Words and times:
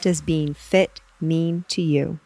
does 0.00 0.20
being 0.20 0.54
fit 0.54 1.00
mean 1.20 1.64
to 1.68 1.82
you? 1.82 2.20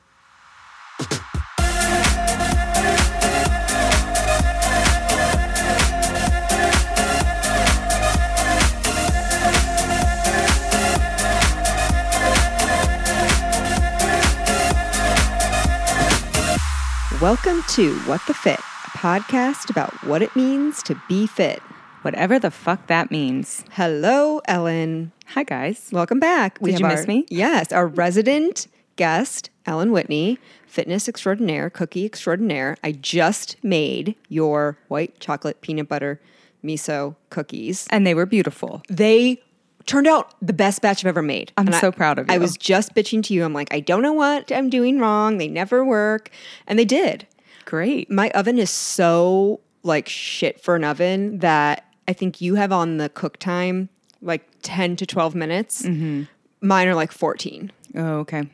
Welcome 17.21 17.63
to 17.69 17.95
What 18.01 18.21
the 18.27 18.35
Fit, 18.35 18.59
a 18.59 18.99
podcast 18.99 19.71
about 19.71 19.93
what 20.03 20.23
it 20.23 20.35
means 20.35 20.83
to 20.83 21.01
be 21.09 21.29
fit. 21.29 21.63
Whatever 22.03 22.39
the 22.39 22.51
fuck 22.51 22.89
that 22.89 23.11
means. 23.11 23.65
Hello, 23.71 24.41
Ellen. 24.47 25.13
Hi, 25.29 25.45
guys. 25.45 25.89
Welcome 25.93 26.19
back. 26.19 26.59
Did 26.59 26.81
you 26.81 26.85
have 26.87 26.93
miss 26.97 27.01
our- 27.03 27.07
me? 27.07 27.27
Yes, 27.31 27.71
our 27.73 27.87
resident 27.87 28.67
guest, 28.97 29.51
Ellen 29.67 29.93
Whitney, 29.93 30.39
fitness 30.67 31.09
extraordinaire, 31.09 31.71
cookie 31.71 32.05
extraordinaire. 32.05 32.77
I 32.83 32.93
just 32.93 33.57
made 33.63 34.17
your 34.29 34.79
white 34.89 35.21
chocolate 35.21 35.61
peanut 35.61 35.89
butter 35.89 36.21
miso 36.65 37.15
cookies. 37.31 37.87
And 37.91 38.05
they 38.07 38.15
were 38.15 38.27
beautiful. 38.27 38.83
They 38.89 39.41
turned 39.87 40.07
out 40.09 40.35
the 40.43 40.53
best 40.53 40.83
batch 40.83 41.05
I've 41.05 41.09
ever 41.09 41.23
made. 41.23 41.53
I'm 41.57 41.67
And 41.67 41.77
I- 41.77 41.81
so 41.81 41.93
proud 41.93 42.19
of 42.19 42.27
you. 42.29 42.35
I 42.35 42.39
was 42.39 42.57
just 42.57 42.95
bitching 42.95 43.23
to 43.25 43.35
you. 43.35 43.45
I'm 43.45 43.53
like, 43.55 43.73
I 43.73 43.79
don't 43.81 44.03
know 44.03 44.13
what 44.13 44.51
I'm 44.51 44.69
doing 44.71 44.99
wrong. 44.99 45.39
They 45.39 45.49
never 45.49 45.85
work. 45.85 46.31
And 46.67 46.79
they 46.79 46.85
did. 46.85 47.27
Great. 47.65 48.11
My 48.11 48.31
oven 48.31 48.59
is 48.59 48.71
so 48.71 49.61
like 49.85 50.09
shit 50.09 50.61
for 50.61 50.77
an 50.77 50.85
oven 50.85 51.39
that 51.39 51.85
I 52.09 52.13
think 52.13 52.41
you 52.41 52.57
have 52.57 52.73
on 52.73 52.97
the 52.97 53.09
cook 53.09 53.39
time 53.39 53.89
like 54.21 54.49
10 54.63 54.97
to 54.97 55.07
12 55.07 55.35
minutes. 55.35 55.83
Mm-hmm. 55.83 56.23
Mine 56.61 56.89
are 56.89 56.95
like 56.95 57.13
14. 57.13 57.73
Oh, 57.97 58.19
okay. 58.21 58.49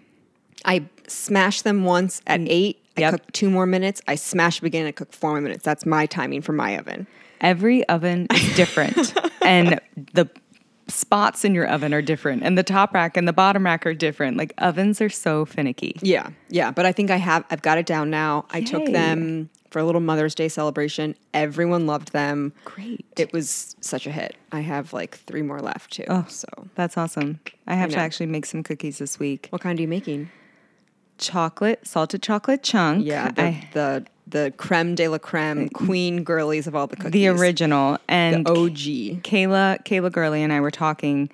I 0.64 0.86
smash 1.06 1.62
them 1.62 1.84
once 1.84 2.20
at 2.26 2.40
eight. 2.40 2.82
I 2.96 3.02
Mm. 3.02 3.10
Cook 3.10 3.32
two 3.32 3.48
more 3.50 3.66
minutes. 3.66 4.02
I 4.08 4.16
smash 4.16 4.60
again. 4.62 4.86
I 4.86 4.90
cook 4.92 5.12
four 5.12 5.30
more 5.30 5.40
minutes. 5.40 5.64
That's 5.64 5.86
my 5.86 6.06
timing 6.06 6.42
for 6.42 6.52
my 6.52 6.76
oven. 6.76 7.06
Every 7.40 7.88
oven 7.88 8.26
is 8.34 8.56
different. 8.56 9.14
and 9.42 9.80
the 10.14 10.28
spots 10.88 11.44
in 11.44 11.54
your 11.54 11.68
oven 11.68 11.94
are 11.94 12.02
different. 12.02 12.42
And 12.42 12.58
the 12.58 12.64
top 12.64 12.92
rack 12.94 13.16
and 13.16 13.28
the 13.28 13.32
bottom 13.32 13.64
rack 13.64 13.86
are 13.86 13.94
different. 13.94 14.36
Like 14.36 14.52
ovens 14.58 15.00
are 15.00 15.08
so 15.10 15.44
finicky. 15.44 15.96
Yeah, 16.02 16.30
yeah. 16.48 16.72
But 16.72 16.86
I 16.86 16.92
think 16.92 17.10
I 17.12 17.18
have. 17.18 17.44
I've 17.50 17.62
got 17.62 17.78
it 17.78 17.86
down 17.86 18.10
now. 18.10 18.46
I 18.50 18.62
took 18.62 18.84
them 18.86 19.48
for 19.70 19.78
a 19.78 19.84
little 19.84 20.00
Mother's 20.00 20.34
Day 20.34 20.48
celebration. 20.48 21.14
Everyone 21.34 21.86
loved 21.86 22.12
them. 22.12 22.52
Great. 22.64 23.04
It 23.16 23.32
was 23.32 23.76
such 23.80 24.06
a 24.06 24.10
hit. 24.10 24.36
I 24.52 24.60
have 24.60 24.92
like 24.92 25.16
three 25.18 25.42
more 25.42 25.60
left 25.60 25.92
too. 25.92 26.04
Oh, 26.08 26.24
So, 26.28 26.46
That's 26.74 26.96
awesome. 26.96 27.40
I 27.66 27.74
have 27.74 27.90
to 27.90 27.96
actually 27.98 28.26
make 28.26 28.46
some 28.46 28.62
cookies 28.62 28.98
this 28.98 29.18
week. 29.18 29.48
what 29.50 29.60
kind 29.62 29.78
are 29.78 29.82
you 29.82 29.88
making? 29.88 30.30
Chocolate, 31.18 31.86
salted 31.86 32.22
chocolate 32.22 32.62
chunk. 32.62 33.04
Yeah, 33.04 33.30
the 33.32 33.42
I- 33.42 33.68
the, 33.72 34.06
the 34.28 34.52
creme 34.56 34.94
de 34.94 35.08
la 35.08 35.18
creme, 35.18 35.68
mm. 35.68 35.72
queen 35.72 36.22
girlies 36.22 36.66
of 36.66 36.76
all 36.76 36.86
the 36.86 36.96
cookies. 36.96 37.12
the 37.12 37.26
original. 37.28 37.98
And 38.08 38.46
the 38.46 38.50
OG. 38.52 39.22
Kayla, 39.24 39.84
Kayla 39.84 40.12
Gurley 40.12 40.42
and 40.42 40.52
I 40.52 40.60
were 40.60 40.70
talking 40.70 41.28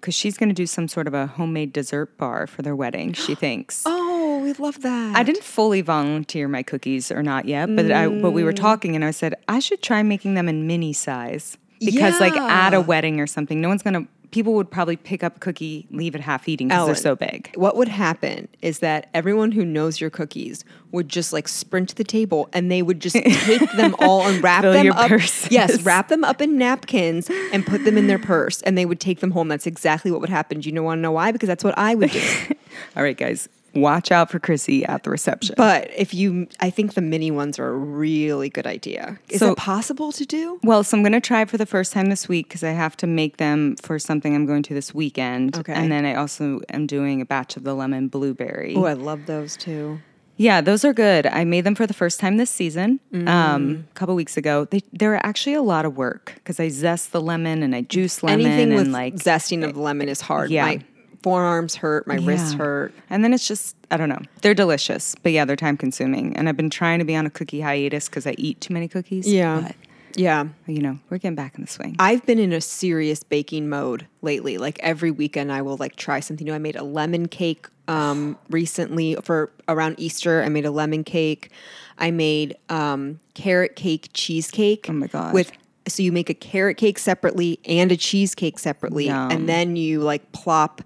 because 0.00 0.14
she's 0.14 0.36
going 0.36 0.50
to 0.50 0.54
do 0.54 0.66
some 0.66 0.86
sort 0.86 1.08
of 1.08 1.14
a 1.14 1.26
homemade 1.26 1.72
dessert 1.72 2.16
bar 2.18 2.46
for 2.46 2.62
their 2.62 2.76
wedding. 2.76 3.14
She 3.14 3.34
thinks. 3.34 3.82
Oh, 3.86 4.15
we 4.46 4.52
love 4.54 4.80
that. 4.82 5.16
I 5.16 5.22
didn't 5.22 5.42
fully 5.44 5.80
volunteer 5.80 6.48
my 6.48 6.62
cookies 6.62 7.10
or 7.12 7.22
not 7.22 7.44
yet, 7.46 7.74
but 7.74 7.90
I 7.90 8.08
but 8.08 8.30
we 8.30 8.44
were 8.44 8.52
Mm. 8.52 8.56
talking 8.56 8.94
and 8.96 9.04
I 9.04 9.10
said 9.10 9.34
I 9.48 9.58
should 9.58 9.82
try 9.82 10.02
making 10.02 10.34
them 10.34 10.48
in 10.48 10.66
mini 10.66 10.92
size 10.92 11.58
because 11.80 12.18
like 12.20 12.34
at 12.36 12.72
a 12.74 12.80
wedding 12.80 13.20
or 13.20 13.26
something, 13.26 13.60
no 13.60 13.68
one's 13.68 13.82
gonna. 13.82 14.06
People 14.32 14.54
would 14.54 14.70
probably 14.70 14.96
pick 14.96 15.22
up 15.22 15.36
a 15.36 15.38
cookie, 15.40 15.86
leave 15.92 16.14
it 16.16 16.20
half 16.20 16.48
eating 16.48 16.66
because 16.68 16.86
they're 16.86 16.94
so 16.96 17.14
big. 17.14 17.52
What 17.54 17.76
would 17.76 17.86
happen 17.88 18.48
is 18.60 18.80
that 18.80 19.08
everyone 19.14 19.52
who 19.52 19.64
knows 19.64 20.00
your 20.00 20.10
cookies 20.10 20.64
would 20.90 21.08
just 21.08 21.32
like 21.32 21.46
sprint 21.46 21.90
to 21.90 21.94
the 21.94 22.04
table 22.04 22.48
and 22.52 22.68
they 22.70 22.82
would 22.82 23.00
just 23.00 23.14
take 23.46 23.70
them 23.72 23.94
all 24.00 24.26
and 24.26 24.42
wrap 24.42 24.62
Fill 24.62 24.72
them 24.72 24.92
up. 24.92 25.08
purses. 25.08 25.50
Yes, 25.50 25.80
wrap 25.82 26.08
them 26.08 26.24
up 26.24 26.42
in 26.42 26.58
napkins 26.58 27.30
and 27.52 27.64
put 27.64 27.84
them 27.84 27.96
in 27.96 28.08
their 28.08 28.18
purse 28.18 28.60
and 28.62 28.76
they 28.76 28.84
would 28.84 28.98
take 29.00 29.20
them 29.20 29.30
home. 29.30 29.46
That's 29.48 29.66
exactly 29.66 30.10
what 30.10 30.20
would 30.20 30.28
happen. 30.28 30.58
Do 30.60 30.68
you 30.68 30.74
know 30.74 30.82
want 30.82 30.98
to 30.98 31.02
know 31.02 31.12
why? 31.12 31.30
Because 31.30 31.46
that's 31.46 31.64
what 31.64 31.78
I 31.78 31.94
would 31.94 32.10
do. 32.10 32.20
All 32.96 33.04
right, 33.04 33.16
guys, 33.16 33.48
watch 33.76 34.10
out 34.10 34.30
for 34.30 34.38
Chrissy 34.38 34.84
at 34.84 35.02
the 35.04 35.10
reception. 35.10 35.54
but 35.56 35.90
if 35.96 36.12
you, 36.14 36.48
I 36.60 36.70
think 36.70 36.94
the 36.94 37.00
mini 37.00 37.30
ones 37.30 37.58
are 37.58 37.68
a 37.68 37.76
really 37.76 38.48
good 38.48 38.66
idea. 38.66 39.18
Is 39.28 39.40
So- 39.40 39.52
it 39.52 39.58
possible 39.58 40.12
to 40.12 40.24
do? 40.24 40.58
well, 40.64 40.82
so 40.84 40.96
I'm 40.96 41.02
going 41.02 41.12
to 41.12 41.20
try 41.20 41.44
for 41.44 41.56
the 41.58 41.66
first 41.66 41.92
time 41.92 42.06
this 42.10 42.28
week 42.28 42.48
because 42.48 42.64
I 42.64 42.70
have 42.70 42.96
to 42.98 43.06
make 43.06 43.36
them 43.36 43.76
for 43.82 43.98
something 43.98 44.34
I'm 44.34 44.46
going 44.46 44.62
to 44.64 44.74
this 44.74 44.94
weekend. 44.94 45.56
Okay. 45.58 45.72
And 45.74 45.90
then 45.92 46.04
I 46.04 46.14
also 46.14 46.60
am 46.70 46.86
doing 46.86 47.20
a 47.20 47.24
batch 47.24 47.56
of 47.56 47.64
the 47.64 47.74
lemon 47.74 48.08
blueberry. 48.08 48.74
Oh, 48.76 48.84
I 48.84 48.94
love 48.94 49.26
those 49.26 49.56
too. 49.56 50.00
Yeah, 50.38 50.60
those 50.60 50.84
are 50.84 50.92
good. 50.92 51.26
I 51.26 51.44
made 51.44 51.64
them 51.64 51.74
for 51.74 51.86
the 51.86 51.94
first 51.94 52.20
time 52.20 52.36
this 52.36 52.50
season, 52.50 53.00
Mm. 53.10 53.26
um, 53.26 53.84
a 53.90 53.94
couple 53.94 54.14
weeks 54.14 54.36
ago. 54.36 54.66
They 54.70 54.82
they're 54.92 55.24
actually 55.24 55.54
a 55.54 55.62
lot 55.62 55.86
of 55.86 55.96
work 55.96 56.32
because 56.34 56.60
I 56.60 56.68
zest 56.68 57.12
the 57.12 57.22
lemon 57.22 57.62
and 57.62 57.74
I 57.74 57.80
juice 57.80 58.22
lemon 58.22 58.44
Anything 58.44 58.72
and 58.72 58.76
with 58.78 58.88
like 58.88 59.14
zesting 59.14 59.64
of 59.64 59.72
the 59.72 59.80
lemon 59.80 60.10
is 60.10 60.20
hard. 60.20 60.50
Yeah. 60.50 60.66
My 60.66 60.80
forearms 61.26 61.74
hurt, 61.74 62.06
my 62.06 62.18
wrists 62.18 62.52
hurt. 62.52 62.94
And 63.10 63.24
then 63.24 63.34
it's 63.34 63.48
just 63.48 63.74
I 63.90 63.96
don't 63.96 64.08
know. 64.08 64.20
They're 64.42 64.54
delicious, 64.54 65.16
but 65.24 65.32
yeah, 65.32 65.44
they're 65.44 65.56
time 65.56 65.76
consuming. 65.76 66.36
And 66.36 66.48
I've 66.48 66.56
been 66.56 66.70
trying 66.70 67.00
to 67.00 67.04
be 67.04 67.16
on 67.16 67.26
a 67.26 67.30
cookie 67.30 67.60
hiatus 67.60 68.08
because 68.08 68.28
I 68.28 68.36
eat 68.38 68.60
too 68.60 68.72
many 68.72 68.86
cookies. 68.86 69.26
Yeah. 69.26 69.72
Yeah. 70.14 70.46
you 70.68 70.80
know 70.80 71.00
we're 71.10 71.18
getting 71.18 71.34
back 71.34 71.56
in 71.56 71.62
the 71.62 71.66
swing. 71.66 71.96
I've 71.98 72.24
been 72.26 72.38
in 72.38 72.52
a 72.52 72.60
serious 72.60 73.24
baking 73.24 73.68
mode 73.68 74.06
lately. 74.22 74.56
Like 74.56 74.78
every 74.84 75.10
weekend, 75.10 75.50
I 75.50 75.62
will 75.62 75.76
like 75.78 75.96
try 75.96 76.20
something 76.20 76.44
new. 76.44 76.54
I 76.54 76.58
made 76.58 76.76
a 76.76 76.84
lemon 76.84 77.26
cake 77.26 77.66
um, 77.88 78.38
recently 78.48 79.16
for 79.16 79.50
around 79.66 79.96
Easter. 79.98 80.44
I 80.44 80.48
made 80.48 80.64
a 80.64 80.70
lemon 80.70 81.02
cake. 81.02 81.50
I 81.98 82.12
made 82.12 82.56
um, 82.68 83.18
carrot 83.34 83.74
cake 83.74 84.10
cheesecake. 84.12 84.86
Oh 84.88 84.92
my 84.92 85.08
God. 85.08 85.34
With 85.34 85.50
so 85.88 86.04
you 86.04 86.12
make 86.12 86.30
a 86.30 86.34
carrot 86.34 86.76
cake 86.76 87.00
separately 87.00 87.58
and 87.64 87.90
a 87.90 87.96
cheesecake 87.96 88.60
separately, 88.60 89.06
Yum. 89.06 89.32
and 89.32 89.48
then 89.48 89.74
you 89.74 90.00
like 90.00 90.30
plop 90.30 90.82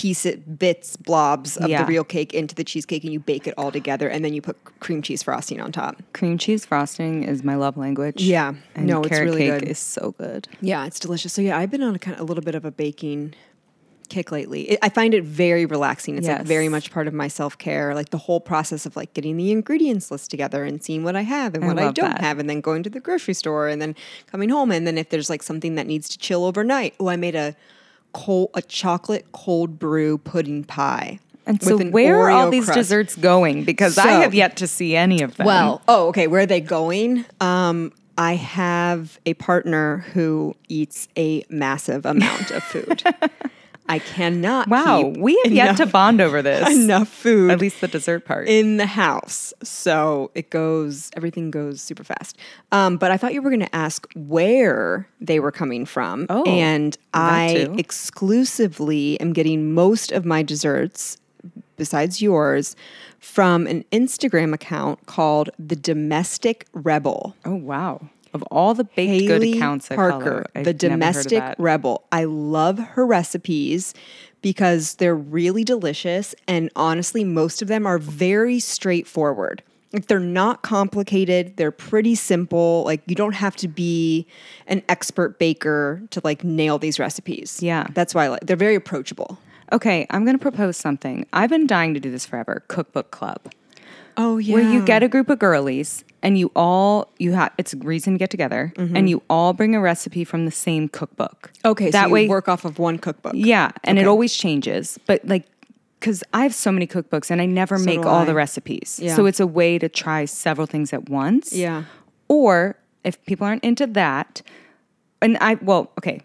piece 0.00 0.24
it 0.26 0.58
bits 0.58 0.96
blobs 0.96 1.56
of 1.56 1.68
Yeah. 1.68 1.82
the 1.82 1.88
real 1.88 2.04
cake 2.04 2.32
into 2.34 2.54
the 2.54 2.64
cheesecake 2.64 3.04
and 3.04 3.12
you 3.12 3.20
bake 3.20 3.46
it 3.46 3.54
all 3.58 3.70
together 3.72 4.08
and 4.08 4.24
then 4.24 4.32
you 4.34 4.40
put 4.42 4.56
cream 4.80 5.02
cheese 5.02 5.22
frosting 5.22 5.60
on 5.60 5.72
top. 5.72 6.02
Cream 6.12 6.38
cheese 6.38 6.64
frosting 6.64 7.24
is 7.24 7.42
my 7.44 7.54
love 7.54 7.76
language. 7.76 8.22
Yeah. 8.22 8.54
and 8.74 8.86
No, 8.86 9.02
it's 9.02 9.18
really 9.18 9.48
cake 9.48 9.60
good. 9.60 9.68
is 9.68 9.78
so 9.78 10.14
good. 10.18 10.48
Yeah, 10.60 10.86
it's 10.86 10.98
delicious. 11.00 11.32
So 11.32 11.42
yeah, 11.42 11.58
I've 11.58 11.70
been 11.70 11.82
on 11.82 11.94
a 11.94 11.98
kind 11.98 12.14
of 12.14 12.20
a 12.20 12.24
little 12.24 12.44
bit 12.44 12.54
of 12.54 12.64
a 12.64 12.70
baking 12.70 13.34
kick 14.08 14.32
lately. 14.32 14.62
It, 14.70 14.78
I 14.82 14.88
find 14.88 15.12
it 15.12 15.22
very 15.22 15.66
relaxing. 15.66 16.16
It's 16.16 16.26
like 16.26 16.42
very 16.46 16.70
much 16.70 16.90
part 16.90 17.06
of 17.08 17.12
my 17.12 17.28
self 17.28 17.58
care. 17.58 17.94
Like 17.94 18.08
the 18.08 18.16
whole 18.18 18.40
process 18.40 18.86
of 18.86 18.96
like 18.96 19.12
getting 19.12 19.36
the 19.36 19.50
ingredients 19.50 20.10
list 20.10 20.30
together 20.30 20.64
and 20.64 20.82
seeing 20.82 21.04
what 21.04 21.14
I 21.14 21.20
have 21.22 21.54
and 21.54 21.62
I 21.64 21.66
what 21.66 21.78
I 21.78 21.92
don't 21.92 22.12
that. 22.12 22.20
have, 22.22 22.38
and 22.38 22.48
then 22.48 22.62
going 22.62 22.82
to 22.84 22.90
the 22.90 23.00
grocery 23.00 23.34
store 23.34 23.68
and 23.68 23.82
then 23.82 23.94
coming 24.26 24.48
home. 24.48 24.72
And 24.72 24.86
then 24.86 24.96
if 24.96 25.10
there's 25.10 25.28
like 25.28 25.42
something 25.42 25.74
that 25.74 25.86
needs 25.86 26.08
to 26.08 26.16
chill 26.18 26.46
overnight, 26.46 26.94
oh, 26.98 27.08
I 27.10 27.16
made 27.16 27.34
a 27.34 27.54
cold 28.12 28.50
a 28.54 28.62
chocolate 28.62 29.26
cold 29.32 29.78
brew 29.78 30.18
pudding 30.18 30.64
pie. 30.64 31.20
And 31.46 31.62
so, 31.62 31.78
an 31.78 31.92
where 31.92 32.20
are 32.20 32.30
all 32.30 32.50
these 32.50 32.66
crust. 32.66 32.76
desserts 32.76 33.16
going? 33.16 33.64
Because 33.64 33.96
I 33.96 34.20
have 34.20 34.34
yet 34.34 34.58
to 34.58 34.66
see 34.66 34.94
any 34.94 35.22
of 35.22 35.36
them. 35.36 35.46
Well, 35.46 35.80
oh, 35.88 36.08
okay. 36.08 36.26
Where 36.26 36.42
are 36.42 36.46
they 36.46 36.60
going? 36.60 37.24
Um, 37.40 37.92
I 38.18 38.34
have 38.34 39.18
a 39.24 39.32
partner 39.34 39.98
who 40.12 40.54
eats 40.68 41.08
a 41.16 41.44
massive 41.48 42.04
amount 42.04 42.50
of 42.50 42.62
food. 42.64 43.02
I 43.88 43.98
cannot. 44.00 44.68
wow, 44.68 45.00
we 45.16 45.40
have 45.44 45.52
yet 45.52 45.76
to 45.78 45.86
bond 45.86 46.20
over 46.20 46.42
this. 46.42 46.68
enough 46.68 47.08
food 47.08 47.50
At 47.50 47.60
least 47.60 47.80
the 47.80 47.88
dessert 47.88 48.24
part. 48.24 48.46
in 48.48 48.76
the 48.76 48.86
house, 48.86 49.54
so 49.62 50.30
it 50.34 50.50
goes. 50.50 51.10
Everything 51.16 51.50
goes 51.50 51.80
super 51.80 52.04
fast. 52.04 52.36
Um, 52.72 52.96
but 52.98 53.10
I 53.10 53.16
thought 53.16 53.32
you 53.34 53.40
were 53.42 53.50
going 53.50 53.60
to 53.60 53.74
ask 53.74 54.06
where 54.14 55.08
they 55.20 55.40
were 55.40 55.52
coming 55.52 55.86
from, 55.86 56.26
Oh, 56.28 56.42
and 56.44 56.96
I 57.14 57.66
too. 57.66 57.74
exclusively 57.78 59.18
am 59.20 59.32
getting 59.32 59.72
most 59.72 60.12
of 60.12 60.24
my 60.24 60.42
desserts 60.42 61.16
besides 61.76 62.20
yours, 62.20 62.74
from 63.20 63.66
an 63.68 63.84
Instagram 63.92 64.52
account 64.52 65.06
called 65.06 65.48
The 65.58 65.76
Domestic 65.76 66.66
Rebel. 66.72 67.36
oh 67.44 67.54
wow. 67.54 68.00
Of 68.34 68.42
all 68.44 68.74
the 68.74 68.84
baked 68.84 69.26
good 69.26 69.42
accounts 69.42 69.90
I 69.90 69.96
Parker, 69.96 70.46
follow, 70.52 70.64
the 70.64 70.64
never 70.64 70.64
heard 70.64 70.72
of 70.72 70.78
domestic 70.78 71.54
rebel. 71.58 72.04
I 72.12 72.24
love 72.24 72.78
her 72.78 73.06
recipes 73.06 73.94
because 74.42 74.94
they're 74.96 75.16
really 75.16 75.64
delicious 75.64 76.34
and 76.46 76.70
honestly 76.76 77.24
most 77.24 77.62
of 77.62 77.68
them 77.68 77.86
are 77.86 77.98
very 77.98 78.60
straightforward. 78.60 79.62
Like 79.92 80.06
they're 80.06 80.20
not 80.20 80.62
complicated, 80.62 81.56
they're 81.56 81.70
pretty 81.70 82.14
simple. 82.14 82.82
Like 82.84 83.02
you 83.06 83.14
don't 83.14 83.34
have 83.34 83.56
to 83.56 83.68
be 83.68 84.26
an 84.66 84.82
expert 84.88 85.38
baker 85.38 86.02
to 86.10 86.20
like 86.22 86.44
nail 86.44 86.78
these 86.78 86.98
recipes. 86.98 87.62
Yeah. 87.62 87.86
That's 87.94 88.14
why 88.14 88.26
I 88.26 88.28
like 88.28 88.40
they're 88.46 88.56
very 88.56 88.74
approachable. 88.74 89.38
Okay, 89.72 90.06
I'm 90.10 90.24
going 90.24 90.36
to 90.36 90.42
propose 90.42 90.76
something. 90.76 91.26
I've 91.32 91.50
been 91.50 91.66
dying 91.66 91.92
to 91.94 92.00
do 92.00 92.10
this 92.10 92.24
forever. 92.24 92.62
Cookbook 92.68 93.10
club. 93.10 93.40
Oh 94.16 94.36
yeah. 94.38 94.54
where 94.54 94.62
you 94.62 94.84
get 94.84 95.02
a 95.02 95.08
group 95.08 95.30
of 95.30 95.38
girlies 95.38 96.04
and 96.22 96.38
you 96.38 96.50
all 96.56 97.10
you 97.18 97.32
have 97.32 97.52
it's 97.58 97.72
a 97.74 97.76
reason 97.78 98.14
to 98.14 98.18
get 98.18 98.30
together 98.30 98.72
and 98.76 99.08
you 99.08 99.22
all 99.30 99.52
bring 99.52 99.74
a 99.74 99.80
recipe 99.80 100.24
from 100.24 100.44
the 100.44 100.50
same 100.50 100.88
cookbook. 100.88 101.50
Mm-hmm. 101.54 101.68
Okay, 101.68 101.90
that 101.90 102.02
so 102.04 102.06
you 102.08 102.12
way 102.12 102.28
work 102.28 102.48
off 102.48 102.64
of 102.64 102.78
one 102.78 102.98
cookbook. 102.98 103.32
Yeah, 103.36 103.70
and 103.84 103.98
it 103.98 104.06
always 104.06 104.34
changes, 104.34 104.98
but 105.06 105.24
like 105.26 105.46
because 106.00 106.22
I 106.32 106.44
have 106.44 106.54
so 106.54 106.70
many 106.70 106.86
cookbooks 106.86 107.28
and 107.30 107.40
I 107.42 107.46
never 107.46 107.76
make 107.78 108.06
all 108.06 108.22
I. 108.22 108.24
the 108.24 108.34
recipes, 108.34 109.00
Yeah. 109.02 109.16
so 109.16 109.26
it's 109.26 109.40
a 109.40 109.46
way 109.46 109.78
to 109.80 109.88
try 109.88 110.24
several 110.26 110.66
things 110.66 110.92
at 110.92 111.08
once. 111.08 111.52
Yeah. 111.52 111.84
Or 112.28 112.76
if 113.04 113.20
people 113.26 113.46
aren't 113.46 113.64
into 113.64 113.86
that, 113.88 114.42
and 115.20 115.36
I 115.40 115.54
well, 115.54 115.90
okay, 115.98 116.20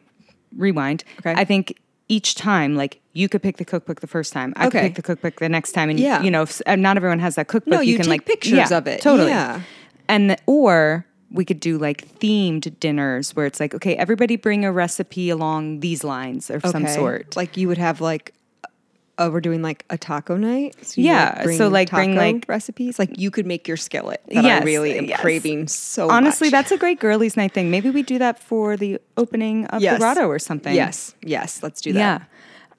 rewind. 0.56 1.04
Okay. 1.19 1.34
I 1.36 1.44
think 1.45 1.80
each 2.10 2.36
time, 2.36 2.75
like 2.75 3.00
you 3.13 3.30
could 3.30 3.42
pick 3.42 3.57
the 3.57 3.66
cookbook 3.66 4.01
the 4.01 4.07
first 4.07 4.34
time, 4.34 4.54
I 4.57 4.68
Okay. 4.68 4.80
could 4.81 4.86
pick 4.88 4.95
the 4.95 5.01
cookbook 5.01 5.40
the 5.40 5.50
next 5.50 5.72
time, 5.72 5.90
and 5.90 6.00
Yeah. 6.00 6.22
you 6.22 6.30
know, 6.30 6.44
if, 6.44 6.62
not 6.68 6.98
everyone 6.98 7.19
has 7.19 7.36
that 7.36 7.48
cookbook. 7.48 7.74
No, 7.74 7.80
you 7.81 7.95
can 7.95 8.04
take 8.06 8.10
like 8.10 8.25
pictures 8.25 8.69
yeah, 8.69 8.78
of 8.78 8.86
it. 8.88 9.01
totally. 9.01 9.30
Yeah. 9.30 9.62
And 10.08 10.30
the, 10.32 10.38
or 10.46 11.06
we 11.32 11.46
could 11.46 11.60
do 11.60 11.78
like 11.78 12.08
themed 12.20 12.80
dinners 12.80 13.36
where 13.36 13.46
it's 13.46 13.60
like, 13.60 13.74
okay, 13.74 13.96
everybody 13.96 14.36
bring 14.36 14.66
a 14.66 14.72
recipe 14.72 15.30
along 15.30 15.80
these 15.80 16.04
lines 16.04 16.52
or 16.52 16.60
some 16.62 16.88
sort. 16.88 17.36
Like 17.36 17.58
you 17.58 17.68
would 17.68 17.78
have 17.80 18.02
like, 18.02 18.34
oh, 19.18 19.30
we're 19.30 19.42
doing 19.42 19.62
like 19.62 19.86
a 19.90 19.98
taco 19.98 20.36
night. 20.38 20.76
So 20.86 21.00
Yeah, 21.02 21.46
so, 21.52 21.68
like, 21.68 21.90
bring, 21.92 22.16
like- 22.16 22.46
recipes. 22.48 22.98
Like 23.00 23.18
you 23.20 23.32
could 23.32 23.46
make 23.46 23.68
your 23.68 23.78
skillet. 23.78 24.22
That 24.28 24.44
Yes, 24.44 24.62
I 24.62 24.66
really 24.66 24.98
am 24.98 25.06
yes. 25.06 25.22
craving 25.22 25.68
so. 25.68 26.10
Honestly, 26.10 26.48
much. 26.48 26.52
that's 26.52 26.72
a 26.72 26.78
great 26.78 27.00
girlies' 27.00 27.38
night 27.38 27.54
thing. 27.54 27.70
Maybe 27.72 27.90
we 27.90 28.04
do 28.04 28.18
that 28.20 28.40
for 28.40 28.76
the 28.78 29.00
opening 29.18 29.66
of 29.68 29.82
Yes. 29.82 29.94
the 29.96 30.00
grotto 30.00 30.28
or 30.28 30.40
something. 30.40 30.74
Yes, 30.76 31.16
yes. 31.22 31.62
Let's 31.64 31.80
do 31.82 31.94
that. 31.94 32.28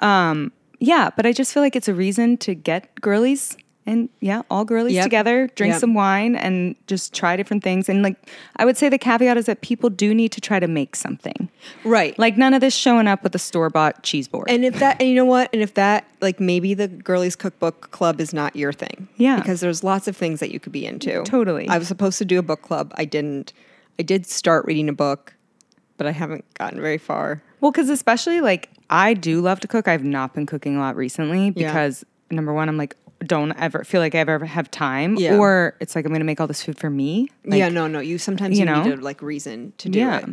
Yeah. 0.00 0.31
Um, 0.31 0.53
yeah, 0.81 1.11
but 1.17 1.25
I 1.25 1.32
just 1.32 1.55
feel 1.55 1.62
like 1.62 1.76
it's 1.76 1.88
a 1.88 1.94
reason 1.94 2.37
to 2.38 2.55
get 2.55 3.00
girlies 3.00 3.56
and 3.86 4.08
yeah, 4.20 4.42
all 4.50 4.64
girlies 4.64 4.94
Yep. 4.94 5.04
together, 5.04 5.50
drink 5.56 5.72
Yep. 5.72 5.81
some 5.81 5.94
wine 5.94 6.36
and 6.36 6.75
just 6.86 7.12
try 7.14 7.36
different 7.36 7.62
things. 7.62 7.88
And 7.88 8.02
like 8.02 8.16
I 8.56 8.64
would 8.64 8.76
say 8.76 8.88
the 8.88 8.96
caveat 8.98 9.36
is 9.36 9.46
that 9.46 9.60
people 9.60 9.90
do 9.90 10.14
need 10.14 10.32
to 10.32 10.40
try 10.40 10.58
to 10.58 10.66
make 10.66 10.96
something. 10.96 11.48
Right. 11.84 12.19
Like 12.19 12.36
none 12.38 12.54
of 12.54 12.60
this 12.62 12.75
showing 12.75 13.06
up 13.06 13.22
with 13.22 13.34
a 13.34 13.38
store 13.38 13.69
bought 13.70 14.02
cheese 14.02 14.26
board. 14.28 14.50
and 14.50 14.64
if 14.64 14.78
that, 14.78 14.96
and 15.00 15.08
you 15.08 15.14
know 15.14 15.25
what? 15.26 15.50
And 15.52 15.60
if 15.62 15.75
that, 15.75 16.06
like 16.22 16.40
maybe 16.40 16.72
the 16.75 16.88
girlies 16.88 17.36
cookbook 17.36 17.90
club 17.90 18.20
is 18.20 18.32
not 18.32 18.56
your 18.56 18.72
thing. 18.72 19.08
Yeah. 19.16 19.36
Because 19.36 19.60
there's 19.60 19.84
lots 19.84 20.08
of 20.08 20.16
things 20.16 20.40
that 20.40 20.50
you 20.50 20.58
could 20.60 20.72
be 20.72 20.87
into. 20.87 21.22
Totally. 21.25 21.69
I 21.69 21.76
was 21.78 21.87
supposed 21.88 22.16
to 22.19 22.25
do 22.25 22.38
a 22.38 22.42
book 22.42 22.62
club. 22.62 22.92
I 22.96 23.04
didn't. 23.04 23.52
I 23.98 24.02
did 24.02 24.26
start 24.26 24.64
reading 24.64 24.88
a 24.88 24.92
book, 24.94 25.34
but 25.98 26.06
I 26.06 26.10
haven't 26.12 26.44
gotten 26.54 26.80
very 26.80 26.98
far. 26.98 27.42
Well, 27.60 27.70
because 27.70 27.88
especially 27.90 28.40
like 28.40 28.70
I 28.90 29.14
do 29.14 29.40
love 29.40 29.60
to 29.60 29.69
cook. 29.69 29.88
I've 29.88 30.04
not 30.04 30.34
been 30.34 30.46
cooking 30.46 30.76
a 30.76 30.80
lot 30.80 30.96
recently 30.96 31.52
Yeah. 31.54 31.69
because 31.69 32.04
number 32.30 32.52
one, 32.52 32.69
I'm 32.69 32.76
like, 32.76 32.96
don't 33.26 33.53
ever 33.53 33.85
feel 33.85 34.00
like 34.00 34.15
I 34.15 34.19
ever 34.19 34.44
have 34.44 34.71
time, 34.71 35.17
Yeah. 35.17 35.37
or 35.38 35.75
it's 35.81 35.94
like 35.97 36.05
I'm 36.05 36.11
going 36.11 36.21
to 36.21 36.25
make 36.26 36.41
all 36.41 36.47
this 36.47 36.62
food 36.62 36.79
for 36.79 36.91
me. 36.91 37.29
Like, 37.44 37.59
yeah, 37.59 37.69
no, 37.69 37.87
no. 37.87 38.00
You 38.00 38.19
sometimes 38.19 38.59
you 38.59 38.65
you, 38.65 38.71
know? 38.71 38.82
need 38.85 38.99
a 38.99 39.03
like 39.03 39.23
reason 39.23 39.73
to 39.79 39.88
do 39.88 39.99
Yeah. 39.99 40.19
it. 40.21 40.29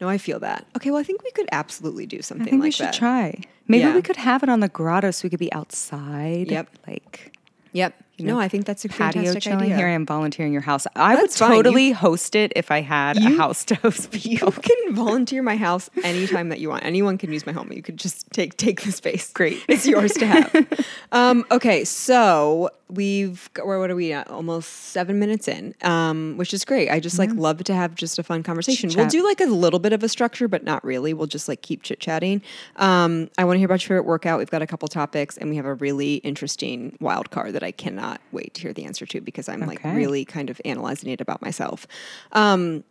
No, 0.00 0.08
I 0.08 0.16
feel 0.18 0.40
that. 0.40 0.64
Okay, 0.76 0.90
well, 0.90 0.98
I 1.00 1.02
think 1.02 1.22
we 1.22 1.30
could 1.32 1.48
absolutely 1.52 2.06
do 2.06 2.22
something 2.22 2.46
I 2.46 2.50
think 2.50 2.60
like 2.62 2.66
we 2.68 2.70
should 2.72 2.86
that. 2.86 2.94
try. 2.94 3.42
Maybe 3.68 3.84
Yeah. 3.84 3.94
we 3.94 4.02
could 4.02 4.16
have 4.16 4.42
it 4.42 4.48
on 4.48 4.60
the 4.60 4.68
grotto 4.68 5.10
so 5.10 5.24
we 5.24 5.30
could 5.30 5.38
be 5.38 5.52
outside. 5.52 6.50
Yep. 6.50 6.68
Like 6.86 7.36
Yep. 7.72 7.94
No, 8.26 8.38
I 8.40 8.48
think 8.48 8.64
that's 8.66 8.84
a 8.84 8.88
patio 8.88 9.22
fantastic 9.22 9.42
chilling. 9.42 9.64
idea. 9.64 9.76
Here 9.76 9.86
I 9.86 9.90
am 9.92 10.06
volunteering 10.06 10.52
your 10.52 10.62
house. 10.62 10.86
I 10.96 11.16
That's 11.16 11.38
would 11.40 11.46
fine. 11.46 11.56
You- 11.56 11.62
totally 11.62 11.90
host 11.92 12.34
it 12.34 12.52
if 12.56 12.70
I 12.70 12.80
had 12.80 13.16
a 13.16 13.30
house 13.36 13.64
to 13.66 13.74
host 13.76 14.12
You 14.24 14.38
people. 14.38 14.52
can 14.52 14.94
volunteer 14.94 15.42
my 15.42 15.56
house 15.56 15.90
anytime 16.04 16.48
that 16.50 16.60
you 16.60 16.68
want. 16.68 16.84
Anyone 16.84 17.18
can 17.18 17.32
use 17.32 17.46
my 17.46 17.52
home. 17.52 17.72
You 17.72 17.82
could 17.82 17.96
just 17.96 18.30
take 18.32 18.56
take 18.56 18.82
the 18.82 18.92
space. 18.92 19.32
Great. 19.32 19.62
it's 19.68 19.86
yours 19.86 20.12
to 20.14 20.26
have. 20.26 20.86
um, 21.12 21.44
okay, 21.50 21.84
so 21.84 22.70
we've 22.92 23.50
got, 23.54 23.66
where 23.66 23.78
what 23.78 23.90
are 23.90 23.96
we 23.96 24.12
at? 24.12 24.28
Almost 24.30 24.68
seven 24.70 25.18
minutes 25.18 25.48
in, 25.48 25.74
um, 25.82 26.34
which 26.36 26.52
is 26.52 26.64
great. 26.64 26.90
I 26.90 27.00
just 27.00 27.18
like 27.18 27.30
love 27.32 27.64
to 27.64 27.74
have 27.74 27.94
just 27.94 28.18
a 28.18 28.22
fun 28.22 28.42
conversation. 28.42 28.90
We'll 28.94 29.08
do 29.08 29.24
like 29.24 29.40
a 29.40 29.46
little 29.46 29.78
bit 29.78 29.92
of 29.92 30.02
a 30.02 30.08
structure, 30.08 30.48
but 30.48 30.64
not 30.64 30.84
really. 30.84 31.14
We'll 31.14 31.26
just 31.26 31.48
like 31.48 31.62
keep 31.62 31.82
chit 31.82 32.00
chatting. 32.00 32.42
Um, 32.76 33.30
I 33.38 33.44
want 33.44 33.56
to 33.56 33.58
hear 33.58 33.66
about 33.66 33.82
your 33.82 33.88
favorite 33.88 34.06
workout. 34.06 34.38
We've 34.38 34.50
got 34.50 34.62
a 34.62 34.66
couple 34.66 34.88
topics, 34.88 35.36
and 35.36 35.50
we 35.50 35.56
have 35.56 35.66
a 35.66 35.74
really 35.74 36.16
interesting 36.16 36.96
wild 37.00 37.30
card 37.30 37.52
that 37.54 37.62
I 37.62 37.70
cannot 37.70 38.20
wait 38.32 38.54
to 38.54 38.62
hear 38.62 38.72
the 38.72 38.84
answer 38.84 39.06
to 39.06 39.20
because 39.20 39.48
I'm 39.48 39.60
like 39.60 39.82
really 39.84 40.24
kind 40.24 40.50
of 40.50 40.60
analyzing 40.64 41.10
it 41.10 41.20
about 41.20 41.42
myself. 41.42 41.86
Um, 42.32 42.84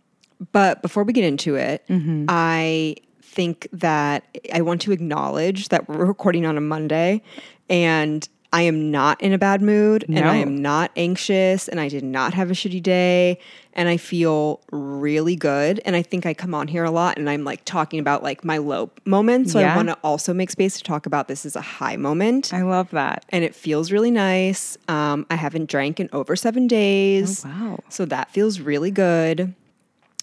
but 0.51 0.81
before 0.81 1.03
we 1.03 1.13
get 1.13 1.25
into 1.25 1.55
it, 1.55 1.85
Mm-hmm. 1.89 2.25
I 2.29 2.95
think 3.21 3.67
that 3.73 4.23
I 4.53 4.61
want 4.61 4.81
to 4.81 4.91
acknowledge 4.91 5.69
that 5.69 5.87
we're 5.87 6.05
recording 6.05 6.45
on 6.45 6.57
a 6.57 6.61
Monday 6.61 7.21
and 7.69 8.27
I 8.51 8.63
am 8.63 8.89
not 8.89 9.21
in 9.21 9.31
a 9.31 9.37
bad 9.37 9.61
mood 9.61 10.05
and 10.09 10.27
I 10.27 10.37
am 10.37 10.59
not 10.59 10.89
anxious 10.95 11.67
and 11.67 11.79
I 11.79 11.87
did 11.87 12.03
not 12.03 12.33
have 12.33 12.49
a 12.49 12.53
shitty 12.53 12.81
day 12.81 13.37
and 13.73 13.87
I 13.87 13.97
feel 13.97 14.59
really 14.71 15.35
good. 15.35 15.79
And 15.85 15.95
I 15.95 16.01
think 16.01 16.25
I 16.25 16.33
come 16.33 16.55
on 16.55 16.67
here 16.67 16.83
a 16.83 16.89
lot 16.89 17.19
and 17.19 17.29
I'm 17.29 17.43
like 17.43 17.63
talking 17.65 17.99
about 17.99 18.23
like 18.23 18.43
my 18.43 18.57
low 18.57 18.89
moments. 19.05 19.51
So 19.51 19.59
I 19.59 19.75
want 19.75 19.89
to 19.89 19.97
also 20.03 20.33
make 20.33 20.49
space 20.49 20.77
to 20.77 20.83
talk 20.83 21.05
about 21.05 21.27
this 21.27 21.45
as 21.45 21.55
a 21.55 21.61
high 21.61 21.95
moment. 21.95 22.51
I 22.51 22.63
love 22.63 22.89
that. 22.89 23.23
and 23.29 23.43
it 23.43 23.53
feels 23.53 23.91
really 23.91 24.09
nice. 24.11 24.77
Um, 24.87 25.27
I 25.29 25.35
haven't 25.35 25.69
drank 25.69 25.99
in 25.99 26.09
over 26.11 26.35
seven 26.35 26.65
days. 26.65 27.45
Oh, 27.45 27.49
wow. 27.49 27.79
So 27.89 28.05
that 28.05 28.31
feels 28.31 28.59
really 28.59 28.89
good. 28.89 29.53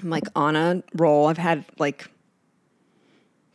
I'm 0.03 0.11
like 0.11 0.25
on 0.35 0.57
a 0.57 0.83
roll. 0.97 1.29
I've 1.29 1.39
had 1.39 1.65
like 1.79 2.11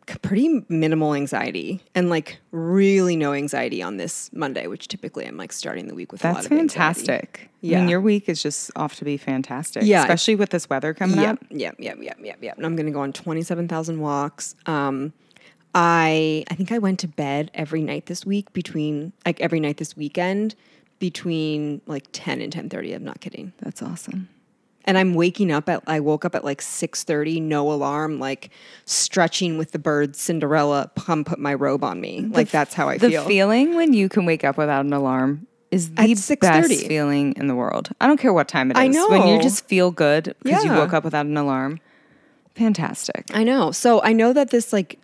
pretty 0.05 0.63
minimal 0.69 1.13
anxiety 1.13 1.79
and 1.95 2.09
like 2.09 2.39
really 2.51 3.15
no 3.15 3.33
anxiety 3.33 3.81
on 3.81 3.97
this 3.97 4.29
Monday, 4.33 4.67
which 4.67 4.87
typically 4.87 5.25
I'm 5.25 5.37
like 5.37 5.51
starting 5.53 5.87
the 5.87 5.95
week 5.95 6.11
with 6.11 6.23
a 6.23 6.27
lot 6.27 6.33
That's 6.35 6.45
of 6.47 6.51
anxiety. 6.53 6.73
fantastic. 7.05 7.39
I 7.43 7.47
Yeah. 7.61 7.79
mean, 7.79 7.89
your 7.89 8.01
week 8.01 8.27
is 8.27 8.41
just 8.41 8.71
off 8.75 8.95
to 8.97 9.05
be 9.05 9.17
fantastic. 9.17 9.83
Yeah. 9.83 10.01
Especially 10.01 10.35
with 10.35 10.49
this 10.49 10.69
weather 10.69 10.93
coming 10.93 11.19
Yep, 11.19 11.31
up. 11.31 11.39
yep, 11.49 11.75
yep, 11.79 11.97
yep, 12.01 12.17
yep, 12.21 12.37
yep. 12.41 12.57
And 12.57 12.65
I'm 12.65 12.75
going 12.75 12.87
to 12.87 12.91
go 12.91 13.01
on 13.01 13.13
27,000 13.13 13.99
walks. 13.99 14.55
Um, 14.65 15.13
I 15.73 16.43
I 16.49 16.55
think 16.55 16.71
I 16.71 16.79
went 16.79 16.99
to 16.99 17.07
bed 17.07 17.49
every 17.53 17.81
night 17.81 18.07
this 18.07 18.25
week 18.25 18.51
between 18.51 19.13
like 19.25 19.39
every 19.39 19.59
night 19.61 19.77
this 19.77 19.95
weekend 19.95 20.55
between 20.99 21.81
like 21.87 22.05
10 22.11 22.41
and 22.41 22.51
10:30. 22.51 22.93
I'm 22.95 23.03
not 23.05 23.21
kidding. 23.21 23.53
That's 23.59 23.81
awesome. 23.81 24.27
And 24.85 24.97
I'm 24.97 25.13
waking 25.13 25.51
up 25.51 25.69
at 25.69 25.83
I 25.87 25.99
woke 25.99 26.25
up 26.25 26.33
at 26.35 26.43
like 26.43 26.61
6:30, 26.61 27.41
no 27.41 27.71
alarm, 27.71 28.19
like 28.19 28.49
stretching 28.85 29.57
with 29.57 29.71
the 29.71 29.79
birds, 29.79 30.19
Cinderella, 30.19 30.91
come 30.97 31.23
put 31.23 31.39
my 31.39 31.53
robe 31.53 31.83
on 31.83 32.01
me. 32.01 32.21
Like 32.21 32.49
that's 32.49 32.73
how 32.73 32.89
I 32.89 32.97
the 32.97 33.09
feel. 33.09 33.23
The 33.23 33.27
feeling 33.27 33.75
when 33.75 33.93
you 33.93 34.09
can 34.09 34.25
wake 34.25 34.43
up 34.43 34.57
without 34.57 34.85
an 34.85 34.93
alarm 34.93 35.47
is 35.69 35.89
the 35.91 35.95
best 35.95 36.69
6:30. 36.69 36.87
feeling 36.87 37.33
in 37.37 37.47
the 37.47 37.55
world. 37.55 37.91
I 38.01 38.07
don't 38.07 38.19
care 38.19 38.33
what 38.33 38.47
time 38.47 38.71
it 38.71 38.77
is. 38.77 38.81
I 38.81 38.87
know. 38.87 39.09
When 39.09 39.27
you 39.27 39.41
just 39.41 39.65
feel 39.67 39.91
good 39.91 40.35
because 40.43 40.63
you 40.63 40.71
woke 40.71 40.93
up 40.93 41.03
without 41.03 41.25
an 41.25 41.37
alarm. 41.37 41.79
Fantastic. 42.55 43.25
I 43.33 43.43
know. 43.43 43.71
So 43.71 44.01
I 44.01 44.13
know 44.13 44.33
that 44.33 44.49
this 44.49 44.73
like 44.73 44.99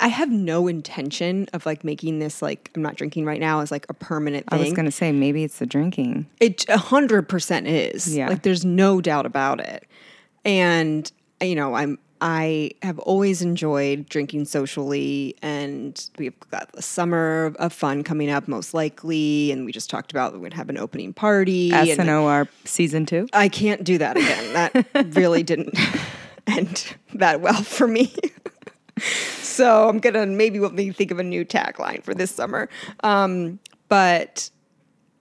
I 0.00 0.08
have 0.08 0.30
no 0.30 0.66
intention 0.66 1.48
of 1.52 1.66
like 1.66 1.84
making 1.84 2.18
this 2.18 2.42
like 2.42 2.70
I'm 2.74 2.82
not 2.82 2.96
drinking 2.96 3.24
right 3.24 3.40
now 3.40 3.60
as 3.60 3.70
like 3.70 3.86
a 3.88 3.94
permanent 3.94 4.46
I 4.48 4.56
was 4.56 4.72
going 4.72 4.86
to 4.86 4.92
say 4.92 5.12
maybe 5.12 5.44
it's 5.44 5.58
the 5.58 5.66
drinking. 5.66 6.26
It 6.40 6.68
a 6.68 6.78
hundred 6.78 7.28
percent 7.28 7.66
is. 7.66 8.14
Yeah. 8.14 8.28
Like 8.28 8.42
there's 8.42 8.64
no 8.64 9.00
doubt 9.00 9.26
about 9.26 9.60
it. 9.60 9.86
And 10.44 11.10
you 11.40 11.54
know, 11.54 11.74
I'm 11.74 11.98
I 12.20 12.70
have 12.82 12.98
always 13.00 13.42
enjoyed 13.42 14.08
drinking 14.08 14.46
socially 14.46 15.36
and 15.42 16.08
we've 16.16 16.38
got 16.50 16.72
the 16.72 16.80
summer 16.80 17.52
of 17.58 17.72
fun 17.72 18.02
coming 18.02 18.30
up 18.30 18.48
most 18.48 18.72
likely 18.72 19.50
and 19.52 19.66
we 19.66 19.72
just 19.72 19.90
talked 19.90 20.10
about 20.10 20.32
we're 20.32 20.38
gonna 20.38 20.54
have 20.54 20.70
an 20.70 20.78
opening 20.78 21.12
party. 21.12 21.70
and 21.72 21.88
SNOR 21.88 22.48
season 22.64 23.04
two. 23.04 23.28
I 23.32 23.48
can't 23.48 23.84
do 23.84 23.98
that 23.98 24.16
again. 24.16 24.52
That 24.54 25.16
really 25.16 25.42
didn't 25.42 25.78
end 26.46 26.96
that 27.14 27.40
well 27.40 27.62
for 27.62 27.86
me. 27.86 28.14
So 28.98 29.88
I'm 29.88 29.98
gonna 29.98 30.26
maybe 30.26 30.58
we'll 30.60 30.70
think 30.92 31.10
of 31.10 31.18
a 31.18 31.24
new 31.24 31.44
tagline 31.44 32.02
for 32.02 32.14
this 32.14 32.30
summer. 32.30 32.68
Um, 33.02 33.58
but 33.88 34.50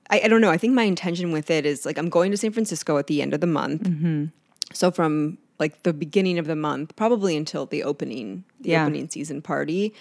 I, 0.10 0.22
I 0.22 0.28
don't 0.28 0.42
know. 0.42 0.52
I 0.52 0.58
think 0.58 0.74
my 0.74 0.84
intention 0.84 1.32
with 1.32 1.50
it 1.50 1.66
is 1.66 1.86
like 1.86 1.98
I'm 1.98 2.10
going 2.10 2.32
to 2.32 2.38
San 2.38 2.52
Francisco 2.52 2.98
at 2.98 3.08
the 3.08 3.22
end 3.22 3.34
of 3.34 3.42
the 3.42 3.48
month. 3.48 3.84
Mm-hmm. 3.84 4.26
So 4.74 4.92
from 4.92 5.38
like 5.60 5.84
the 5.84 5.94
beginning 5.94 6.40
of 6.40 6.46
the 6.48 6.56
month, 6.56 6.96
probably 6.96 7.38
until 7.38 7.66
the 7.66 7.84
opening, 7.84 8.44
the 8.62 8.72
Yeah. 8.72 8.84
opening 8.84 9.10
season 9.10 9.42
party. 9.42 9.94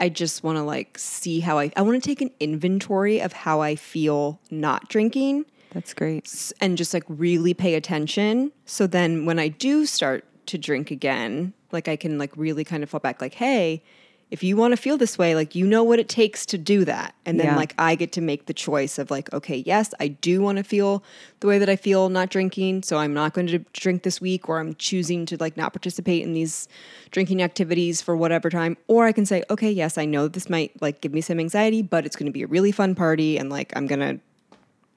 I 0.00 0.08
just 0.08 0.44
want 0.44 0.58
to 0.58 0.62
like 0.62 0.96
see 0.96 1.40
how 1.40 1.58
I 1.58 1.72
I 1.76 1.82
want 1.82 2.00
to 2.00 2.08
take 2.08 2.20
an 2.20 2.30
inventory 2.38 3.20
of 3.20 3.32
how 3.32 3.60
I 3.62 3.74
feel 3.74 4.38
not 4.50 4.88
drinking 4.88 5.44
That's 5.72 5.92
great. 5.92 6.52
and 6.60 6.78
just 6.78 6.94
like 6.94 7.02
really 7.08 7.52
pay 7.52 7.74
attention. 7.74 8.52
So 8.64 8.86
then 8.86 9.26
when 9.26 9.40
I 9.40 9.48
do 9.48 9.86
start 9.86 10.24
to 10.46 10.56
drink 10.58 10.90
again, 10.92 11.52
like 11.72 11.88
I 11.88 11.96
can 11.96 12.18
like 12.18 12.32
really 12.36 12.64
kind 12.64 12.82
of 12.82 12.90
fall 12.90 13.00
back 13.00 13.20
like, 13.20 13.34
hey, 13.34 13.82
if 14.30 14.42
you 14.42 14.58
want 14.58 14.72
to 14.72 14.76
feel 14.76 14.98
this 14.98 15.16
way, 15.16 15.34
like 15.34 15.54
you 15.54 15.66
know 15.66 15.82
what 15.82 15.98
it 15.98 16.06
takes 16.06 16.44
to 16.46 16.58
do 16.58 16.84
that. 16.84 17.14
And 17.24 17.40
then 17.40 17.46
Yeah. 17.46 17.56
like 17.56 17.74
I 17.78 17.94
get 17.94 18.12
to 18.12 18.20
make 18.20 18.44
the 18.44 18.52
choice 18.52 18.98
of 18.98 19.10
like, 19.10 19.32
okay, 19.32 19.56
yes, 19.64 19.94
I 20.00 20.08
do 20.08 20.42
want 20.42 20.58
to 20.58 20.64
feel 20.64 21.02
the 21.40 21.46
way 21.46 21.58
that 21.58 21.70
I 21.70 21.76
feel 21.76 22.10
not 22.10 22.28
drinking, 22.28 22.82
so 22.82 22.98
I'm 22.98 23.14
not 23.14 23.32
going 23.32 23.46
to 23.46 23.58
drink 23.72 24.02
this 24.02 24.20
week 24.20 24.46
or 24.46 24.60
I'm 24.60 24.74
choosing 24.74 25.24
to 25.26 25.38
like 25.38 25.56
not 25.56 25.72
participate 25.72 26.22
in 26.24 26.34
these 26.34 26.68
drinking 27.10 27.42
activities 27.42 28.02
for 28.02 28.14
whatever 28.14 28.50
time. 28.50 28.76
Or 28.86 29.06
I 29.06 29.12
can 29.12 29.24
say, 29.24 29.44
okay, 29.48 29.70
yes, 29.70 29.96
I 29.96 30.04
know 30.04 30.28
this 30.28 30.50
might 30.50 30.72
like 30.82 31.00
give 31.00 31.14
me 31.14 31.22
some 31.22 31.40
anxiety, 31.40 31.80
but 31.80 32.04
it's 32.04 32.14
going 32.16 32.26
to 32.26 32.32
be 32.32 32.42
a 32.42 32.46
really 32.46 32.70
fun 32.72 32.94
party 32.94 33.38
and 33.38 33.48
like 33.48 33.72
I'm 33.76 33.86
going 33.86 34.00
to 34.00 34.20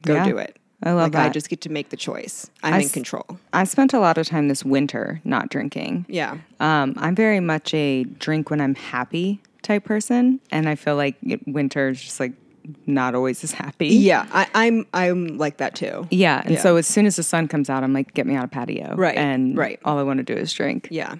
go 0.01 0.15
Yeah. 0.15 0.25
do 0.25 0.37
it. 0.39 0.57
I 0.83 0.91
love 0.93 1.13
like 1.13 1.25
I 1.25 1.29
just 1.29 1.49
get 1.49 1.61
to 1.61 1.69
make 1.69 1.89
the 1.89 1.97
choice. 1.97 2.49
I'm 2.63 2.73
I 2.73 2.79
in 2.81 2.89
control. 2.89 3.25
I 3.53 3.63
spent 3.65 3.93
a 3.93 3.99
lot 3.99 4.17
of 4.17 4.27
time 4.27 4.47
this 4.47 4.65
winter 4.65 5.21
not 5.23 5.49
drinking. 5.49 6.05
Yeah. 6.09 6.37
Um, 6.59 6.95
I'm 6.97 7.15
very 7.15 7.39
much 7.39 7.73
a 7.73 8.03
drink 8.03 8.49
when 8.49 8.59
I'm 8.61 8.75
happy 8.75 9.41
type 9.61 9.83
person, 9.85 10.39
and 10.51 10.67
I 10.67 10.75
feel 10.75 10.95
like 10.95 11.15
it, 11.23 11.47
winter 11.47 11.89
is 11.89 12.01
just 12.01 12.19
like 12.19 12.33
not 12.87 13.13
always 13.15 13.43
as 13.43 13.51
happy. 13.51 13.87
Yeah, 13.87 14.27
I, 14.31 14.47
I'm 14.55 14.85
I'm 14.93 15.37
like 15.37 15.57
that 15.57 15.75
too. 15.75 16.07
Yeah, 16.11 16.41
and 16.43 16.51
Yeah. 16.55 16.61
so 16.61 16.75
as 16.77 16.87
soon 16.87 17.05
as 17.05 17.15
the 17.15 17.23
sun 17.23 17.47
comes 17.47 17.69
out, 17.69 17.83
I'm 17.83 17.93
like, 17.93 18.13
get 18.13 18.25
me 18.25 18.35
out 18.35 18.45
a 18.45 18.47
patio, 18.47 18.95
Right, 18.95 19.17
And 19.17 19.57
right. 19.57 19.79
all 19.85 19.97
I 19.99 20.03
want 20.03 20.17
to 20.17 20.23
do 20.23 20.33
is 20.33 20.51
drink. 20.53 20.87
Yeah. 20.91 21.15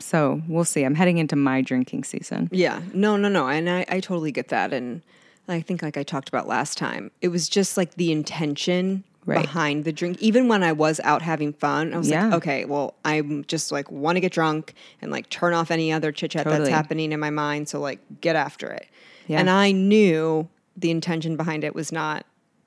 So 0.00 0.40
we'll 0.48 0.64
see. 0.64 0.84
I'm 0.84 0.94
heading 0.94 1.18
into 1.18 1.34
my 1.36 1.60
drinking 1.60 2.04
season. 2.04 2.48
Yeah. 2.52 2.80
No, 2.94 3.16
no, 3.16 3.28
no. 3.28 3.48
And 3.48 3.68
I, 3.68 3.84
I 3.88 4.00
totally 4.00 4.30
get 4.32 4.48
that. 4.48 4.72
And 4.72 5.02
I 5.48 5.60
think 5.60 5.82
like 5.82 5.96
I 5.96 6.02
talked 6.02 6.28
about 6.28 6.46
last 6.46 6.76
time, 6.78 7.10
it 7.20 7.28
was 7.28 7.48
just 7.48 7.76
like 7.76 7.94
the 7.94 8.12
intention 8.12 9.04
Right. 9.26 9.42
behind 9.42 9.84
the 9.84 9.92
drink. 9.92 10.22
Even 10.22 10.48
when 10.48 10.62
I 10.62 10.72
was 10.72 11.00
out 11.04 11.20
having 11.20 11.52
fun, 11.52 11.92
I 11.92 11.98
was 11.98 12.08
Yeah. 12.08 12.26
like, 12.26 12.34
okay, 12.34 12.64
well, 12.64 12.94
I'm 13.04 13.44
just 13.46 13.70
like 13.70 13.90
want 13.90 14.16
to 14.16 14.20
get 14.20 14.32
drunk 14.32 14.72
and 15.02 15.12
like 15.12 15.28
turn 15.28 15.52
off 15.52 15.70
any 15.70 15.92
other 15.92 16.12
chit 16.12 16.30
chat 16.30 16.46
that's 16.46 16.70
happening 16.70 17.12
in 17.12 17.20
my 17.20 17.28
mind. 17.28 17.68
So 17.68 17.78
like 17.78 17.98
get 18.22 18.36
after 18.36 18.68
it. 18.70 18.86
Yeah. 19.26 19.38
And 19.40 19.50
I 19.50 19.70
knew 19.72 20.48
the 20.78 20.90
intention 20.90 21.36
behind 21.36 21.62
it 21.62 21.74
was 21.74 21.92
not 21.92 22.24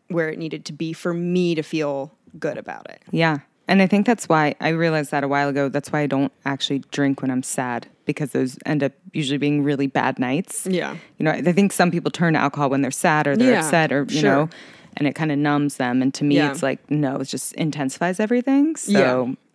where 0.10 0.30
it 0.30 0.38
needed 0.38 0.64
to 0.66 0.74
be 0.74 0.94
for 0.94 1.16
me 1.16 1.56
to 1.56 1.64
feel 1.64 2.14
good 2.40 2.60
about 2.60 2.88
it. 2.92 3.02
Yeah. 3.10 3.40
And 3.72 3.82
I 3.82 3.88
think 3.88 4.06
that's 4.06 4.28
why 4.28 4.54
I 4.60 4.70
realized 4.70 5.12
that 5.12 5.24
a 5.24 5.28
while 5.30 5.48
ago. 5.50 5.70
That's 5.70 5.92
why 5.94 6.02
I 6.02 6.08
don't 6.08 6.32
actually 6.46 6.80
drink 6.92 7.22
when 7.22 7.32
I'm 7.32 7.42
sad 7.42 7.88
because 8.06 8.32
those 8.34 8.58
end 8.66 8.84
up 8.84 8.92
usually 9.14 9.38
being 9.38 9.64
really 9.64 9.88
bad 9.88 10.20
nights. 10.20 10.68
Yeah. 10.70 10.98
You 11.18 11.24
know, 11.26 11.32
I 11.32 11.42
think 11.54 11.72
some 11.72 11.90
people 11.90 12.12
turn 12.12 12.34
to 12.34 12.40
alcohol 12.40 12.70
when 12.70 12.82
they're 12.82 12.92
sad 12.92 13.28
or 13.28 13.38
they're 13.38 13.52
Yeah, 13.54 13.60
upset 13.64 13.94
or, 13.94 14.06
you 14.10 14.20
sure. 14.20 14.30
know, 14.30 14.50
and 14.98 15.08
it 15.08 15.16
kind 15.16 15.32
of 15.32 15.38
numbs 15.38 15.78
them. 15.78 16.02
And 16.02 16.14
to 16.16 16.26
me, 16.26 16.36
Yeah. 16.36 16.52
it's 16.52 16.62
like, 16.62 16.80
no, 16.92 17.16
it 17.18 17.26
just 17.30 17.54
intensifies 17.54 18.20
everything. 18.20 18.76
So, 18.76 18.92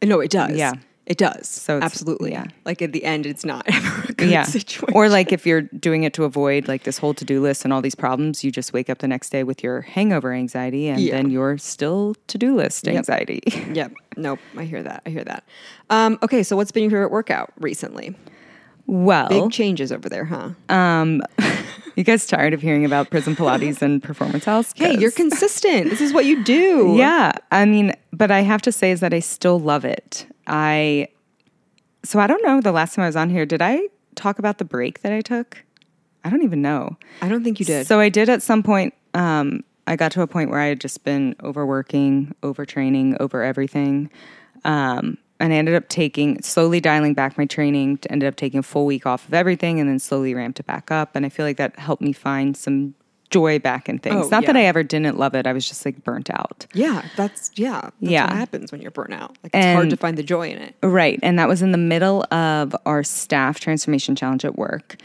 yeah. 0.03 0.09
No, 0.09 0.21
it 0.21 0.31
does. 0.31 0.57
Yeah. 0.57 0.73
It 1.05 1.19
does. 1.19 1.47
So 1.47 1.77
it's- 1.77 1.93
absolutely. 1.93 2.33
yeah. 2.33 2.47
Like 2.65 2.81
at 2.83 2.93
the 2.93 3.05
end, 3.05 3.27
it's 3.27 3.45
not 3.45 3.65
ever 3.73 4.07
a 4.09 4.13
good 4.13 4.31
yeah. 4.31 4.43
situation. 4.45 4.95
Or 4.95 5.09
like 5.09 5.31
if 5.31 5.47
you're 5.47 5.63
doing 5.63 6.03
it 6.05 6.15
to 6.15 6.25
avoid 6.25 6.67
like 6.69 6.83
this 6.85 6.99
whole 6.99 7.15
to 7.15 7.25
do 7.25 7.41
list 7.43 7.65
and 7.65 7.73
all 7.73 7.83
these 7.83 7.95
problems, 7.95 8.43
you 8.43 8.51
just 8.51 8.73
wake 8.73 8.89
up 8.91 8.99
the 8.99 9.07
next 9.09 9.29
day 9.31 9.45
with 9.45 9.63
your 9.63 9.83
hangover 9.83 10.33
anxiety 10.33 10.89
and 10.89 11.01
Yeah. 11.01 11.13
then 11.17 11.31
you're 11.31 11.59
still 11.59 12.17
to 12.29 12.39
do 12.39 12.57
list 12.57 12.89
anxiety. 12.89 13.41
Yep. 13.75 13.93
Nope. 14.17 14.39
I 14.57 14.65
hear 14.65 14.83
that. 14.83 15.03
I 15.07 15.11
hear 15.11 15.25
that. 15.25 15.45
Um, 15.91 16.19
okay. 16.23 16.43
So, 16.43 16.57
what's 16.57 16.73
been 16.73 16.83
your 16.85 16.91
favorite 16.91 17.11
workout 17.13 17.53
recently? 17.59 18.15
well, 18.87 19.29
Big 19.29 19.51
changes 19.51 19.91
over 19.91 20.09
there, 20.09 20.25
huh? 20.25 20.51
you 21.97 22.05
guys 22.05 22.27
tired 22.27 22.55
of 22.55 22.63
hearing 22.63 22.85
about 22.85 23.11
prison 23.11 23.35
Pilates 23.35 23.83
and 23.83 24.03
performance 24.03 24.45
house? 24.45 24.73
hey, 24.77 24.97
you're 24.99 25.11
consistent. 25.25 25.91
this 25.91 26.01
is 26.01 26.13
what 26.13 26.25
you 26.25 26.45
do. 26.45 26.95
Yeah. 26.97 27.33
I 27.51 27.65
mean, 27.65 27.95
but 28.13 28.31
I 28.31 28.41
have 28.43 28.63
to 28.63 28.73
say 28.73 28.91
is 28.93 29.01
that 29.01 29.13
I 29.13 29.19
still 29.21 29.59
love 29.59 29.85
it. 29.85 30.27
I 30.47 31.09
so 32.05 32.21
I 32.21 32.29
don't 32.29 32.45
know 32.45 32.61
the 32.61 32.71
last 32.73 32.95
time 32.95 33.03
I 33.03 33.09
was 33.09 33.17
on 33.17 33.31
here, 33.31 33.45
did 33.45 33.61
I 33.61 33.81
talk 34.15 34.39
about 34.39 34.59
the 34.59 34.65
break 34.65 35.01
that 35.03 35.13
I 35.13 35.21
took? 35.21 35.65
I 36.25 36.31
don't 36.31 36.43
even 36.45 36.63
know. 36.63 36.97
I 37.21 37.29
don't 37.29 37.43
think 37.43 37.59
you 37.59 37.67
did. 37.67 37.87
So 37.89 37.99
I 37.99 38.09
did 38.09 38.29
at 38.29 38.43
some 38.43 38.63
point 38.63 38.95
um 39.15 39.65
I 39.87 39.97
got 39.97 40.13
to 40.13 40.23
a 40.23 40.27
point 40.27 40.51
where 40.51 40.59
I 40.61 40.67
had 40.67 40.81
just 40.81 41.05
been 41.05 41.37
overworking, 41.43 42.35
overtraining, 42.43 43.17
over 43.21 43.43
everything. 43.43 44.11
Um 44.65 45.19
and 45.39 45.53
I 45.53 45.57
ended 45.57 45.75
up 45.75 45.89
taking 45.91 46.41
slowly 46.43 46.81
dialing 46.81 47.13
back 47.13 47.37
my 47.37 47.45
training, 47.45 47.99
ended 48.09 48.27
up 48.27 48.37
taking 48.37 48.61
a 48.61 48.63
full 48.63 48.87
week 48.87 49.05
off 49.05 49.29
of 49.29 49.35
everything 49.35 49.79
and 49.81 49.87
then 49.89 49.99
slowly 49.99 50.33
ramped 50.35 50.59
it 50.61 50.67
back 50.67 50.91
up. 50.91 51.15
And 51.15 51.27
I 51.27 51.29
feel 51.29 51.45
like 51.45 51.59
that 51.59 51.79
helped 51.79 52.01
me 52.01 52.15
find 52.15 52.57
some 52.57 52.95
joy 53.29 53.59
back 53.59 53.87
in 53.89 53.99
things. 53.99 54.27
Oh, 54.27 54.29
Not 54.31 54.47
that. 54.47 54.57
I 54.57 54.65
ever 54.65 54.83
didn't 54.83 55.19
love 55.19 55.35
it. 55.35 55.47
I 55.47 55.53
was 55.53 55.69
just 55.69 55.85
like 55.85 56.03
burnt 56.05 56.31
out. 56.31 56.65
yeah, 56.73 57.03
that's 57.17 57.51
yeah. 57.57 57.81
That's 57.83 57.93
Yeah. 58.01 58.25
what 58.29 58.33
happens 58.37 58.73
when 58.73 58.81
you're 58.81 58.91
burnt 58.93 59.13
out. 59.13 59.37
Like 59.43 59.55
it's 59.55 59.75
hard 59.75 59.91
to 59.91 59.97
find 59.99 60.17
the 60.17 60.23
joy 60.23 60.49
in 60.49 60.57
it. 60.59 60.75
Right. 60.83 61.21
And 61.23 61.39
that 61.39 61.49
was 61.49 61.61
in 61.61 61.73
the 61.73 61.77
middle 61.79 62.25
of 62.33 62.75
our 62.87 63.03
staff 63.05 63.61
transformation 63.61 64.17
challenge 64.17 64.45
at 64.47 64.57
work. 64.57 64.97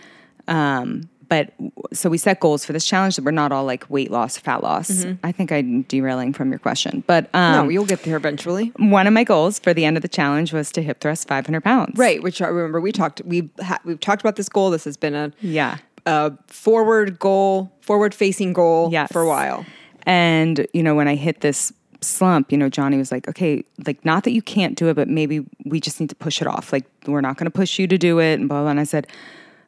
Um, 0.47 1.09
but 1.31 1.53
so 1.93 2.09
we 2.09 2.17
set 2.17 2.41
goals 2.41 2.65
for 2.65 2.73
this 2.73 2.85
challenge 2.85 3.15
that 3.15 3.23
were 3.23 3.31
not 3.31 3.53
all 3.53 3.63
like 3.63 3.89
weight 3.89 4.11
loss, 4.11 4.38
fat 4.38 4.61
loss. 4.63 5.05
I 5.23 5.31
think 5.31 5.50
I'm 5.50 5.83
derailing 5.83 6.33
from 6.33 6.50
your 6.50 6.59
question. 6.59 7.05
But 7.07 7.29
um, 7.33 7.41
Mm-hmm. 7.53 7.63
no, 7.63 7.69
you'll 7.69 7.85
get 7.85 8.03
there 8.03 8.17
eventually. 8.17 8.73
one 8.77 9.07
of 9.07 9.13
my 9.13 9.23
goals 9.23 9.57
for 9.57 9.73
the 9.73 9.85
end 9.85 9.95
of 9.97 10.01
the 10.01 10.09
challenge 10.09 10.51
was 10.51 10.71
to 10.73 10.81
hip 10.83 11.00
thrust 11.00 11.29
500 11.29 11.61
pounds. 11.63 11.97
Right. 11.97 12.21
Which 12.21 12.41
I 12.41 12.47
remember 12.47 12.81
we 12.81 12.91
talked. 12.91 13.21
We've 13.23 13.50
ha- 13.61 13.79
we've 13.85 14.00
talked 14.00 14.21
about 14.21 14.35
this 14.35 14.50
goal. 14.50 14.71
This 14.71 14.83
has 14.83 14.97
been 14.97 15.15
a 15.15 15.31
Yeah. 15.39 15.77
a 16.05 16.33
forward 16.47 17.17
goal, 17.17 17.71
forward 17.79 18.13
facing 18.13 18.51
goal 18.51 18.89
Yes. 18.91 19.09
for 19.11 19.21
a 19.21 19.27
while. 19.27 19.65
And, 20.05 20.67
you 20.73 20.83
know, 20.83 20.95
when 20.95 21.07
I 21.07 21.15
hit 21.15 21.39
this 21.39 21.71
slump, 22.01 22.51
you 22.51 22.57
know, 22.57 22.67
Johnny 22.69 22.97
was 22.97 23.11
like, 23.11 23.27
okay, 23.29 23.63
like, 23.85 24.03
not 24.03 24.23
that 24.25 24.31
you 24.31 24.41
can't 24.41 24.75
do 24.75 24.89
it, 24.89 24.95
but 24.95 25.07
maybe 25.07 25.45
we 25.65 25.79
just 25.79 26.00
need 26.01 26.09
to 26.09 26.15
push 26.15 26.41
it 26.41 26.47
off. 26.47 26.73
Like, 26.73 26.85
we're 27.05 27.21
not 27.21 27.38
going 27.38 27.45
to 27.45 27.51
push 27.51 27.77
you 27.79 27.88
to 27.88 27.97
do 27.97 28.19
it. 28.19 28.39
And 28.39 28.50
blah, 28.50 28.61
blah. 28.63 28.71
And 28.71 28.79
I 28.79 28.83
said, 28.83 29.07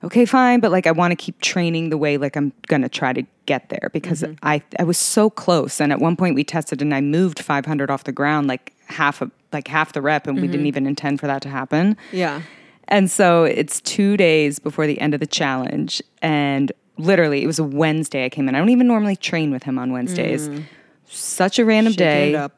okay, 0.04 0.26
fine. 0.26 0.60
But 0.60 0.72
like, 0.72 0.88
I 0.88 0.92
want 0.92 1.12
to 1.12 1.16
keep 1.16 1.40
training 1.42 1.90
the 1.90 1.98
way 1.98 2.18
like 2.18 2.36
I'm 2.36 2.54
going 2.68 2.82
to 2.82 2.90
try 2.90 3.14
to 3.14 3.24
get 3.46 3.70
there 3.70 3.90
because 3.94 4.22
mm-hmm. 4.22 4.34
I, 4.44 4.62
I 4.80 4.84
was 4.84 4.98
so 4.98 5.30
close. 5.30 5.80
And 5.80 5.92
at 5.92 6.00
one 6.00 6.16
point 6.16 6.36
we 6.36 6.44
tested 6.44 6.82
and 6.82 6.94
I 6.94 7.02
moved 7.02 7.40
500 7.40 7.90
off 7.90 8.04
the 8.04 8.12
ground, 8.12 8.48
like 8.48 8.74
half 8.88 9.22
of, 9.22 9.32
like 9.52 9.68
half 9.68 9.94
the 9.94 10.02
rep. 10.02 10.28
And 10.28 10.36
we 10.36 10.44
didn't 10.44 10.62
mm-hmm. 10.62 10.68
even 10.68 10.88
intend 10.88 11.20
for 11.20 11.28
that 11.28 11.42
to 11.44 11.50
happen. 11.50 11.98
Yeah. 12.12 12.42
And 12.88 13.10
so 13.10 13.44
it's 13.46 13.82
two 13.82 14.18
days 14.18 14.60
before 14.60 14.88
the 14.88 15.00
end 15.00 15.14
of 15.14 15.20
the 15.20 15.28
challenge. 15.28 16.02
And 16.22 16.72
literally, 16.98 17.44
it 17.44 17.48
was 17.48 17.60
a 17.60 17.64
Wednesday 17.64 18.26
I 18.26 18.30
came 18.30 18.50
in. 18.50 18.56
I 18.56 18.60
don't 18.60 18.70
even 18.70 18.88
normally 18.88 19.16
train 19.16 19.52
with 19.52 19.64
him 19.64 19.80
on 19.80 19.92
Wednesdays. 19.94 20.50
Mm. 20.50 20.66
Such 21.06 21.60
a 21.60 21.66
random 21.66 21.94
Shaking 21.94 22.34
day. 22.34 22.50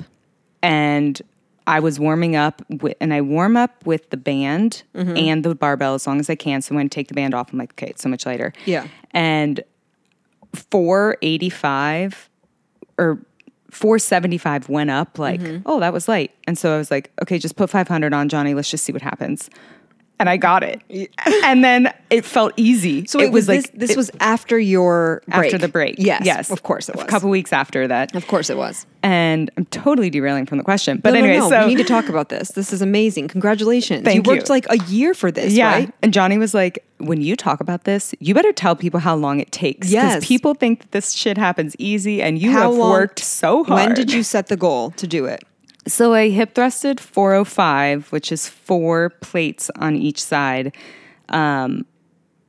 And 0.63 1.21
I 1.67 1.79
was 1.79 1.99
warming 1.99 2.35
up, 2.35 2.61
with, 2.69 2.95
and 3.01 3.13
I 3.13 3.21
warm 3.21 3.57
up 3.57 3.85
with 3.85 4.09
the 4.11 4.17
band 4.17 4.83
Mm-hmm. 4.95 5.17
and 5.17 5.43
the 5.43 5.55
barbell 5.55 5.95
as 5.95 6.05
long 6.07 6.19
as 6.19 6.29
I 6.29 6.35
can. 6.35 6.61
So 6.61 6.75
when 6.75 6.85
I 6.85 6.87
take 6.87 7.07
the 7.07 7.13
band 7.15 7.33
off, 7.33 7.51
I'm 7.51 7.57
like, 7.59 7.71
okay, 7.73 7.87
it's 7.87 8.01
so 8.03 8.09
much 8.09 8.25
lighter. 8.25 8.53
Yeah. 8.65 8.87
And 9.11 9.63
485 10.53 12.29
or 12.97 13.19
475 13.71 14.69
went 14.69 14.89
up 14.89 15.19
like, 15.19 15.41
Mm-hmm. 15.41 15.63
oh, 15.65 15.79
that 15.79 15.91
was 15.91 16.07
light. 16.07 16.31
And 16.47 16.57
so 16.57 16.73
I 16.73 16.77
was 16.77 16.89
like, 16.91 17.11
okay, 17.21 17.37
just 17.37 17.55
put 17.57 17.69
500 17.69 18.13
on 18.13 18.29
Johnny. 18.29 18.53
Let's 18.53 18.69
just 18.69 18.83
see 18.85 18.93
what 18.93 19.01
happens. 19.01 19.49
And 20.17 20.29
I 20.29 20.37
got 20.37 20.63
it. 20.63 20.81
and 21.43 21.61
then 21.63 21.93
it 22.09 22.23
felt 22.23 22.53
easy. 22.55 23.05
So 23.05 23.19
it, 23.19 23.33
was, 23.33 23.49
like 23.49 23.63
this, 23.63 23.71
this 23.73 23.91
it- 23.91 23.97
was 23.97 24.11
after 24.21 24.57
your 24.57 25.21
break. 25.27 25.45
after 25.53 25.57
the 25.57 25.67
break. 25.67 25.95
Yes. 25.97 26.21
Yes. 26.23 26.49
Of 26.51 26.63
course 26.63 26.87
it 26.87 26.95
was. 26.95 27.03
A 27.03 27.07
couple 27.07 27.29
weeks 27.29 27.51
after 27.51 27.85
that. 27.87 28.15
Of 28.15 28.25
course 28.27 28.49
it 28.49 28.55
was. 28.55 28.85
And 29.03 29.51
I'm 29.57 29.65
totally 29.65 30.09
derailing 30.09 30.45
from 30.45 30.57
the 30.57 30.63
question. 30.63 30.97
But 31.03 31.11
no, 31.13 31.19
anyway, 31.19 31.37
no, 31.37 31.43
no. 31.43 31.49
so 31.49 31.67
we 31.67 31.75
need 31.75 31.81
to 31.83 31.87
talk 31.87 32.07
about 32.09 32.29
this. 32.29 32.49
This 32.53 32.71
is 32.71 32.81
amazing. 32.81 33.27
Congratulations. 33.27 34.03
Thank 34.05 34.25
you 34.25 34.31
worked 34.33 34.47
you. 34.47 34.53
like 34.55 34.65
a 34.69 34.77
year 34.85 35.13
for 35.13 35.31
this, 35.31 35.53
Yeah. 35.53 35.69
right? 35.71 35.93
And 36.01 36.13
Johnny 36.13 36.37
was 36.37 36.53
like, 36.53 36.83
when 36.99 37.21
you 37.21 37.35
talk 37.35 37.59
about 37.59 37.83
this, 37.83 38.15
you 38.21 38.33
better 38.33 38.53
tell 38.53 38.75
people 38.75 39.01
how 39.01 39.15
long 39.15 39.41
it 39.41 39.51
takes. 39.51 39.89
Yes. 39.91 40.15
Because 40.15 40.27
people 40.27 40.53
think 40.53 40.79
that 40.79 40.91
this 40.91 41.11
shit 41.11 41.37
happens 41.37 41.75
easy 41.77 42.21
and 42.21 42.39
you 42.39 42.51
How 42.51 42.69
have 42.71 42.75
long- 42.79 42.89
worked 42.91 43.19
so 43.19 43.63
hard. 43.65 43.87
When 43.87 43.93
did 43.95 44.13
you 44.13 44.23
set 44.23 44.47
the 44.47 44.57
goal 44.57 44.91
to 44.91 45.05
do 45.07 45.25
it? 45.25 45.43
So 45.87 46.13
I 46.13 46.29
hip 46.29 46.53
thrusted 46.55 46.99
405, 46.99 48.11
which 48.11 48.31
is 48.31 48.47
four 48.49 49.11
plates 49.21 49.69
on 49.75 49.95
each 49.95 50.21
side. 50.23 50.75
Um, 51.29 51.85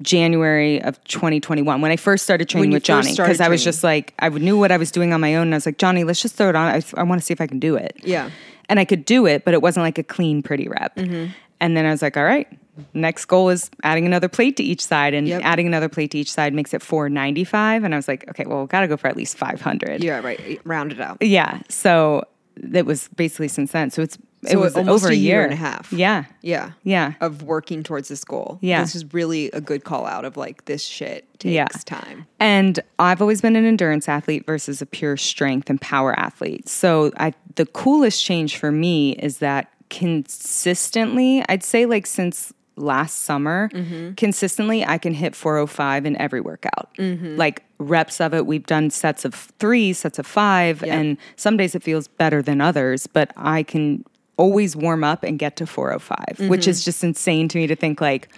January 0.03 0.83
of 0.83 1.03
2021 1.05 1.81
when 1.81 1.91
I 1.91 1.97
first 1.97 2.23
started 2.25 2.51
training 2.51 2.71
with 2.73 2.83
Johnny 2.83 3.13
because 3.13 3.41
I 3.41 3.49
was 3.49 3.65
just 3.65 3.83
like 3.83 4.13
I 4.19 4.29
knew 4.29 4.59
what 4.59 4.71
I 4.71 4.77
was 4.77 4.91
doing 4.91 5.15
on 5.15 5.23
my 5.23 5.37
own 5.37 5.45
and 5.47 5.55
I 5.55 5.57
was 5.57 5.65
like 5.65 5.79
Johnny 5.79 6.05
let's 6.05 6.21
just 6.21 6.35
throw 6.35 6.51
it 6.51 6.55
on 6.55 6.67
I, 6.69 6.83
I 6.99 7.03
want 7.03 7.19
to 7.19 7.25
see 7.25 7.33
if 7.33 7.41
I 7.41 7.47
can 7.47 7.59
do 7.59 7.77
it 7.77 7.97
Yeah. 8.03 8.29
and 8.69 8.79
I 8.79 8.85
could 8.85 9.07
do 9.07 9.25
it 9.25 9.47
but 9.47 9.55
it 9.55 9.63
wasn't 9.63 9.85
like 9.85 9.97
a 9.97 10.03
clean 10.03 10.43
pretty 10.43 10.69
rep 10.69 10.95
Mm-hmm. 10.97 11.33
and 11.61 11.77
then 11.79 11.87
I 11.87 11.93
was 11.93 12.03
like 12.03 12.19
all 12.19 12.25
right 12.25 12.47
next 12.93 13.25
goal 13.25 13.49
is 13.49 13.71
adding 13.85 14.05
another 14.05 14.29
plate 14.29 14.59
to 14.59 14.63
each 14.63 14.85
side 14.85 15.15
and 15.15 15.27
Yep. 15.27 15.41
adding 15.45 15.67
another 15.67 15.89
plate 15.89 16.11
to 16.11 16.19
each 16.19 16.31
side 16.31 16.53
makes 16.53 16.75
it 16.75 16.83
495 16.83 17.83
and 17.83 17.95
I 17.95 17.97
was 17.97 18.07
like 18.07 18.29
okay 18.29 18.45
well 18.45 18.61
we 18.61 18.67
got 18.67 18.83
to 18.83 18.89
go 18.89 18.99
for 18.99 19.07
at 19.09 19.17
least 19.17 19.39
500 19.39 20.05
Yeah, 20.05 20.21
right. 20.21 20.61
Round 20.67 20.93
it 20.93 21.01
out. 21.01 21.23
yeah. 21.23 21.61
So 21.71 22.23
it 22.73 22.87
was 22.87 23.09
basically 23.17 23.49
since 23.49 23.73
then. 23.73 23.91
So 23.91 24.03
it's 24.03 24.19
it 24.49 24.59
was 24.59 24.77
almost 24.77 25.03
over 25.05 25.13
a 25.13 25.15
a 25.15 25.19
year 25.19 25.39
year 25.39 25.45
and 25.45 25.53
a 25.53 25.57
half. 25.57 25.93
Yeah. 25.93 26.25
Yeah. 26.43 26.73
Yeah. 26.85 27.15
Of 27.21 27.43
working 27.43 27.83
towards 27.83 28.09
this 28.09 28.23
goal. 28.23 28.59
Yeah. 28.61 28.81
This 28.83 28.95
is 28.95 29.13
really 29.13 29.51
a 29.53 29.61
good 29.61 29.83
call 29.83 30.07
out 30.07 30.25
of 30.25 30.37
like 30.37 30.67
this 30.67 30.85
shit 30.85 31.27
takes 31.41 31.53
Yeah. 31.53 31.67
time. 31.85 32.27
And 32.39 32.79
I've 32.99 33.21
always 33.21 33.41
been 33.41 33.57
an 33.57 33.65
endurance 33.65 34.09
athlete 34.09 34.47
versus 34.47 34.81
a 34.81 34.87
pure 34.87 35.17
strength 35.17 35.69
and 35.69 35.81
power 35.81 36.17
athlete. 36.19 36.69
So 36.69 37.11
I 37.17 37.33
the 37.57 37.67
coolest 37.67 38.25
change 38.25 38.57
for 38.57 38.71
me 38.71 39.13
is 39.15 39.39
that 39.39 39.73
consistently, 39.91 41.45
I'd 41.49 41.65
say 41.65 41.87
like 41.87 42.07
since 42.07 42.53
last 42.77 43.23
summer, 43.23 43.69
Mm-hmm. 43.73 44.13
consistently 44.15 44.85
I 44.85 44.99
can 44.99 45.15
hit 45.15 45.35
405 45.35 46.07
in 46.07 46.17
every 46.17 46.41
workout. 46.41 46.91
Mm-hmm. 46.99 47.37
Like 47.37 47.65
reps 47.79 48.21
of 48.21 48.35
it, 48.35 48.47
we've 48.47 48.67
done 48.67 48.91
sets 48.91 49.25
of 49.25 49.35
three, 49.35 49.93
sets 49.93 50.19
of 50.19 50.27
five, 50.27 50.83
and 50.85 51.17
some 51.37 51.57
days 51.57 51.75
it 51.75 51.83
feels 51.83 52.09
better 52.09 52.43
than 52.43 52.61
others, 52.61 53.07
but 53.07 53.33
I 53.37 53.63
can 53.63 54.05
always 54.39 54.77
warm 54.77 55.03
up 55.05 55.23
and 55.25 55.39
get 55.39 55.57
to 55.57 55.67
405, 55.67 56.49
which 56.51 56.61
Mm-hmm. 56.63 56.71
is 56.71 56.85
just 56.85 57.03
insane 57.03 57.49
to 57.49 57.59
me 57.59 57.67
to 57.67 57.77
think 57.77 58.01
like, 58.01 58.29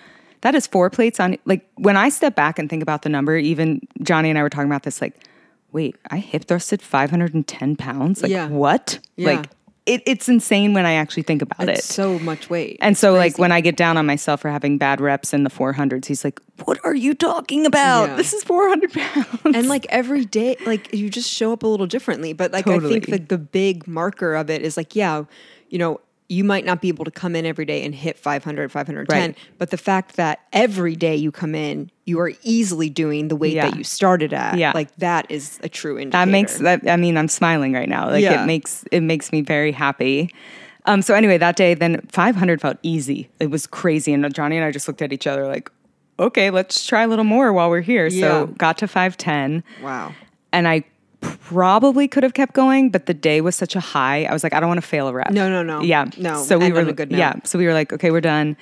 that 0.42 0.54
is 0.54 0.68
four 0.68 0.88
plates 0.88 1.18
on 1.18 1.36
like 1.46 1.68
when 1.74 1.96
I 1.96 2.08
step 2.10 2.36
back 2.36 2.60
and 2.60 2.70
think 2.70 2.80
about 2.82 3.02
the 3.02 3.08
number, 3.08 3.36
even 3.36 3.80
Johnny 4.02 4.30
and 4.30 4.38
I 4.38 4.42
were 4.42 4.48
talking 4.50 4.70
about 4.70 4.84
this, 4.84 5.00
like, 5.00 5.14
wait, 5.72 5.96
I 6.10 6.18
hip 6.18 6.44
thrusted 6.46 6.80
510 6.80 7.74
pounds? 7.76 8.22
Like 8.22 8.30
Yeah. 8.30 8.46
what? 8.48 9.00
Yeah. 9.16 9.30
Like 9.32 9.50
it, 9.88 10.02
it's 10.06 10.28
insane 10.28 10.74
when 10.74 10.84
I 10.86 10.92
actually 10.94 11.22
think 11.24 11.42
about 11.42 11.68
It's 11.68 11.80
it. 11.80 11.92
so 11.92 12.18
much 12.18 12.48
weight. 12.50 12.76
and 12.80 12.92
It's 12.92 13.00
so 13.00 13.14
like 13.14 13.38
when 13.38 13.50
I 13.52 13.60
get 13.60 13.76
down 13.76 13.96
on 13.96 14.06
myself 14.06 14.40
for 14.42 14.50
having 14.50 14.78
bad 14.78 15.00
reps 15.00 15.32
in 15.32 15.44
the 15.44 15.50
400s, 15.50 16.04
he's 16.06 16.24
like, 16.24 16.40
what 16.64 16.78
are 16.84 16.94
you 16.94 17.14
talking 17.14 17.66
about? 17.66 18.10
Yeah. 18.10 18.16
This 18.16 18.32
is 18.32 18.44
400 18.44 18.92
pounds. 18.92 19.26
and 19.44 19.68
like 19.68 19.86
every 19.88 20.24
day, 20.24 20.56
like 20.66 20.92
you 20.94 21.08
just 21.10 21.30
show 21.30 21.52
up 21.52 21.62
a 21.62 21.66
little 21.66 21.86
differently. 21.86 22.32
But 22.32 22.52
like 22.52 22.66
I 22.66 22.72
think 22.78 22.82
Totally. 22.82 23.00
like 23.18 23.28
the 23.28 23.38
big 23.38 23.88
marker 23.88 24.34
of 24.34 24.50
it 24.50 24.62
is 24.62 24.76
like, 24.76 24.94
yeah, 24.94 25.24
you 25.70 25.78
know, 25.78 26.00
you 26.28 26.44
might 26.44 26.64
not 26.64 26.82
be 26.82 26.88
able 26.88 27.04
to 27.06 27.10
come 27.10 27.34
in 27.34 27.46
every 27.46 27.64
day 27.64 27.82
and 27.84 27.94
hit 27.94 28.18
500, 28.18 28.70
510, 28.70 29.06
Right. 29.30 29.36
but 29.56 29.70
the 29.70 29.78
fact 29.78 30.16
that 30.16 30.40
every 30.52 30.94
day 30.94 31.16
you 31.16 31.32
come 31.32 31.54
in, 31.54 31.90
you 32.04 32.20
are 32.20 32.32
easily 32.42 32.90
doing 32.90 33.28
the 33.28 33.36
weight 33.36 33.54
Yeah. 33.54 33.70
that 33.70 33.78
you 33.78 33.84
started 33.84 34.34
at. 34.34 34.58
Yeah. 34.58 34.72
Like 34.74 34.94
that 34.96 35.30
is 35.30 35.58
a 35.62 35.68
true 35.70 35.98
indicator. 35.98 36.24
that 36.26 36.30
makes 36.30 36.58
that 36.58 36.88
i 36.88 36.96
mean 36.96 37.16
i'm 37.16 37.28
smiling 37.28 37.72
right 37.72 37.88
now 37.88 38.10
like 38.10 38.22
Yeah. 38.22 38.42
it 38.42 38.46
makes 38.46 38.84
it 38.92 39.00
makes 39.00 39.32
me 39.32 39.40
very 39.42 39.72
happy 39.72 40.30
um 40.86 41.02
so 41.02 41.14
anyway 41.14 41.36
that 41.38 41.56
day 41.56 41.74
then 41.74 42.00
500 42.12 42.60
felt 42.60 42.76
easy 42.82 43.28
it 43.40 43.50
was 43.50 43.66
crazy 43.66 44.12
and 44.12 44.34
johnny 44.34 44.56
and 44.56 44.64
i 44.64 44.70
just 44.70 44.88
looked 44.88 45.02
at 45.02 45.12
each 45.12 45.26
other 45.26 45.46
like 45.46 45.70
okay 46.18 46.50
let's 46.50 46.86
try 46.86 47.02
a 47.02 47.08
little 47.08 47.24
more 47.24 47.52
while 47.52 47.68
we're 47.70 47.80
here 47.82 48.06
Yeah. 48.06 48.20
so 48.20 48.46
got 48.58 48.78
to 48.78 48.88
510 48.88 49.62
Wow. 49.82 50.14
and 50.52 50.66
i 50.68 50.82
probably 51.40 52.08
could 52.08 52.22
have 52.22 52.34
kept 52.34 52.54
going 52.54 52.90
but 52.90 53.06
the 53.06 53.14
day 53.14 53.40
was 53.40 53.56
such 53.56 53.74
a 53.76 53.80
high 53.80 54.24
i 54.24 54.32
was 54.32 54.42
like 54.42 54.52
i 54.52 54.60
don't 54.60 54.68
want 54.68 54.80
to 54.80 54.86
fail 54.86 55.08
a 55.08 55.12
rep 55.12 55.30
No, 55.30 55.48
no, 55.48 55.62
no. 55.62 55.80
yeah 55.82 56.06
No, 56.16 56.42
so 56.42 56.58
we 56.58 56.72
were 56.72 56.80
a 56.80 56.92
good 56.92 57.10
note. 57.10 57.18
yeah 57.18 57.34
so 57.44 57.58
we 57.58 57.66
were 57.66 57.72
like 57.74 57.92
okay 57.92 58.10
we're 58.10 58.20
done 58.20 58.56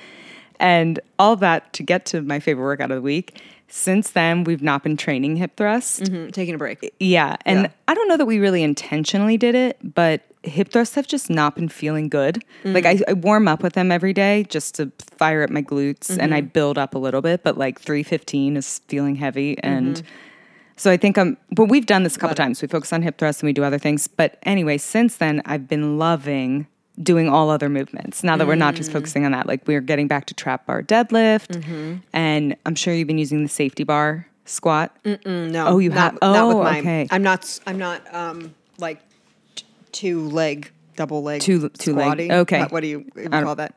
and 0.58 1.00
all 1.18 1.37
that 1.37 1.73
to 1.75 1.82
get 1.82 2.06
to 2.06 2.23
my 2.23 2.40
favorite 2.40 2.64
workout 2.64 2.90
of 2.90 2.96
the 2.96 3.02
week 3.02 3.40
since 3.68 4.11
then 4.11 4.44
we've 4.44 4.62
not 4.62 4.82
been 4.82 4.96
training 4.96 5.37
hip 5.37 5.56
thrusts 5.56 6.00
Mm, 6.00 6.32
taking 6.32 6.54
a 6.54 6.58
break. 6.58 6.94
yeah. 7.00 7.37
And 7.44 7.62
Yeah. 7.62 7.68
I 7.88 7.94
don't 7.94 8.08
know 8.08 8.16
that 8.16 8.25
we 8.25 8.38
really 8.38 8.62
intentionally 8.62 9.37
did 9.37 9.56
it, 9.56 9.76
but 9.82 10.23
hip 10.44 10.70
thrusts 10.70 10.94
have 10.94 11.08
just 11.08 11.28
not 11.28 11.56
been 11.56 11.68
feeling 11.68 12.08
good. 12.08 12.44
Mm-hmm. 12.62 12.73
Like 12.73 12.87
I, 12.87 13.00
I 13.08 13.14
warm 13.14 13.49
up 13.49 13.64
with 13.64 13.73
them 13.73 13.90
every 13.90 14.12
day 14.12 14.44
just 14.49 14.76
to 14.76 14.92
fire 15.16 15.42
up 15.42 15.50
my 15.50 15.62
glutes 15.62 16.16
and 16.16 16.32
I 16.32 16.40
mm-hmm. 16.42 16.50
build 16.50 16.78
up 16.78 16.94
a 16.94 16.99
little 16.99 17.20
bit, 17.23 17.42
but 17.42 17.58
like 17.58 17.80
315 17.80 18.56
is 18.56 18.78
feeling 18.87 19.16
heavy. 19.16 19.58
And 19.64 20.00
so 20.76 20.90
I 20.90 20.97
think 20.97 21.16
I'm, 21.18 21.37
but 21.52 21.64
we've 21.66 21.87
done 21.87 22.02
this 22.02 22.16
a 22.16 22.18
couple 22.18 22.35
times. 22.37 22.61
We 22.62 22.68
focus 22.68 22.92
on 22.92 23.02
hip 23.02 23.18
thrusts 23.18 23.42
and 23.42 23.47
we 23.49 23.52
do 23.52 23.64
other 23.64 23.78
things. 23.78 24.06
But 24.06 24.38
anyway, 24.42 24.78
since 24.78 25.16
then, 25.16 25.42
I've 25.45 25.66
been 25.68 25.99
loving 25.99 26.66
doing 27.02 27.28
all 27.28 27.50
other 27.50 27.68
movements 27.68 28.23
now 28.25 28.37
that 28.38 28.47
we're 28.47 28.54
not 28.54 28.75
just 28.75 28.90
focusing 28.90 29.25
on 29.26 29.33
that. 29.33 29.47
Like 29.47 29.66
we're 29.66 29.80
getting 29.83 30.09
back 30.09 30.25
to 30.26 30.35
trap 30.35 30.66
bar 30.66 30.83
deadlift. 30.83 32.00
And 32.12 32.56
I'm 32.64 32.75
sure 32.75 32.95
you've 32.95 33.06
been 33.09 33.18
using 33.18 33.42
the 33.42 33.49
safety 33.49 33.85
bar 33.85 34.26
squat. 34.47 34.97
Mm, 35.04 35.50
No. 35.50 35.66
Oh, 35.66 35.78
you 35.78 35.90
not, 35.90 36.12
have- 36.12 36.18
Not 36.23 36.49
with 36.49 36.56
oh, 36.56 36.62
mine. 36.62 36.78
okay. 36.80 37.09
I'm 37.11 37.23
not. 37.23 37.61
I'm 37.66 37.78
not. 37.78 38.14
Um, 38.14 38.54
like 38.78 39.00
t- 39.56 39.64
two 39.92 40.28
leg, 40.28 40.71
double 40.97 41.23
leg, 41.23 41.40
Two- 41.42 41.68
two 41.71 41.95
leg, 41.95 42.30
okay. 42.30 42.61
What, 42.61 42.73
what 42.73 42.80
do 42.80 42.87
you 42.87 43.04
even 43.18 43.30
call 43.30 43.56
that? 43.56 43.75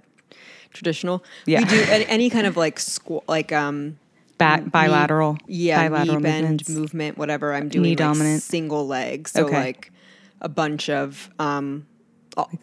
Traditional. 0.73 1.23
Yeah. 1.45 1.59
We 1.61 1.65
do 1.65 1.81
any, 1.89 2.05
any 2.05 2.29
kind 2.29 2.45
of 2.45 2.55
like 2.57 2.77
squ- 2.77 3.23
like 3.27 3.51
um 3.51 3.97
Back 4.39 4.71
bilateral, 4.71 5.33
knee, 5.33 5.39
yeah, 5.47 5.87
bilateral 5.89 6.19
knee 6.19 6.23
bend 6.23 6.69
movement, 6.69 7.17
whatever. 7.19 7.53
I'm 7.53 7.69
doing 7.69 7.83
Knee 7.83 7.89
like 7.91 7.97
dominant. 7.97 8.41
single 8.41 8.87
leg, 8.87 9.27
so 9.27 9.45
Okay. 9.45 9.55
like 9.55 9.91
a 10.41 10.49
bunch 10.49 10.89
of 10.89 11.29
um 11.39 11.85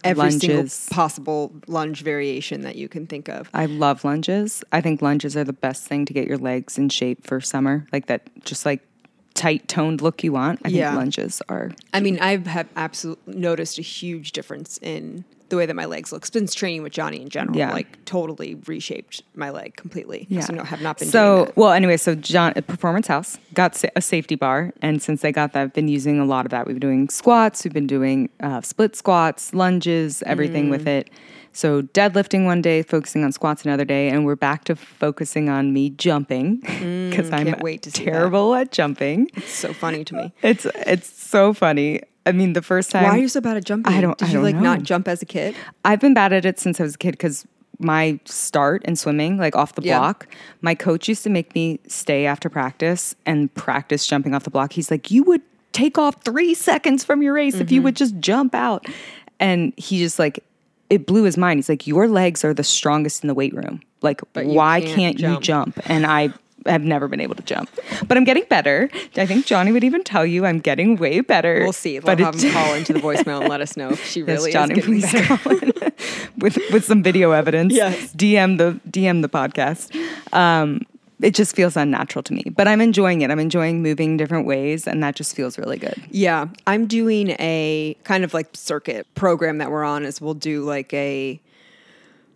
every 0.03 0.31
single 0.31 0.57
lunges. 0.61 0.89
possible 0.91 1.53
lunge 1.67 2.03
variation 2.03 2.62
that 2.62 2.77
you 2.77 2.89
can 2.89 3.07
think 3.07 3.29
of. 3.29 3.51
I 3.53 3.67
love 3.67 4.05
lunges. 4.05 4.65
I 4.73 4.81
think 4.81 5.03
lunges 5.03 5.37
are 5.37 5.45
the 5.45 5.53
best 5.53 5.87
thing 5.87 6.07
to 6.07 6.12
get 6.15 6.27
your 6.27 6.39
legs 6.39 6.79
in 6.79 6.89
shape 6.89 7.27
for 7.27 7.41
summer, 7.43 7.87
like 7.93 8.07
that, 8.07 8.23
just 8.45 8.65
like 8.65 8.81
tight 9.35 9.69
toned 9.69 10.01
look 10.01 10.25
you 10.25 10.33
want. 10.33 10.61
I 10.65 10.71
Yeah. 10.71 10.89
think 10.89 10.97
lunges 10.99 11.43
are. 11.51 11.73
I 11.93 12.01
mean, 12.01 12.19
I 12.21 12.39
have 12.39 12.69
absolutely 12.75 13.35
noticed 13.37 13.79
a 13.79 13.83
huge 13.83 14.33
difference 14.33 14.79
in 14.81 15.25
the 15.49 15.57
way 15.57 15.67
that 15.67 15.75
my 15.77 15.85
legs 15.85 16.13
look 16.13 16.27
since 16.27 16.55
training 16.55 16.83
with 16.83 16.93
Johnny 16.93 17.21
in 17.23 17.29
general. 17.29 17.57
Yeah. 17.57 17.73
Like 17.73 18.05
totally 18.05 18.57
reshaped 18.67 19.23
my 19.35 19.51
leg 19.51 19.77
completely. 19.77 20.27
Yeah. 20.29 20.41
So 20.41 20.55
no, 20.55 20.65
have 20.65 20.81
not 20.83 20.99
been 20.99 21.09
so 21.09 21.53
well. 21.57 21.73
Anyway, 21.73 21.97
so 21.97 22.15
John 22.15 22.53
at 22.57 22.67
Performance 22.67 23.07
House 23.07 23.39
got 23.55 23.83
a 23.95 24.01
safety 24.01 24.35
bar, 24.35 24.73
and 24.83 25.01
since 25.03 25.25
I 25.25 25.31
got 25.31 25.53
that, 25.53 25.63
I've 25.63 25.73
been 25.73 25.89
using 25.89 26.19
a 26.19 26.25
lot 26.25 26.47
of 26.47 26.51
that. 26.51 26.67
We've 26.67 26.75
been 26.79 26.89
doing 26.89 27.09
squats, 27.09 27.65
we've 27.65 27.73
been 27.73 27.87
doing 27.87 28.29
uh, 28.41 28.61
split 28.63 28.97
squats, 28.97 29.55
lunges, 29.55 30.23
everything 30.27 30.67
Mm. 30.67 30.71
with 30.71 30.87
it. 30.89 31.11
So 31.57 31.81
deadlifting 31.83 32.45
one 32.45 32.61
day, 32.61 32.83
focusing 32.83 33.25
on 33.25 33.33
squats 33.33 33.64
another 33.64 33.87
day, 33.87 34.11
and 34.11 34.27
we're 34.27 34.37
back 34.37 34.64
to 34.64 34.77
focusing 34.77 35.49
on 35.49 35.73
me 35.73 35.88
jumping 35.90 36.57
because 36.61 37.31
I'm 37.31 37.47
Mm, 37.47 37.51
can't 37.51 37.62
wait 37.62 37.81
to 37.83 37.90
terrible 37.90 38.55
at 38.55 38.73
jumping. 38.73 39.31
It's 39.35 39.53
so 39.55 39.73
funny 39.73 40.05
to 40.05 40.14
me. 40.14 40.35
It's 40.42 40.66
it's 40.87 41.09
so 41.09 41.55
funny. 41.55 42.01
I 42.27 42.33
mean, 42.33 42.53
the 42.53 42.61
first 42.62 42.90
time 42.90 43.05
Why 43.05 43.11
are 43.11 43.19
you 43.19 43.29
so 43.29 43.40
bad 43.40 43.57
at 43.57 43.64
jumping? 43.64 43.92
I 43.92 44.01
don't- 44.03 44.19
Did 44.19 44.27
I 44.27 44.29
you 44.29 44.35
don't 44.35 44.42
like 44.42 44.55
know. 44.57 44.61
not 44.62 44.83
jump 44.83 45.09
as 45.09 45.23
a 45.23 45.25
kid? 45.27 45.55
I've 45.85 46.01
been 46.01 46.12
bad 46.12 46.33
at 46.35 46.45
it 46.45 46.59
since 46.59 46.79
I 46.79 46.83
was 46.83 46.97
a 46.97 46.99
kid 46.99 47.12
because 47.12 47.47
my 47.79 48.19
start 48.27 48.85
in 48.85 48.97
swimming, 48.97 49.38
like 49.38 49.55
off 49.57 49.77
the 49.77 49.83
Yeah. 49.83 49.99
block, 49.99 50.27
my 50.61 50.75
coach 50.75 51.09
used 51.09 51.23
to 51.25 51.31
make 51.31 51.55
me 51.55 51.79
stay 51.87 52.27
after 52.27 52.51
practice 52.51 53.14
and 53.25 53.53
practice 53.55 54.07
jumping 54.07 54.35
off 54.35 54.42
the 54.45 54.51
block. 54.51 54.73
He's 54.75 54.90
like, 54.90 55.11
you 55.11 55.23
would 55.23 55.42
take 55.73 55.97
off 55.99 56.23
three 56.25 56.53
seconds 56.55 57.03
from 57.05 57.23
your 57.23 57.33
race 57.35 57.55
if 57.55 57.71
you 57.71 57.79
Mm-hmm. 57.81 57.85
would 57.85 57.97
just 57.97 58.19
jump 58.19 58.55
out. 58.55 58.87
And 59.40 59.73
he 59.77 59.99
just 59.99 60.19
like, 60.19 60.42
it 60.90 61.07
blew 61.07 61.25
his 61.25 61.37
mind. 61.37 61.59
He's 61.59 61.68
like, 61.68 61.87
your 61.87 62.09
legs 62.09 62.44
are 62.44 62.55
the 62.55 62.64
strongest 62.64 63.22
in 63.25 63.29
the 63.29 63.35
weight 63.35 63.55
room. 63.55 63.81
Like, 64.03 64.20
why 64.35 64.81
can't 64.81 64.94
can't, 64.96 65.18
you 65.18 65.40
jump." 65.40 65.75
jump? 65.77 65.81
And 65.90 66.07
I 66.07 66.31
have 66.66 66.83
never 66.83 67.07
been 67.07 67.20
able 67.20 67.37
to 67.37 67.42
jump, 67.44 67.70
but 68.09 68.16
I'm 68.16 68.25
getting 68.25 68.42
better. 68.49 68.90
I 69.16 69.25
think 69.25 69.46
Johnny 69.46 69.70
would 69.70 69.85
even 69.85 70.03
tell 70.03 70.27
you 70.27 70.44
I'm 70.44 70.59
getting 70.59 70.96
way 70.96 71.20
better. 71.20 71.61
We'll 71.62 71.72
see. 71.72 72.01
We'll 72.01 72.07
But 72.16 72.18
have 72.18 72.35
him 72.35 72.51
call 72.53 72.75
into 72.75 72.92
the 72.92 72.99
voicemail 73.09 73.40
and 73.40 73.49
let 73.49 73.61
us 73.61 73.77
know 73.77 73.90
if 73.90 74.05
she 74.05 74.20
Yes, 74.20 74.29
really 74.29 74.53
Johnny, 74.53 74.75
is 74.79 74.85
getting 74.85 75.01
please 75.01 75.12
better. 75.12 75.37
call 75.37 75.53
in 75.59 75.72
with 76.38 76.59
with 76.72 76.85
some 76.85 77.03
video 77.05 77.31
evidence. 77.31 77.72
Yes. 77.72 78.12
DM 78.14 78.59
the 78.59 78.81
DM 78.90 79.22
the 79.22 79.29
podcast. 79.29 79.94
Um, 80.33 80.83
it 81.21 81.35
just 81.35 81.57
feels 81.57 81.77
unnatural 81.77 82.23
to 82.25 82.33
me, 82.35 82.45
but 82.55 82.69
I'm 82.69 82.81
enjoying 82.81 83.23
it. 83.23 83.31
I'm 83.31 83.39
enjoying 83.39 83.83
moving 83.83 84.17
different 84.17 84.47
ways, 84.47 84.87
and 84.87 85.03
that 85.03 85.17
just 85.17 85.35
feels 85.35 85.59
really 85.59 85.79
good. 85.79 85.95
Yeah, 86.11 86.49
I'm 86.67 86.87
doing 86.87 87.31
a 87.39 87.97
kind 88.05 88.23
of 88.25 88.35
like 88.35 88.49
circuit 88.55 89.07
program 89.15 89.59
that 89.59 89.71
we're 89.71 89.85
on. 89.85 90.05
Is 90.05 90.21
we'll 90.21 90.35
do 90.35 90.63
like 90.65 90.93
a 90.93 91.41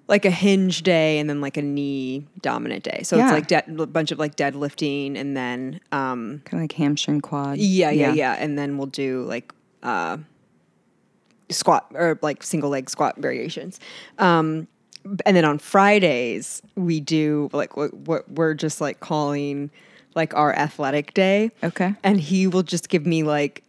like 0.09 0.25
a 0.25 0.31
hinge 0.31 0.83
day 0.83 1.19
and 1.21 1.31
then 1.31 1.41
like 1.41 1.57
a 1.57 1.63
knee 1.63 2.27
dominant 2.41 2.83
day. 2.83 3.03
So 3.05 3.17
Yeah. 3.17 3.27
it's 3.27 3.33
like 3.33 3.47
de- 3.47 3.83
a 3.83 3.87
bunch 3.87 4.11
of 4.11 4.19
like 4.19 4.35
deadlifting 4.35 5.17
and 5.17 5.37
then 5.37 5.79
um 5.93 6.43
Kind 6.47 6.55
of 6.61 6.65
like 6.65 6.73
hamstring 6.73 7.21
quad. 7.21 7.59
yeah 7.59 7.91
yeah 7.91 8.13
yeah 8.13 8.33
and 8.39 8.59
then 8.59 8.77
we'll 8.77 8.89
do 8.89 9.23
like 9.29 9.53
uh 9.85 10.17
squat 11.49 11.87
or 11.95 12.19
like 12.23 12.43
single 12.43 12.71
leg 12.71 12.89
squat 12.91 13.17
variations. 13.19 13.79
Um 14.19 14.67
and 15.27 15.37
then 15.37 15.45
on 15.45 15.59
Fridays 15.59 16.63
we 16.77 17.01
do 17.01 17.49
like 17.53 17.77
what, 17.77 18.31
we're 18.31 18.55
just 18.55 18.81
like 18.81 19.01
calling 19.01 19.71
like 20.15 20.35
our 20.35 20.53
athletic 20.55 21.15
day 21.15 21.51
Okay. 21.63 21.95
and 22.03 22.21
he 22.21 22.47
will 22.47 22.63
just 22.63 22.89
give 22.89 23.07
me 23.07 23.23
like 23.23 23.63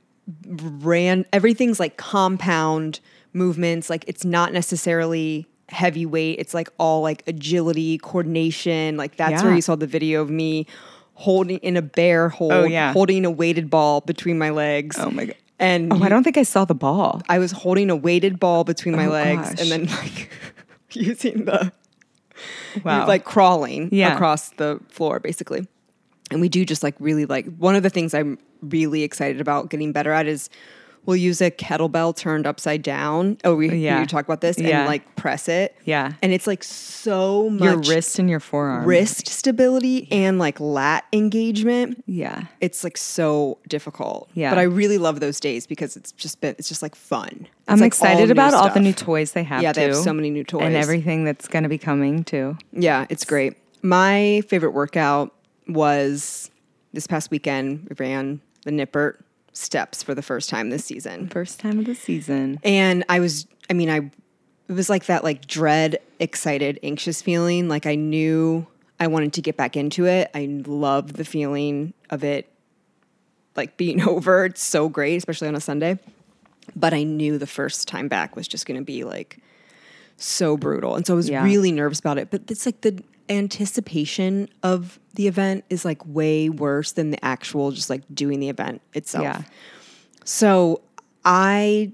ran 0.48 1.26
everything's 1.34 1.80
like 1.80 1.98
compound 1.98 3.00
movements 3.34 3.90
like 3.90 4.04
it's 4.08 4.26
not 4.26 4.54
necessarily 4.54 5.48
heavy 5.70 6.06
weight 6.06 6.38
it's 6.40 6.54
like 6.54 6.70
all 6.78 7.02
like 7.02 7.24
agility 7.28 7.98
coordination 8.00 8.98
like 8.98 9.16
that's 9.16 9.42
where 9.42 9.54
you 9.56 9.62
saw 9.62 9.76
the 9.76 9.88
video 9.88 10.22
of 10.22 10.30
me 10.30 10.66
holding 11.14 11.58
in 11.60 11.78
a 11.78 11.82
bear 11.82 12.30
hold 12.30 12.52
Oh, 12.52 12.64
yeah. 12.66 12.92
holding 12.94 13.24
a 13.26 13.32
weighted 13.32 13.70
ball 13.70 14.02
between 14.02 14.38
my 14.38 14.50
legs 14.50 14.98
Oh 15.00 15.12
my 15.12 15.26
God. 15.26 15.36
and 15.60 15.94
Oh, 15.94 16.04
I 16.04 16.10
don't 16.10 16.24
think 16.24 16.38
I 16.38 16.44
saw 16.44 16.66
the 16.66 16.74
ball. 16.76 17.22
I 17.30 17.38
was 17.40 17.52
holding 17.52 17.90
a 17.90 17.96
weighted 17.96 18.40
ball 18.40 18.64
between 18.64 18.96
my 18.96 19.06
Oh, 19.06 19.12
legs 19.12 19.50
gosh. 19.50 19.62
and 19.62 19.70
then 19.72 19.86
like 19.98 20.30
using 20.96 21.46
the 21.46 21.72
Wow. 22.84 23.06
like 23.08 23.24
crawling 23.26 23.90
Yeah. 23.92 24.14
across 24.16 24.50
the 24.52 24.80
floor 24.90 25.20
basically. 25.20 25.68
And 26.32 26.40
we 26.42 26.50
do 26.50 26.66
just 26.66 26.82
like 26.84 26.96
really 27.00 27.26
like 27.26 27.46
one 27.58 27.76
of 27.76 27.84
the 27.84 27.90
things 27.90 28.14
I'm 28.14 28.38
really 28.62 29.04
excited 29.04 29.42
about 29.42 29.70
getting 29.70 29.92
better 29.92 30.12
at 30.12 30.28
is 30.28 30.50
will 31.06 31.16
use 31.16 31.42
a 31.42 31.50
kettlebell 31.50 32.16
turned 32.16 32.46
upside 32.46 32.84
down. 32.84 33.38
Oh, 33.44 33.56
we, 33.56 33.70
Yeah. 33.76 34.00
you 34.02 34.06
talk 34.06 34.24
about 34.26 34.42
this 34.42 34.60
Yeah. 34.60 34.82
and 34.82 34.88
like 34.88 35.16
press 35.16 35.50
it. 35.50 35.76
Yeah. 35.84 36.14
And 36.22 36.32
it's 36.32 36.46
like 36.46 36.64
so 36.64 37.50
much 37.50 37.64
Your 37.64 37.78
wrist 37.96 38.20
and 38.20 38.30
your 38.30 38.40
forearm. 38.40 38.86
wrist 38.86 39.28
stability 39.28 40.08
and 40.12 40.38
like 40.38 40.60
lat 40.60 41.06
engagement. 41.12 42.04
Yeah. 42.06 42.44
It's 42.60 42.84
like 42.84 42.98
so 42.98 43.58
difficult. 43.68 44.30
Yeah. 44.36 44.52
But 44.52 44.60
I 44.60 44.64
really 44.64 45.00
love 45.00 45.20
those 45.20 45.40
days 45.40 45.66
because 45.66 45.98
it's 45.98 46.12
just 46.12 46.40
been 46.40 46.56
it's 46.60 46.70
just 46.70 46.84
like 46.84 46.94
fun. 46.96 47.30
It's 47.32 47.50
I'm 47.68 47.80
like 47.80 47.88
excited 47.88 48.28
new 48.28 48.32
about 48.32 48.54
all 48.54 48.70
the 48.70 48.80
new 48.80 48.94
toys 48.94 49.32
they 49.32 49.44
have. 49.44 49.64
Yeah, 49.64 49.74
they 49.74 49.84
have 49.86 49.96
so 49.96 50.14
many 50.14 50.30
new 50.30 50.44
toys. 50.44 50.62
and 50.64 50.76
everything 50.76 51.24
that's 51.24 51.48
going 51.48 51.64
to 51.64 51.70
be 51.70 51.78
coming 51.80 52.24
too. 52.24 52.58
Yeah, 52.74 53.08
it's 53.10 53.26
great. 53.26 53.56
My 53.82 54.44
favorite 54.48 54.72
workout 54.72 55.34
was 55.68 56.52
this 56.94 57.08
past 57.08 57.32
weekend. 57.32 57.88
We 57.90 57.96
ran 58.06 58.42
the 58.66 58.72
Nippert 58.72 59.16
steps 59.54 60.02
for 60.04 60.16
the 60.16 60.22
first 60.22 60.50
time 60.50 60.70
this 60.70 60.86
season. 60.86 61.28
First 61.28 61.60
time 61.60 61.80
of 61.80 61.86
the 61.86 61.96
season. 61.96 62.60
And 62.64 63.04
I 63.10 63.20
was, 63.20 63.48
I 63.70 63.74
mean, 63.74 63.90
I, 63.90 63.98
it 64.68 64.74
was 64.74 64.90
like 64.90 65.06
that 65.06 65.24
like 65.24 65.46
dread, 65.48 65.98
excited, 66.20 66.80
anxious 66.84 67.22
feeling. 67.22 67.68
Like 67.68 67.86
I 67.86 67.96
knew 67.96 68.66
I 69.00 69.08
wanted 69.08 69.34
to 69.34 69.42
get 69.42 69.58
back 69.58 69.76
into 69.76 70.06
it. 70.06 70.30
I 70.34 70.46
love 70.66 71.14
the 71.14 71.26
feeling 71.26 71.94
of 72.10 72.24
it 72.24 72.52
like 73.56 73.76
being 73.78 74.02
over. 74.08 74.46
It's 74.46 74.64
so 74.64 74.88
great, 74.90 75.18
especially 75.18 75.48
on 75.50 75.56
a 75.56 75.62
Sunday. 75.62 76.00
But 76.76 76.94
I 76.94 77.04
knew 77.04 77.38
the 77.38 77.48
first 77.48 77.88
time 77.88 78.08
back 78.08 78.36
was 78.36 78.48
just 78.48 78.66
going 78.66 78.80
to 78.80 78.86
be 78.86 79.04
like 79.04 79.40
so 80.18 80.56
brutal. 80.56 80.96
And 80.96 81.06
so 81.06 81.14
I 81.14 81.16
was 81.18 81.30
Yeah. 81.30 81.44
really 81.44 81.72
nervous 81.72 82.00
about 82.00 82.18
it. 82.18 82.30
But 82.32 82.44
it's 82.50 82.66
like 82.66 82.82
the 82.82 83.04
anticipation 83.32 84.50
of 84.64 85.00
the 85.16 85.28
event 85.28 85.64
is 85.70 85.84
like 85.86 86.06
way 86.06 86.50
worse 86.50 86.92
than 86.92 87.12
the 87.12 87.24
actual 87.26 87.72
just 87.72 87.90
like 87.90 88.04
doing 88.14 88.40
the 88.40 88.50
event 88.50 88.82
itself. 88.94 89.24
Yeah. 89.24 89.42
So 90.24 90.82
I 91.26 91.92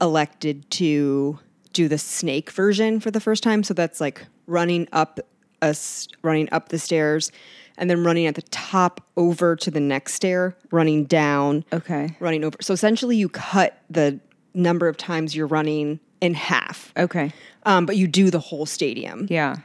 elected 0.00 0.70
to 0.72 1.38
do 1.72 1.88
the 1.88 1.98
snake 1.98 2.50
version 2.50 3.00
for 3.00 3.10
the 3.10 3.20
first 3.20 3.42
time. 3.42 3.62
So 3.62 3.74
that's 3.74 4.00
like 4.00 4.26
running 4.46 4.88
up 4.92 5.20
us 5.62 6.08
running 6.22 6.48
up 6.52 6.70
the 6.70 6.78
stairs 6.78 7.30
and 7.76 7.88
then 7.90 8.02
running 8.02 8.26
at 8.26 8.34
the 8.34 8.42
top 8.42 9.02
over 9.16 9.56
to 9.56 9.70
the 9.70 9.80
next 9.80 10.14
stair, 10.14 10.56
running 10.70 11.04
down, 11.04 11.64
Okay. 11.72 12.16
running 12.18 12.44
over. 12.44 12.56
So 12.60 12.72
essentially 12.74 13.16
you 13.16 13.28
cut 13.28 13.78
the 13.90 14.20
number 14.54 14.88
of 14.88 14.96
times 14.96 15.36
you're 15.36 15.46
running 15.46 16.00
in 16.20 16.34
half. 16.34 16.92
Okay. 16.96 17.32
Um, 17.64 17.86
but 17.86 17.96
you 17.96 18.06
do 18.06 18.30
the 18.30 18.38
whole 18.40 18.66
stadium 18.66 19.26
Yeah. 19.30 19.56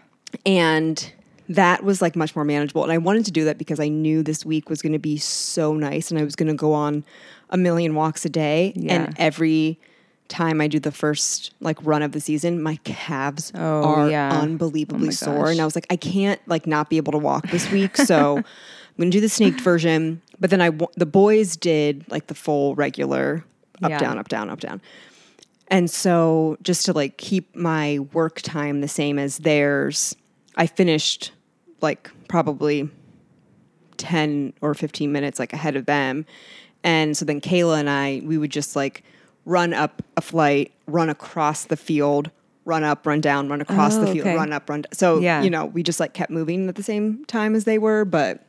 And 0.45 1.12
that 1.50 1.84
was 1.84 2.02
like 2.02 2.15
much 2.15 2.36
more 2.36 2.43
manageable 2.45 2.82
and 2.84 2.91
i 2.91 2.98
wanted 2.98 3.24
to 3.26 3.32
do 3.32 3.45
that 3.45 3.58
because 3.58 3.80
i 3.80 3.88
knew 3.88 4.24
this 4.24 4.43
week 4.45 4.69
was 4.69 4.82
going 4.82 4.93
to 4.93 5.00
be 5.00 5.17
so 5.17 5.74
nice 5.74 6.10
and 6.10 6.19
i 6.19 6.24
was 6.24 6.36
going 6.36 6.48
to 6.48 6.56
go 6.56 6.74
on 6.74 7.04
a 7.52 7.58
million 7.58 7.93
walks 7.93 8.26
a 8.26 8.30
day 8.30 8.74
Yeah. 8.76 9.04
and 9.06 9.15
every 9.19 9.80
time 10.28 10.60
i 10.60 10.67
do 10.67 10.80
the 10.80 10.91
first 10.91 11.54
like 11.62 11.78
run 11.84 12.02
of 12.02 12.12
the 12.13 12.19
season 12.19 12.62
my 12.63 12.78
calves 12.84 13.52
Oh, 13.56 13.84
are 13.84 14.10
yeah. 14.10 14.32
Oh 14.34 14.41
unbelievably 14.41 15.10
Oh 15.10 15.12
sore 15.12 15.52
and 15.52 15.62
i 15.62 15.65
was 15.65 15.76
like 15.76 15.86
i 15.91 15.95
can't 15.95 16.41
like 16.48 16.65
not 16.65 16.89
be 16.89 16.98
able 16.98 17.12
to 17.12 17.19
walk 17.19 17.48
this 17.52 17.69
week 17.71 17.95
so 17.98 18.38
i'm 18.38 18.43
going 18.98 19.12
to 19.12 19.17
do 19.17 19.21
the 19.21 19.30
snaked 19.30 19.62
version 19.62 20.21
but 20.39 20.50
then 20.50 20.62
i 20.62 20.71
the 20.95 21.06
boys 21.06 21.56
did 21.56 22.04
like 22.10 22.26
the 22.26 22.34
full 22.36 22.74
regular 22.76 23.43
up 23.84 23.91
Yeah. 23.91 24.00
down 24.00 24.17
up 24.17 24.30
down 24.30 24.50
up 24.50 24.62
down 24.62 24.82
and 25.67 25.91
so 25.91 26.58
just 26.63 26.86
to 26.86 26.93
like 26.93 27.17
keep 27.17 27.56
my 27.56 28.00
work 28.13 28.41
time 28.41 28.82
the 28.82 28.88
same 28.88 29.17
as 29.17 29.39
theirs, 29.39 30.15
I 30.56 30.68
finished 30.68 31.32
like 31.82 32.10
probably 32.28 32.89
10 33.98 34.54
or 34.62 34.74
15 34.74 35.12
minutes 35.12 35.39
like 35.39 35.54
ahead 35.54 35.76
of 35.76 35.86
them. 35.86 36.26
And 36.84 37.15
so 37.18 37.26
then 37.26 37.41
Kayla 37.41 37.80
and 37.80 37.89
I, 37.89 38.22
we 38.24 38.38
would 38.38 38.52
just 38.52 38.76
like 38.76 39.04
run 39.46 39.74
up 39.74 40.02
a 40.18 40.22
flight, 40.22 40.72
run 40.88 41.10
across 41.10 41.65
the 41.65 41.78
field, 41.78 42.30
run 42.65 42.84
up, 42.84 43.06
run 43.06 43.22
down, 43.22 43.48
run 43.48 43.62
across 43.62 43.96
Oh, 43.96 44.02
the 44.02 44.08
field, 44.08 44.28
okay. 44.28 44.36
run 44.36 44.52
up, 44.54 44.70
run 44.70 44.82
down. 44.82 44.91
So, 44.94 45.20
Yeah. 45.20 45.41
you 45.44 45.50
know, 45.50 45.65
we 45.65 45.84
just 45.84 46.00
like 46.00 46.13
kept 46.13 46.32
moving 46.32 46.68
at 46.68 46.76
the 46.76 46.84
same 46.84 47.26
time 47.26 47.56
as 47.56 47.63
they 47.65 47.78
were, 47.78 48.06
but 48.06 48.41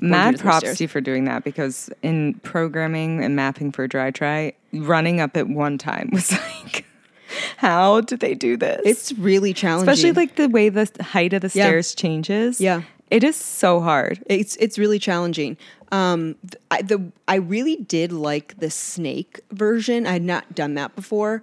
Mad 0.00 0.38
props 0.38 0.76
to 0.76 0.84
you 0.84 0.88
for 0.88 1.00
doing 1.00 1.24
that 1.24 1.42
because 1.42 1.90
in 2.02 2.34
programming 2.44 3.22
and 3.24 3.34
mapping 3.34 3.72
for 3.72 3.88
dry 3.88 4.12
try, 4.12 4.52
running 4.72 5.20
up 5.20 5.36
at 5.36 5.48
one 5.48 5.76
time 5.76 6.08
was 6.12 6.30
like, 6.30 6.84
how 7.58 8.00
did 8.00 8.20
they 8.20 8.34
do 8.34 8.56
this? 8.56 8.80
it's 8.84 9.12
really 9.12 9.52
challenging. 9.54 9.88
especially 9.88 10.12
like 10.12 10.36
the 10.36 10.48
way 10.48 10.68
the 10.68 10.90
height 11.00 11.32
of 11.32 11.42
the 11.42 11.50
Yeah. 11.54 11.66
stairs 11.66 11.94
changes. 11.94 12.60
Yeah. 12.60 12.82
it 13.10 13.24
is 13.24 13.36
so 13.36 13.80
hard. 13.80 14.22
It's 14.26 14.56
it's 14.56 14.78
really 14.78 14.98
challenging. 14.98 15.56
Um, 15.90 16.36
I, 16.70 16.82
the 16.82 17.10
I 17.26 17.36
really 17.36 17.76
did 17.76 18.12
like 18.12 18.58
the 18.58 18.68
snake 18.70 19.40
version. 19.52 20.06
I 20.06 20.12
had 20.12 20.22
not 20.22 20.54
done 20.54 20.74
that 20.74 20.94
before 20.94 21.40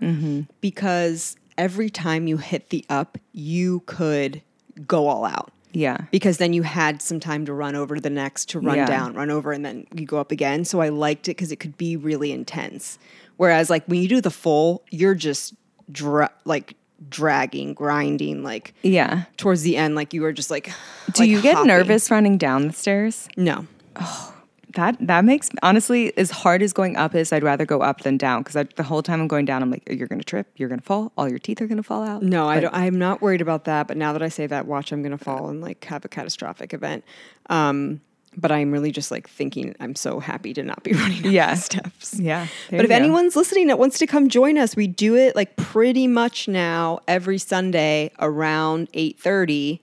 because 0.62 1.36
every 1.58 1.89
time 1.89 2.28
you 2.28 2.38
hit 2.38 2.69
the 2.69 2.86
up, 2.89 3.17
you 3.34 3.82
could 3.86 4.41
go 4.86 5.08
all 5.08 5.26
out 5.26 5.52
Yeah, 5.74 5.98
because 6.12 6.38
then 6.38 6.54
you 6.54 6.63
had 6.63 7.02
some 7.02 7.19
time 7.19 7.45
to 7.45 7.54
run 7.54 7.76
over 7.76 7.95
to 7.95 8.02
the 8.02 8.10
next, 8.10 8.50
to 8.50 8.60
run 8.60 8.78
Yeah. 8.78 8.86
down, 8.86 9.13
run 9.13 9.32
over, 9.32 9.52
and 9.52 9.65
then 9.65 9.88
you 9.95 10.06
go 10.06 10.17
up 10.19 10.32
again. 10.32 10.65
So 10.65 10.82
I 10.82 10.89
liked 10.89 11.28
it 11.28 11.32
because 11.38 11.52
it 11.52 11.58
could 11.60 11.78
be 11.78 11.95
really 11.98 12.32
intense. 12.32 13.00
Whereas 13.38 13.69
like 13.69 13.86
when 13.88 14.02
you 14.02 14.08
do 14.08 14.21
the 14.21 14.32
full, 14.32 14.84
you're 14.91 15.15
just 15.15 15.54
dra- 15.91 16.32
like 16.45 16.76
dragging, 17.10 17.74
grinding, 17.74 18.43
like 18.43 18.74
yeah. 18.82 19.24
towards 19.38 19.62
the 19.63 19.78
end, 19.78 19.95
like 19.95 20.13
you 20.13 20.21
were 20.21 20.34
just 20.34 20.52
like. 20.52 20.71
Do 21.13 21.24
like 21.24 21.30
you 21.30 21.41
get 21.41 21.56
hopping. 21.56 21.67
nervous 21.67 22.10
running 22.12 22.38
down 22.38 22.67
the 22.67 22.74
stairs? 22.74 23.28
No. 23.38 23.67
Oh, 23.95 24.34
That 24.74 24.98
that 25.00 25.24
makes 25.24 25.50
honestly 25.63 26.15
as 26.17 26.32
hard 26.32 26.62
as 26.62 26.74
going 26.74 26.98
up 26.98 27.15
is. 27.15 27.32
I'd 27.32 27.43
rather 27.43 27.65
go 27.65 27.82
up 27.82 28.02
than 28.02 28.17
down 28.17 28.43
because 28.43 28.67
the 28.76 28.84
whole 28.84 29.02
time 29.02 29.21
I'm 29.21 29.28
going 29.28 29.45
down, 29.45 29.62
I'm 29.62 29.71
like, 29.71 29.88
you're 29.89 30.08
gonna 30.08 30.24
trip, 30.24 30.48
you're 30.58 30.67
gonna 30.67 30.82
fall, 30.82 31.13
all 31.17 31.30
your 31.30 31.39
teeth 31.39 31.62
are 31.62 31.67
gonna 31.67 31.84
fall 31.84 32.04
out. 32.04 32.24
No, 32.24 32.50
I 32.50 32.60
don't. 32.60 32.74
I'm 32.74 33.00
not 33.00 33.21
worried 33.21 33.41
about 33.41 33.63
that. 33.65 33.88
But 33.88 33.95
now 33.98 34.12
that 34.13 34.21
I 34.21 34.28
say 34.30 34.48
that, 34.48 34.65
watch, 34.65 34.91
I'm 34.91 35.02
to 35.04 35.17
fall 35.17 35.48
and 35.48 35.62
like 35.62 35.84
have 35.86 36.04
a 36.04 36.10
catastrophic 36.10 36.74
event. 36.74 37.06
Um, 37.50 38.02
but 38.38 38.52
I'm 38.52 38.71
really 38.71 38.91
just 38.91 39.12
like 39.12 39.30
thinking. 39.30 39.76
I'm 39.80 39.95
so 39.95 40.19
happy 40.19 40.54
to 40.54 40.63
not 40.63 40.84
be 40.84 40.93
running 41.02 41.26
up 41.26 41.32
Yeah. 41.32 41.56
the 41.56 41.62
steps. 41.62 42.19
Yeah, 42.19 42.48
But 42.69 42.82
if 42.82 42.89
go. 42.89 42.95
anyone's 42.95 43.36
listening 43.36 43.67
that 43.67 43.80
wants 43.80 43.98
to 44.00 44.08
come 44.08 44.30
join 44.30 44.58
us, 44.58 44.76
we 44.76 44.88
do 44.88 45.15
it 45.15 45.36
like 45.36 45.56
pretty 45.56 46.08
much 46.08 46.48
now 46.48 47.00
every 47.08 47.38
Sunday 47.38 48.12
around 48.19 48.89
8:30. 48.93 49.80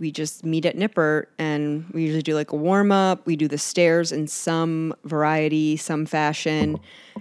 We 0.00 0.10
just 0.10 0.44
meet 0.44 0.66
at 0.66 0.76
Nippert 0.76 1.26
and 1.38 1.84
we 1.92 2.02
usually 2.02 2.22
do 2.22 2.34
like 2.34 2.50
a 2.52 2.56
warm 2.56 2.90
up. 2.90 3.24
We 3.26 3.36
do 3.36 3.46
the 3.46 3.58
stairs 3.58 4.10
in 4.10 4.26
some 4.26 4.92
variety, 5.04 5.76
some 5.76 6.04
fashion, 6.04 6.80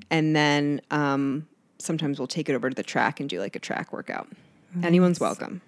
and 0.10 0.36
then 0.36 0.82
um, 0.90 1.48
sometimes 1.78 2.18
we'll 2.20 2.28
take 2.28 2.50
it 2.50 2.56
over 2.56 2.70
to 2.72 2.76
the 2.76 2.82
track 2.84 3.20
and 3.20 3.30
do 3.30 3.40
like 3.40 3.56
a 3.56 3.60
track 3.60 3.94
workout. 3.94 4.28
Anyone's 4.82 5.20
welcome. 5.20 5.62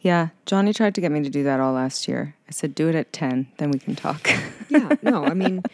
Yeah, 0.00 0.28
Johnny 0.46 0.72
tried 0.72 0.94
to 0.94 1.00
get 1.00 1.10
me 1.12 1.22
to 1.22 1.30
do 1.30 1.42
that 1.44 1.60
all 1.60 1.72
last 1.72 2.08
year. 2.08 2.34
I 2.48 2.52
said, 2.52 2.74
do 2.74 2.88
it 2.88 2.94
at 2.94 3.12
ten, 3.12 3.48
then 3.58 3.70
we 3.70 3.78
can 3.78 3.94
talk. 3.96 4.30
Yeah, 4.72 4.94
no, 5.02 5.24
I 5.24 5.34
mean, 5.34 5.64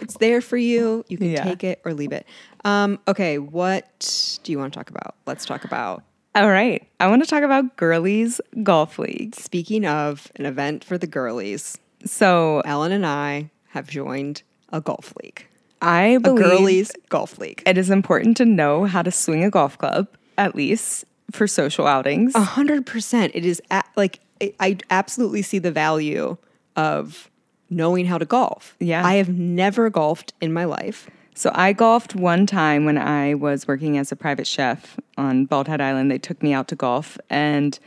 it's 0.00 0.16
there 0.18 0.40
for 0.40 0.56
you. 0.56 1.04
You 1.08 1.18
can 1.18 1.30
Yeah. 1.30 1.42
take 1.42 1.64
it 1.64 1.80
or 1.84 1.92
leave 1.94 2.12
it. 2.12 2.24
Um, 2.64 3.00
okay, 3.08 3.38
what 3.38 4.38
do 4.44 4.52
you 4.52 4.58
want 4.58 4.72
to 4.72 4.78
talk 4.78 4.88
about? 4.88 5.16
Let's 5.26 5.44
talk 5.44 5.64
about 5.64 6.04
all 6.36 6.48
right, 6.48 6.86
I 7.00 7.08
want 7.08 7.24
to 7.24 7.28
talk 7.28 7.42
about 7.42 7.76
girlies 7.76 8.40
golf 8.62 9.00
League. 9.00 9.34
Speaking 9.34 9.84
of 9.84 10.30
an 10.36 10.46
event 10.46 10.84
for 10.84 10.96
the 10.96 11.08
girlies, 11.08 11.76
So 12.04 12.60
Ellen 12.64 12.92
and 12.92 13.04
I 13.04 13.50
have 13.70 13.88
joined 13.88 14.42
a 14.72 14.80
golf 14.80 15.12
league, 15.20 15.44
I 15.82 16.02
a 16.04 16.20
believe 16.20 16.44
girlies 16.44 16.92
golf 17.08 17.38
league. 17.38 17.64
it 17.66 17.76
is 17.76 17.90
important 17.90 18.36
to 18.36 18.44
know 18.44 18.84
how 18.84 19.02
to 19.02 19.10
swing 19.10 19.42
a 19.42 19.50
golf 19.50 19.76
club 19.76 20.06
at 20.38 20.54
least 20.54 21.04
for 21.30 21.46
social 21.46 21.86
outings. 21.86 22.34
A 22.34 22.40
hundred 22.40 22.86
percent. 22.86 23.32
It 23.34 23.44
is 23.44 23.60
a, 23.70 23.82
like 23.96 24.20
I 24.40 24.54
I 24.60 24.78
absolutely 24.90 25.42
see 25.42 25.58
the 25.58 25.72
value 25.72 26.36
of 26.76 27.30
knowing 27.70 28.06
how 28.06 28.18
to 28.18 28.24
golf. 28.24 28.76
Yeah. 28.78 29.04
I 29.04 29.14
have 29.14 29.28
never 29.28 29.90
golfed 29.90 30.34
in 30.40 30.52
my 30.52 30.64
life. 30.64 31.10
So 31.34 31.50
I 31.54 31.72
golfed 31.72 32.14
one 32.14 32.46
time 32.46 32.84
when 32.84 32.96
I 32.96 33.34
was 33.34 33.68
working 33.68 33.98
as 33.98 34.10
a 34.10 34.16
private 34.16 34.46
chef 34.46 34.98
on 35.18 35.44
Bald 35.44 35.68
Head 35.68 35.80
Island. 35.80 36.10
They 36.10 36.18
took 36.18 36.42
me 36.42 36.54
out 36.54 36.68
to 36.68 36.76
golf 36.76 37.18
and 37.28 37.78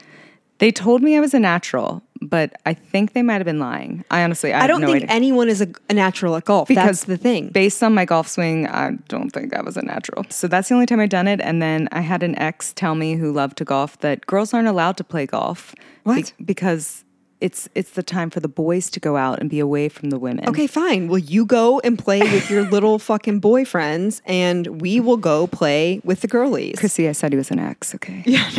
they 0.60 0.72
told 0.72 1.02
me 1.02 1.18
I 1.18 1.20
was 1.20 1.34
a 1.34 1.40
natural, 1.40 2.04
but 2.22 2.54
I 2.66 2.74
think 2.74 3.14
they 3.14 3.22
might 3.22 3.36
have 3.36 3.46
been 3.46 3.60
lying. 3.60 4.04
I 4.12 4.24
honestly, 4.24 4.54
I, 4.54 4.64
I 4.64 4.68
don't 4.68 4.82
no 4.82 4.88
think 4.88 5.04
idea. 5.04 5.16
anyone 5.16 5.50
is 5.50 5.62
a, 5.62 5.68
a 5.90 5.94
natural 5.94 6.36
at 6.36 6.46
golf. 6.46 6.68
That's 6.68 7.06
the 7.06 7.18
thing. 7.18 7.50
Based 7.50 7.82
on 7.84 7.94
my 7.94 8.06
golf 8.06 8.28
swing, 8.28 8.68
I 8.68 8.92
don't 9.08 9.32
think 9.32 9.54
I 9.54 9.62
was 9.62 9.78
a 9.78 9.82
natural. 9.82 10.26
So 10.30 10.48
that's 10.48 10.70
the 10.70 10.76
only 10.76 10.86
time 10.86 11.00
I've 11.00 11.10
done 11.10 11.28
it. 11.28 11.40
And 11.42 11.62
then 11.62 11.88
I 11.92 12.02
had 12.02 12.24
an 12.24 12.38
ex 12.38 12.74
tell 12.74 12.96
me 12.96 13.16
who 13.16 13.32
loved 13.32 13.58
to 13.58 13.66
golf 13.66 13.98
that 14.00 14.26
girls 14.26 14.54
aren't 14.54 14.68
allowed 14.68 14.98
to 14.98 15.04
play 15.04 15.26
golf. 15.26 15.76
What? 16.04 16.34
because 16.44 17.04
it's 17.42 17.70
it's 17.74 17.92
the 17.92 18.04
time 18.04 18.30
for 18.30 18.40
the 18.40 18.48
boys 18.48 18.90
to 18.92 19.00
go 19.00 19.16
out 19.16 19.40
and 19.40 19.50
be 19.50 19.60
away 19.60 19.90
from 19.90 20.10
the 20.10 20.20
women. 20.20 20.48
Okay, 20.50 20.68
fine. 20.68 21.08
Well, 21.08 21.20
you 21.20 21.46
go 21.46 21.80
and 21.82 21.98
play 21.98 22.20
with 22.20 22.50
your 22.50 22.64
little 22.70 23.00
fucking 23.00 23.42
boyfriends, 23.42 24.22
and 24.26 24.82
we 24.82 25.00
will 25.00 25.18
go 25.18 25.48
play 25.48 26.02
with 26.04 26.22
the 26.22 26.28
girlies. 26.28 26.80
Chrissy, 26.80 27.08
I 27.08 27.14
said 27.14 27.32
he 27.32 27.38
was 27.38 27.52
an 27.52 27.60
ex. 27.60 27.96
Okay. 27.96 28.24
Yeah. 28.26 28.50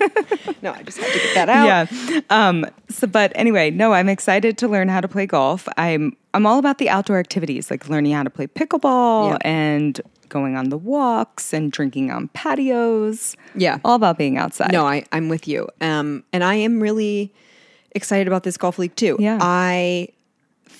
No, 0.64 0.72
I 0.72 0.82
just 0.82 0.98
had 0.98 1.12
to 1.12 1.18
get 1.18 1.34
that 1.34 1.48
out. 1.50 1.66
yeah. 1.92 2.20
Um, 2.30 2.66
so, 2.88 3.06
but 3.06 3.30
anyway, 3.36 3.70
no, 3.70 3.92
I'm 3.92 4.08
excited 4.08 4.56
to 4.58 4.66
learn 4.68 4.88
how 4.88 5.00
to 5.02 5.08
play 5.08 5.26
golf. 5.26 5.68
I'm 5.76 6.16
I'm 6.32 6.46
all 6.46 6.58
about 6.58 6.78
the 6.78 6.88
outdoor 6.88 7.18
activities, 7.20 7.70
like 7.70 7.88
learning 7.88 8.12
how 8.14 8.22
to 8.24 8.30
play 8.30 8.46
pickleball 8.48 9.30
Yeah. 9.32 9.36
and 9.44 10.00
going 10.30 10.56
on 10.56 10.70
the 10.70 10.78
walks 10.78 11.52
and 11.52 11.70
drinking 11.70 12.10
on 12.10 12.28
patios. 12.28 13.36
Yeah. 13.54 13.78
All 13.84 13.94
about 13.94 14.18
being 14.18 14.36
outside. 14.38 14.72
No, 14.72 14.84
I, 14.84 15.04
I'm 15.12 15.28
with 15.28 15.46
you. 15.46 15.68
Um, 15.80 16.24
and 16.32 16.42
I 16.42 16.54
am 16.56 16.80
really 16.82 17.32
excited 17.92 18.26
about 18.26 18.42
this 18.42 18.56
golf 18.56 18.78
league 18.78 18.96
too. 18.96 19.16
Yeah. 19.20 19.38
I 19.40 20.08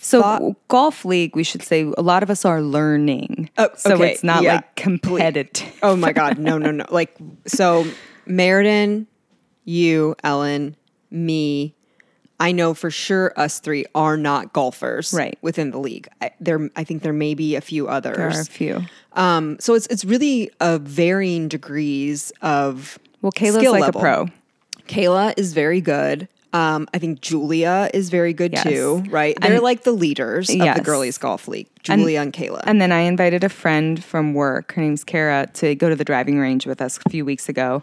So 0.00 0.22
thought- 0.22 0.68
golf 0.68 1.04
league, 1.04 1.36
we 1.36 1.44
should 1.44 1.62
say 1.62 1.82
a 1.96 2.02
lot 2.02 2.22
of 2.24 2.30
us 2.30 2.44
are 2.44 2.62
learning. 2.62 3.48
Oh, 3.58 3.68
so 3.76 3.94
okay, 3.94 4.12
it's 4.12 4.24
not 4.24 4.42
yeah. 4.42 4.54
like 4.56 4.74
competitive. 4.76 5.72
oh 5.84 5.94
my 5.94 6.12
god, 6.12 6.38
no, 6.38 6.58
no, 6.58 6.70
no. 6.72 6.86
Like 6.90 7.16
so, 7.46 7.86
Meriden, 8.26 9.06
you, 9.64 10.14
Ellen, 10.24 10.76
me. 11.10 11.74
I 12.40 12.50
know 12.52 12.74
for 12.74 12.90
sure 12.90 13.32
us 13.36 13.60
three 13.60 13.84
are 13.94 14.16
not 14.16 14.52
golfers, 14.52 15.14
Right. 15.14 15.38
Within 15.40 15.70
the 15.70 15.78
league, 15.78 16.08
I, 16.20 16.32
there, 16.40 16.68
I 16.74 16.82
think 16.84 17.02
there 17.02 17.12
may 17.12 17.34
be 17.34 17.54
a 17.54 17.60
few 17.60 17.86
others. 17.86 18.16
There 18.16 18.26
are 18.28 18.40
a 18.40 18.44
few. 18.44 18.82
Um, 19.12 19.56
so 19.60 19.74
it's 19.74 19.86
it's 19.86 20.04
really 20.04 20.50
a 20.60 20.78
varying 20.80 21.46
degrees 21.48 22.32
of 22.42 22.98
Well, 23.22 23.30
Kayla's 23.32 23.54
skill 23.56 23.72
like 23.72 23.82
level. 23.82 24.00
a 24.00 24.02
pro. 24.02 24.26
Kayla 24.88 25.34
is 25.36 25.52
very 25.54 25.80
good. 25.80 26.28
Um, 26.52 26.86
I 26.92 26.98
think 26.98 27.20
Julia 27.20 27.88
is 27.94 28.10
very 28.10 28.32
good 28.32 28.52
Yes. 28.52 28.64
too, 28.64 29.04
right? 29.10 29.36
They're 29.40 29.54
And- 29.54 29.62
like 29.62 29.84
the 29.84 29.92
leaders 29.92 30.50
of 30.50 30.56
Yes. 30.56 30.76
the 30.76 30.84
girlies 30.84 31.18
golf 31.18 31.48
league, 31.48 31.66
Julia 31.82 32.20
and, 32.20 32.32
Kayla. 32.32 32.62
And 32.64 32.80
then 32.80 32.92
I 32.92 33.00
invited 33.00 33.42
a 33.44 33.48
friend 33.48 34.02
from 34.02 34.34
work, 34.34 34.72
her 34.74 34.82
name's 34.82 35.02
Kara, 35.04 35.48
to 35.54 35.74
go 35.74 35.88
to 35.88 35.96
the 35.96 36.04
driving 36.04 36.38
range 36.38 36.66
with 36.66 36.80
us 36.82 36.98
a 37.06 37.10
few 37.10 37.24
weeks 37.24 37.48
ago. 37.48 37.80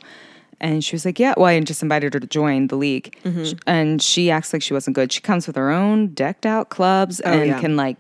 And 0.62 0.82
she 0.84 0.96
was 0.96 1.04
like, 1.04 1.20
Yeah, 1.20 1.34
well, 1.36 1.48
I 1.48 1.60
just 1.60 1.82
invited 1.84 2.14
her 2.14 2.20
to 2.22 2.28
join 2.28 2.68
the 2.68 2.76
league. 2.78 3.18
Mm-hmm. 3.26 3.58
And 3.68 4.02
she 4.02 4.32
acts 4.32 4.54
like 4.54 4.62
she 4.62 4.74
wasn't 4.74 4.96
good. 4.96 5.12
She 5.12 5.20
comes 5.20 5.48
with 5.48 5.58
her 5.58 5.72
own 5.72 6.10
decked 6.14 6.46
out 6.46 6.70
clubs 6.70 7.20
and 7.20 7.42
Oh, 7.42 7.44
yeah. 7.44 7.60
can 7.60 7.76
like 7.76 7.98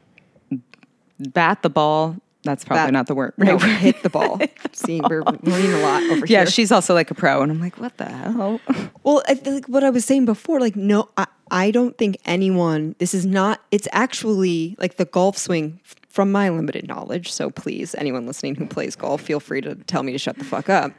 bat 1.19 1.61
the 1.63 1.69
ball. 1.69 2.15
That's 2.43 2.65
probably 2.65 2.85
Bat- 2.87 2.93
not 2.93 3.07
the 3.07 3.13
word. 3.13 3.33
no, 3.37 3.57
hit 3.59 4.01
the 4.01 4.09
ball. 4.09 4.39
See, 4.71 4.99
we're 5.07 5.21
learning 5.23 5.73
a 5.73 5.79
lot 5.81 6.01
over 6.03 6.13
Yeah, 6.13 6.25
here. 6.25 6.25
Yeah, 6.39 6.45
she's 6.45 6.71
also 6.71 6.95
like 6.95 7.11
a 7.11 7.13
pro. 7.15 7.41
And 7.43 7.51
I'm 7.51 7.59
like, 7.59 7.77
What 7.79 7.97
the 7.97 8.05
hell? 8.05 8.59
Well, 9.03 9.21
I 9.27 9.33
think 9.35 9.67
what 9.67 9.83
I 9.83 9.89
was 9.89 10.05
saying 10.05 10.25
before, 10.25 10.59
like, 10.59 10.75
no, 10.75 11.09
I, 11.17 11.25
I 11.49 11.71
don't 11.71 11.97
think 11.97 12.17
anyone, 12.25 12.95
this 12.99 13.13
is 13.15 13.25
not, 13.25 13.59
it's 13.71 13.87
actually 13.91 14.75
like 14.79 14.97
the 14.97 15.05
golf 15.05 15.37
swing 15.37 15.79
from 16.07 16.31
my 16.31 16.49
limited 16.49 16.87
knowledge. 16.87 17.31
So 17.31 17.49
please, 17.49 17.95
anyone 17.95 18.27
listening 18.27 18.53
who 18.55 18.67
plays 18.67 18.95
golf, 18.95 19.21
feel 19.21 19.39
free 19.39 19.61
to 19.61 19.73
tell 19.75 20.03
me 20.03 20.11
to 20.11 20.17
shut 20.19 20.37
the 20.37 20.43
fuck 20.43 20.69
up. 20.69 20.91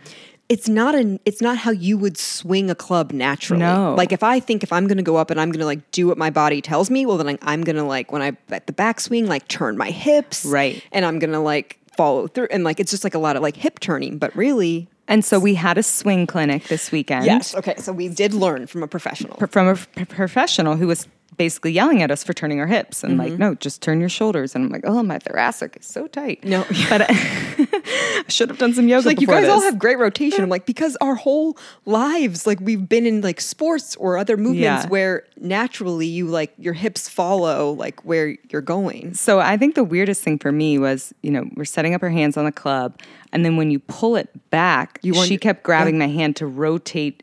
It's 0.52 0.68
not 0.68 0.94
an, 0.94 1.18
it's 1.24 1.40
not 1.40 1.56
how 1.56 1.70
you 1.70 1.96
would 1.96 2.18
swing 2.18 2.68
a 2.70 2.74
club 2.74 3.12
naturally. 3.12 3.60
No. 3.60 3.94
Like 3.96 4.12
if 4.12 4.22
I 4.22 4.38
think 4.38 4.62
if 4.62 4.72
I'm 4.72 4.86
going 4.86 4.98
to 4.98 5.02
go 5.02 5.16
up 5.16 5.30
and 5.30 5.40
I'm 5.40 5.50
going 5.50 5.60
to 5.60 5.66
like 5.66 5.90
do 5.92 6.06
what 6.08 6.18
my 6.18 6.28
body 6.30 6.60
tells 6.60 6.90
me, 6.90 7.06
well, 7.06 7.16
then 7.16 7.28
I, 7.28 7.38
I'm 7.52 7.62
going 7.64 7.76
to 7.76 7.84
like, 7.84 8.12
when 8.12 8.20
I, 8.22 8.36
at 8.50 8.66
the 8.66 8.72
backswing, 8.72 9.26
like 9.26 9.48
turn 9.48 9.76
my 9.78 9.90
hips. 9.90 10.44
Right. 10.44 10.84
And 10.92 11.04
I'm 11.04 11.18
going 11.18 11.32
to 11.32 11.38
like 11.40 11.78
follow 11.96 12.26
through. 12.26 12.48
And 12.50 12.64
like, 12.64 12.80
it's 12.80 12.90
just 12.90 13.04
like 13.04 13.14
a 13.14 13.18
lot 13.18 13.36
of 13.36 13.42
like 13.42 13.56
hip 13.56 13.80
turning, 13.80 14.18
but 14.18 14.34
really, 14.36 14.88
And 15.08 15.24
so 15.24 15.38
we 15.40 15.54
had 15.54 15.78
a 15.78 15.82
swing 15.82 16.26
clinic 16.26 16.64
this 16.68 16.92
weekend. 16.92 17.24
yes. 17.24 17.54
Okay. 17.54 17.74
So 17.78 17.92
we 17.92 18.08
did 18.08 18.34
learn 18.34 18.66
from 18.66 18.82
a 18.82 18.88
professional. 18.88 19.36
from 19.48 19.68
a 19.68 19.76
p- 19.76 20.04
professional 20.04 20.76
who 20.76 20.86
was 20.86 21.08
basically 21.36 21.72
yelling 21.72 22.02
at 22.02 22.10
us 22.10 22.22
for 22.22 22.32
turning 22.32 22.60
our 22.60 22.66
hips 22.66 23.02
and 23.02 23.12
Mm-hmm. 23.12 23.30
like, 23.30 23.38
no, 23.38 23.54
just 23.54 23.80
turn 23.82 24.00
your 24.00 24.08
shoulders. 24.08 24.54
And 24.54 24.64
I'm 24.66 24.70
like, 24.70 24.82
oh, 24.84 25.02
my 25.02 25.18
thoracic 25.18 25.76
is 25.80 25.86
so 25.86 26.06
tight. 26.06 26.44
No. 26.44 26.64
but 26.90 27.06
I, 27.08 28.24
should 28.28 28.48
have 28.50 28.58
done 28.58 28.74
some 28.74 28.88
yoga. 28.88 28.98
It's 28.98 29.06
like 29.06 29.20
you 29.20 29.26
guys 29.26 29.48
all 29.48 29.62
have 29.62 29.78
great 29.78 29.98
rotation. 29.98 30.42
I'm 30.42 30.48
like 30.50 30.66
because 30.66 30.96
our 31.00 31.14
whole 31.14 31.56
lives, 31.86 32.46
like 32.46 32.60
we've 32.60 32.88
been 32.88 33.06
in 33.06 33.20
like 33.22 33.40
sports 33.40 33.96
or 33.96 34.16
other 34.18 34.36
movements 34.36 34.84
Yeah. 34.84 34.88
where 34.88 35.24
naturally 35.40 36.06
you 36.06 36.26
like 36.28 36.52
your 36.58 36.74
hips 36.74 37.08
follow 37.08 37.72
like 37.72 38.04
where 38.04 38.36
you're 38.50 38.60
going. 38.62 39.14
So 39.14 39.40
I 39.40 39.56
think 39.56 39.74
the 39.74 39.84
weirdest 39.84 40.22
thing 40.22 40.38
for 40.38 40.52
me 40.52 40.78
was, 40.78 41.12
you 41.22 41.30
know, 41.30 41.48
we're 41.54 41.64
setting 41.64 41.94
up 41.94 42.02
our 42.02 42.10
hands 42.10 42.36
on 42.36 42.44
the 42.44 42.52
club, 42.52 42.98
and 43.32 43.44
then 43.44 43.56
when 43.56 43.70
you 43.70 43.78
pull 43.78 44.16
it 44.16 44.28
back, 44.50 44.98
You 45.02 45.14
she 45.24 45.38
kept 45.38 45.62
grabbing 45.62 45.98
my 45.98 46.08
hand 46.08 46.36
to 46.36 46.46
rotate 46.46 47.22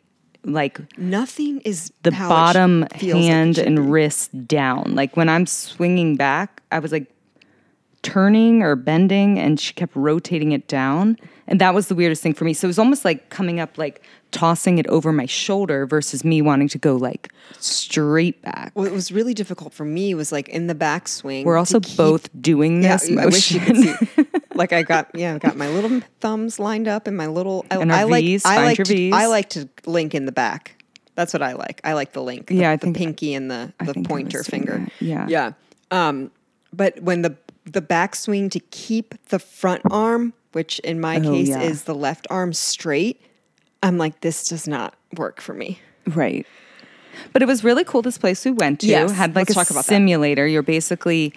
like 0.54 0.80
Nothing 0.98 1.62
is 1.62 1.92
the 2.04 2.12
bottom 2.12 2.86
feels 2.98 3.16
like 3.16 3.24
hand 3.24 3.58
and 3.58 3.92
wrist 3.92 4.48
down. 4.48 4.96
Like 4.96 5.16
when 5.18 5.30
I'm 5.30 5.46
swinging 5.46 6.16
back, 6.16 6.62
I 6.72 6.80
was 6.80 6.92
like 6.92 7.08
turning 8.02 8.62
or 8.64 8.76
bending 8.76 9.38
and 9.38 9.60
she 9.60 9.74
kept 9.74 9.96
rotating 9.96 10.52
it 10.52 10.68
down. 10.68 11.18
And 11.48 11.60
that 11.60 11.74
was 11.74 11.88
the 11.88 11.96
weirdest 11.96 12.22
thing 12.24 12.34
for 12.34 12.46
me. 12.46 12.54
So 12.54 12.66
it 12.66 12.70
was 12.70 12.80
almost 12.80 13.04
like 13.04 13.30
coming 13.30 13.60
up, 13.60 13.78
like 13.78 14.04
tossing 14.32 14.78
it 14.78 14.88
over 14.88 15.12
my 15.12 15.26
shoulder 15.26 15.86
versus 15.86 16.24
me 16.24 16.42
wanting 16.42 16.68
to 16.70 16.78
go 16.78 16.96
like 16.96 17.32
straight 17.60 18.42
back. 18.42 18.72
What 18.74 18.92
was 18.92 19.12
really 19.12 19.34
difficult 19.34 19.74
for 19.74 19.86
me 19.86 20.14
was 20.14 20.32
like 20.32 20.50
in 20.50 20.68
the 20.68 20.76
backswing. 20.76 21.46
We're 21.46 21.58
also 21.58 21.80
keep- 21.80 21.98
both 21.98 22.30
doing 22.42 22.84
Yeah, 22.84 22.98
this. 22.98 23.10
I 23.18 23.26
wish 23.26 23.52
you 23.52 23.60
could 23.60 23.78
see. 23.78 23.96
like 24.56 24.74
I 24.74 24.84
got 24.84 25.10
yeah, 25.14 25.36
I 25.36 25.38
got 25.38 25.58
my 25.58 25.68
little 25.70 26.02
thumbs 26.20 26.60
lined 26.60 26.88
up 26.88 27.08
and 27.08 27.16
my 27.18 27.28
little. 27.28 27.66
I, 27.72 27.78
And 27.78 27.92
I 27.92 28.04
like 28.04 28.24
Vs, 28.24 28.46
I 28.46 28.56
find 28.56 28.66
like 28.66 28.78
your 28.78 28.86
to, 28.86 28.94
Vs. 28.96 29.14
I 29.14 29.26
like 29.28 29.50
to 29.52 29.70
link 29.86 30.14
in 30.16 30.26
the 30.26 30.32
back. 30.32 30.76
That's 31.16 31.34
what 31.34 31.42
I 31.42 31.54
like. 31.54 31.82
I 31.84 31.94
like 31.94 32.14
the 32.14 32.22
link. 32.24 32.48
the- 32.48 32.56
Yeah, 32.56 32.72
I 32.72 32.76
the 32.76 32.82
think- 32.86 32.98
pinky 32.98 33.34
and 33.34 33.50
the 33.52 33.74
the 33.84 33.94
pointer 34.08 34.44
finger. 34.44 34.78
that, 34.80 34.92
yeah. 35.02 35.26
yeah. 35.28 35.52
Um, 35.92 36.32
but 36.72 37.02
when 37.02 37.24
the 37.24 37.36
the 37.66 37.82
backswing 37.82 38.50
to 38.52 38.60
keep 38.72 39.14
the 39.30 39.38
front 39.40 39.82
arm, 39.92 40.34
which 40.54 40.80
in 40.80 41.00
my 41.00 41.18
Oh, 41.18 41.22
case 41.22 41.50
yeah. 41.50 41.62
is 41.62 41.84
the 41.84 41.94
left 41.96 42.26
arm 42.30 42.54
straight, 42.54 43.22
I'm 43.84 43.98
like 43.98 44.22
this 44.22 44.48
does 44.48 44.68
not 44.68 44.94
work 45.16 45.42
for 45.42 45.54
me. 45.54 45.80
Right. 46.08 46.46
But 47.34 47.42
it 47.42 47.46
was 47.48 47.64
really 47.64 47.84
cool. 47.84 48.02
This 48.02 48.18
place 48.18 48.44
we 48.46 48.52
went 48.52 48.80
to 48.82 48.88
Yes, 48.88 49.12
had 49.12 49.36
like 49.36 49.48
let's 49.50 49.56
a 49.70 49.74
about 49.74 49.86
that. 49.86 49.90
simulator. 49.90 50.48
You're 50.48 50.62
basically 50.64 51.34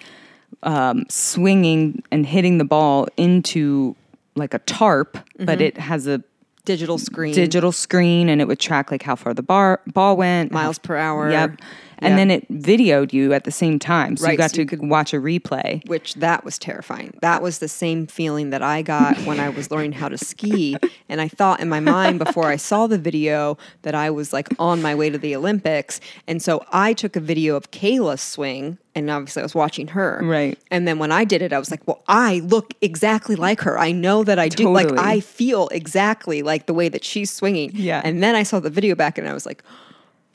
um, 0.63 1.05
swinging 1.09 2.03
and 2.11 2.25
hitting 2.25 2.57
the 2.57 2.63
ball 2.65 3.07
into 3.17 3.95
like 4.35 4.53
a 4.53 4.59
tarp, 4.59 5.13
but 5.37 5.57
Mm-hmm. 5.57 5.61
it 5.61 5.77
has 5.77 6.07
a 6.07 6.23
Digital 6.65 6.97
screen, 6.97 7.33
digital 7.33 7.73
screen, 7.73 8.29
and 8.29 8.39
it 8.39 8.47
would 8.47 8.57
track 8.59 8.89
like 8.89 9.03
how 9.03 9.17
far 9.17 9.33
the 9.33 9.43
bar 9.43 9.81
ball 9.87 10.15
went, 10.15 10.53
miles 10.53 10.79
per 10.79 10.95
hour. 10.95 11.29
Yep. 11.29 11.59
And 12.03 12.11
Yeah. 12.11 12.15
then 12.17 12.31
it 12.31 12.51
videoed 12.51 13.13
you 13.13 13.33
at 13.33 13.43
the 13.45 13.51
same 13.51 13.79
time, 13.79 14.17
so 14.17 14.29
you 14.29 14.37
got 14.37 14.51
so 14.51 14.61
you 14.61 14.65
to 14.65 14.77
watch 14.77 15.13
a 15.13 15.17
replay. 15.17 15.87
which 15.87 16.15
that 16.15 16.43
was 16.43 16.57
terrifying. 16.59 17.13
That 17.21 17.41
was 17.41 17.59
the 17.59 17.67
same 17.67 18.07
feeling 18.07 18.49
that 18.51 18.61
I 18.61 18.81
got 18.81 19.17
when 19.25 19.39
I 19.39 19.49
was 19.49 19.71
learning 19.71 19.93
how 19.93 20.09
to 20.09 20.17
ski. 20.17 20.75
And 21.09 21.21
I 21.21 21.27
thought 21.27 21.59
in 21.59 21.69
my 21.69 21.79
mind 21.79 22.19
before 22.19 22.47
I 22.47 22.55
saw 22.57 22.87
the 22.87 22.97
video 22.97 23.57
that 23.83 23.95
I 23.95 24.09
was 24.09 24.33
like 24.33 24.49
on 24.59 24.81
my 24.81 24.93
way 24.95 25.09
to 25.09 25.17
the 25.17 25.35
Olympics. 25.35 25.99
And 26.27 26.41
so 26.41 26.63
I 26.71 26.93
took 26.93 27.15
a 27.15 27.19
video 27.19 27.55
of 27.55 27.71
Kayla's 27.71 28.21
swing 28.21 28.77
and 28.95 29.09
obviously 29.09 29.41
I 29.41 29.45
was 29.45 29.55
watching 29.55 29.87
her. 29.89 30.19
Right. 30.23 30.57
And 30.69 30.87
then 30.87 30.99
when 30.99 31.11
I 31.11 31.23
did 31.23 31.41
it, 31.41 31.51
I 31.53 31.57
was 31.59 31.71
like, 31.71 31.81
well, 31.87 32.03
I 32.07 32.39
look 32.45 32.73
exactly 32.81 33.35
like 33.35 33.61
her. 33.61 33.79
I 33.79 33.91
know 33.91 34.23
that 34.23 34.37
I 34.37 34.49
do. 34.49 34.69
Like 34.71 34.91
I 34.97 35.19
feel 35.19 35.67
exactly 35.69 36.43
like 36.43 36.65
the 36.67 36.73
way 36.73 36.89
that 36.89 37.03
she's 37.03 37.31
swinging. 37.31 37.71
Yeah. 37.73 38.01
And 38.03 38.21
then 38.21 38.35
I 38.35 38.43
saw 38.43 38.59
the 38.59 38.69
video 38.69 38.93
back 38.95 39.17
and 39.17 39.27
I 39.27 39.33
was 39.33 39.45
like, 39.45 39.63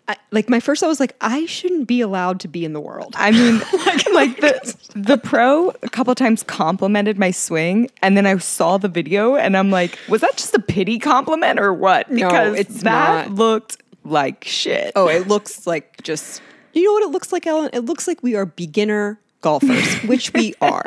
I, 0.09 0.16
like 0.31 0.49
my 0.49 0.59
first, 0.59 0.83
I 0.83 0.87
was 0.87 1.01
like, 1.01 1.14
I 1.21 1.44
shouldn't 1.44 1.87
be 1.87 2.01
allowed 2.01 2.40
to 2.40 2.49
be 2.49 2.64
in 2.64 2.73
the 2.73 2.81
world. 2.81 3.12
I 3.16 3.31
mean, 3.31 3.59
like 4.14 4.40
the 4.40 4.77
the 4.97 5.18
pro 5.18 5.68
a 5.83 5.88
couple 5.90 6.14
times 6.14 6.42
complimented 6.42 7.18
my 7.18 7.31
swing, 7.31 7.90
and 8.03 8.16
then 8.16 8.27
I 8.27 8.37
saw 8.38 8.79
the 8.79 8.88
video, 8.88 9.37
and 9.37 9.57
I'm 9.57 9.71
like, 9.71 9.99
was 10.09 10.23
that 10.23 10.37
just 10.38 10.55
a 10.55 10.61
pity 10.61 10.99
compliment 10.99 11.61
or 11.61 11.75
what? 11.75 12.11
No, 12.11 12.27
Because 12.29 12.59
it's 12.59 12.83
that 12.85 13.29
not. 13.29 13.37
looked 13.37 13.77
like 14.05 14.44
shit. 14.44 14.92
Oh, 14.97 15.09
it 15.09 15.29
looks 15.29 15.66
like 15.66 16.03
just 16.03 16.40
you 16.73 16.85
know 16.85 16.92
what 16.92 17.03
it 17.03 17.11
looks 17.11 17.31
like, 17.33 17.47
Ellen? 17.47 17.71
It 17.75 17.81
looks 17.81 18.09
like 18.09 18.23
we 18.23 18.35
are 18.35 18.47
beginner 18.47 19.21
golfers, 19.42 19.94
which 20.05 20.33
we 20.33 20.55
are. 20.62 20.85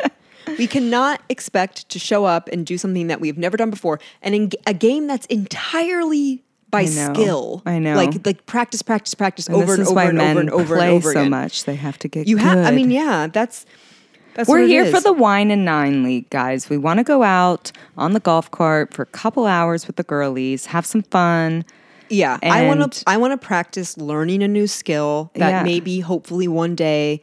We 0.57 0.65
cannot 0.65 1.21
expect 1.29 1.87
to 1.89 1.99
show 1.99 2.25
up 2.25 2.49
and 2.51 2.65
do 2.65 2.77
something 2.77 3.07
that 3.07 3.21
we've 3.21 3.37
never 3.37 3.55
done 3.55 3.69
before, 3.69 3.99
and 4.23 4.33
in 4.33 4.51
a 4.65 4.73
game 4.73 5.05
that's 5.05 5.27
entirely 5.27 6.43
by 6.71 6.81
I 6.81 6.85
skill. 6.85 7.61
I 7.65 7.79
know. 7.79 7.95
like 7.95 8.25
like 8.25 8.45
practice, 8.45 8.81
practice, 8.81 9.13
practice 9.13 9.47
And 9.47 9.55
over 9.57 9.73
and 9.73 9.85
over 9.87 9.99
and 10.01 10.19
over 10.19 10.39
and 10.39 10.49
over 10.49 10.75
and 10.77 10.89
over 10.91 11.13
so 11.13 11.19
again. 11.19 11.29
much. 11.29 11.65
They 11.65 11.75
have 11.75 11.99
to 11.99 12.07
get. 12.07 12.27
You 12.27 12.37
have. 12.37 12.65
I 12.65 12.71
mean, 12.71 12.89
yeah, 12.91 13.27
that's 13.27 13.65
that's. 14.33 14.47
We're 14.49 14.65
here 14.65 14.85
for 14.89 14.99
the 15.01 15.13
wine 15.13 15.51
and 15.51 15.65
nine 15.65 16.03
league, 16.03 16.29
guys. 16.29 16.69
We 16.69 16.77
want 16.77 16.99
to 16.99 17.03
go 17.03 17.21
out 17.23 17.71
on 17.97 18.13
the 18.13 18.19
golf 18.19 18.49
cart 18.49 18.93
for 18.93 19.01
a 19.03 19.07
couple 19.07 19.45
hours 19.45 19.85
with 19.87 19.97
the 19.97 20.03
girlies, 20.03 20.67
have 20.67 20.85
some 20.85 21.03
fun. 21.03 21.65
Yeah, 22.09 22.39
I 22.43 22.65
want 22.67 22.91
to. 22.93 23.03
I 23.07 23.17
want 23.17 23.39
to 23.39 23.45
practice 23.45 23.97
learning 23.97 24.43
a 24.43 24.47
new 24.47 24.67
skill 24.67 25.31
that 25.35 25.49
Yeah. 25.49 25.63
maybe, 25.63 25.99
hopefully, 26.01 26.47
one 26.47 26.75
day, 26.75 27.21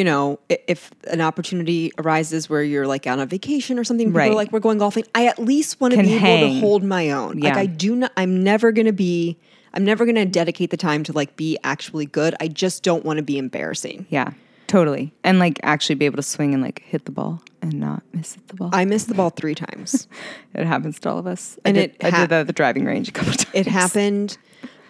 you 0.00 0.04
know, 0.04 0.38
if 0.48 0.90
an 1.08 1.20
opportunity 1.20 1.92
arises 1.98 2.48
where 2.48 2.62
you're 2.62 2.86
like 2.86 3.06
on 3.06 3.20
a 3.20 3.26
vacation 3.26 3.78
or 3.78 3.84
something, 3.84 4.14
Right. 4.14 4.32
like 4.32 4.50
we're 4.50 4.58
going 4.60 4.78
golfing. 4.78 5.04
I 5.14 5.26
at 5.26 5.38
least 5.38 5.78
want 5.78 5.92
to 5.92 5.96
Can 5.96 6.06
be 6.06 6.14
able 6.14 6.54
to 6.54 6.60
hold 6.60 6.82
my 6.82 7.10
own. 7.10 7.34
Like 7.38 7.52
Yeah. 7.54 7.60
I 7.60 7.66
do 7.66 7.94
not. 7.94 8.10
I'm 8.16 8.42
never 8.42 8.72
going 8.72 8.86
to 8.86 8.94
be. 8.94 9.36
I'm 9.74 9.84
never 9.84 10.06
going 10.06 10.14
to 10.14 10.24
dedicate 10.24 10.70
the 10.70 10.78
time 10.78 11.04
to 11.04 11.12
like 11.12 11.36
be 11.36 11.58
actually 11.64 12.06
good. 12.06 12.34
I 12.40 12.48
just 12.48 12.82
don't 12.82 13.04
want 13.04 13.18
to 13.18 13.22
be 13.22 13.36
embarrassing. 13.36 14.06
Yeah, 14.08 14.30
totally. 14.68 15.12
And 15.22 15.38
like 15.38 15.60
actually 15.62 15.96
be 15.96 16.06
able 16.06 16.16
to 16.16 16.22
swing 16.22 16.54
and 16.54 16.62
like 16.62 16.80
hit 16.80 17.04
the 17.04 17.12
ball 17.12 17.42
and 17.60 17.74
not 17.74 18.02
miss 18.14 18.38
the 18.48 18.54
ball. 18.54 18.70
I 18.72 18.86
missed 18.86 19.08
the 19.08 19.14
ball 19.14 19.28
three 19.28 19.54
times. 19.54 20.08
it 20.54 20.64
happens 20.66 20.98
to 21.00 21.10
all 21.10 21.18
of 21.18 21.26
us. 21.26 21.58
And 21.66 21.76
I 21.76 21.80
did, 21.82 21.90
it 21.90 22.04
I 22.06 22.10
did 22.20 22.30
that 22.30 22.40
at 22.40 22.46
the 22.46 22.54
driving 22.54 22.86
range 22.86 23.08
a 23.10 23.12
couple 23.12 23.32
times. 23.42 23.50
it 23.52 23.66
happened 23.66 24.38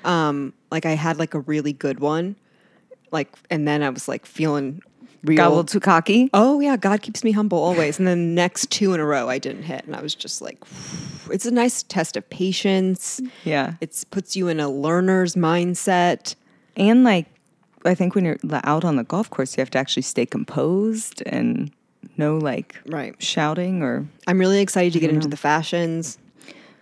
um 0.05 0.55
like 0.71 0.87
i 0.87 0.93
had 0.93 1.19
like 1.19 1.35
a 1.35 1.41
really 1.41 1.75
good 1.75 2.01
one 2.01 2.35
like 3.13 3.29
and 3.51 3.69
then 3.69 3.83
i 3.83 3.91
was 3.91 4.09
like 4.09 4.25
feeling 4.25 4.81
real. 5.23 5.37
Got 5.37 5.47
a 5.47 5.51
little 5.51 5.65
too 5.65 5.81
cocky. 5.81 6.31
oh 6.35 6.61
yeah, 6.61 6.77
God 6.77 7.03
keeps 7.03 7.23
me 7.25 7.33
humble 7.33 7.59
always. 7.59 7.99
And 7.99 8.07
then 8.09 8.19
the 8.29 8.35
next 8.35 8.71
two 8.71 8.93
in 8.95 9.01
a 9.01 9.05
row 9.05 9.29
I 9.29 9.39
didn't 9.39 9.65
hit, 9.65 9.85
and 9.87 9.95
I 9.97 10.01
was 10.03 10.15
just 10.15 10.41
like, 10.43 10.59
it's 11.31 11.47
a 11.47 11.51
nice 11.51 11.83
test 11.85 12.17
of 12.17 12.29
patience. 12.31 13.21
Yeah. 13.45 13.75
It 13.81 14.05
puts 14.11 14.35
you 14.37 14.49
in 14.49 14.61
a 14.61 14.69
learner's 14.69 15.35
mindset. 15.35 16.35
And 16.77 17.05
like, 17.05 17.27
I 17.85 17.95
think 17.95 18.15
when 18.15 18.25
you're 18.25 18.39
out 18.65 18.85
on 18.85 18.97
the 18.97 19.05
golf 19.05 19.31
course, 19.31 19.57
you 19.57 19.61
have 19.61 19.71
to 19.71 19.79
actually 19.79 20.03
stay 20.03 20.27
composed 20.27 21.23
and 21.27 21.71
no 22.17 22.37
like 22.39 22.77
Right. 22.87 23.15
shouting 23.23 23.83
or 23.83 24.07
I'm 24.27 24.39
really 24.39 24.61
excited 24.61 24.93
to 24.95 25.01
get 25.01 25.11
into 25.11 25.29
the 25.29 25.37
fashions. 25.37 26.19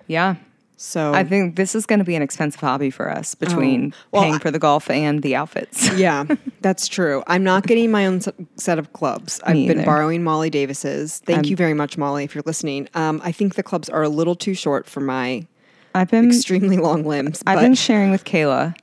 yeah. 0.07 0.37
So 0.81 1.13
I 1.13 1.25
think 1.25 1.57
this 1.57 1.75
is 1.75 1.87
going 1.87 1.99
to 1.99 2.05
be 2.05 2.15
an 2.15 2.23
expensive 2.23 2.61
hobby 2.61 2.91
for 2.91 3.11
us 3.11 3.35
between 3.35 3.93
Oh. 3.93 3.97
Well, 4.13 4.23
paying 4.23 4.39
for 4.39 4.53
the 4.53 4.61
golf 4.61 4.89
and 4.89 5.23
the 5.23 5.35
outfits. 5.35 5.93
yeah, 5.97 6.25
that's 6.61 6.87
true. 6.87 7.25
I'm 7.27 7.43
not 7.43 7.67
getting 7.67 7.91
my 7.91 8.07
own 8.07 8.21
set 8.57 8.79
of 8.79 8.93
clubs. 8.93 9.41
I've 9.43 9.57
Me 9.57 9.67
been 9.67 9.79
either. 9.79 9.87
borrowing 9.87 10.23
Molly 10.23 10.51
Davis's. 10.51 11.19
Thank 11.27 11.49
you 11.49 11.57
very 11.57 11.75
much, 11.75 11.99
Molly, 11.99 12.23
if 12.23 12.33
you're 12.33 12.45
listening. 12.47 12.89
Um, 12.95 13.21
I 13.25 13.33
think 13.33 13.57
the 13.57 13.65
clubs 13.65 13.89
are 13.89 14.05
a 14.05 14.09
little 14.09 14.37
too 14.37 14.55
short 14.55 14.87
for 14.87 15.01
my 15.01 15.49
I've 15.97 16.11
been 16.11 16.27
extremely 16.29 16.77
long 16.77 17.03
limbs. 17.05 17.43
I've 17.45 17.61
been 17.61 17.75
sharing 17.75 18.13
with 18.13 18.25
Kayla. 18.25 18.77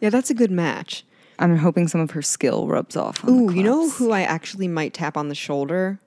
yeah, 0.00 0.08
that's 0.08 0.30
a 0.30 0.34
good 0.34 0.50
match. 0.50 1.04
I'm 1.38 1.56
hoping 1.58 1.86
some 1.86 2.00
of 2.00 2.12
her 2.12 2.22
skill 2.22 2.66
rubs 2.66 2.96
off. 2.96 3.22
On 3.24 3.30
Ooh, 3.30 3.52
you 3.52 3.62
know 3.62 3.90
who 3.90 4.10
I 4.12 4.22
actually 4.22 4.68
might 4.68 4.94
tap 4.94 5.18
on 5.18 5.28
the 5.28 5.34
shoulder? 5.34 6.00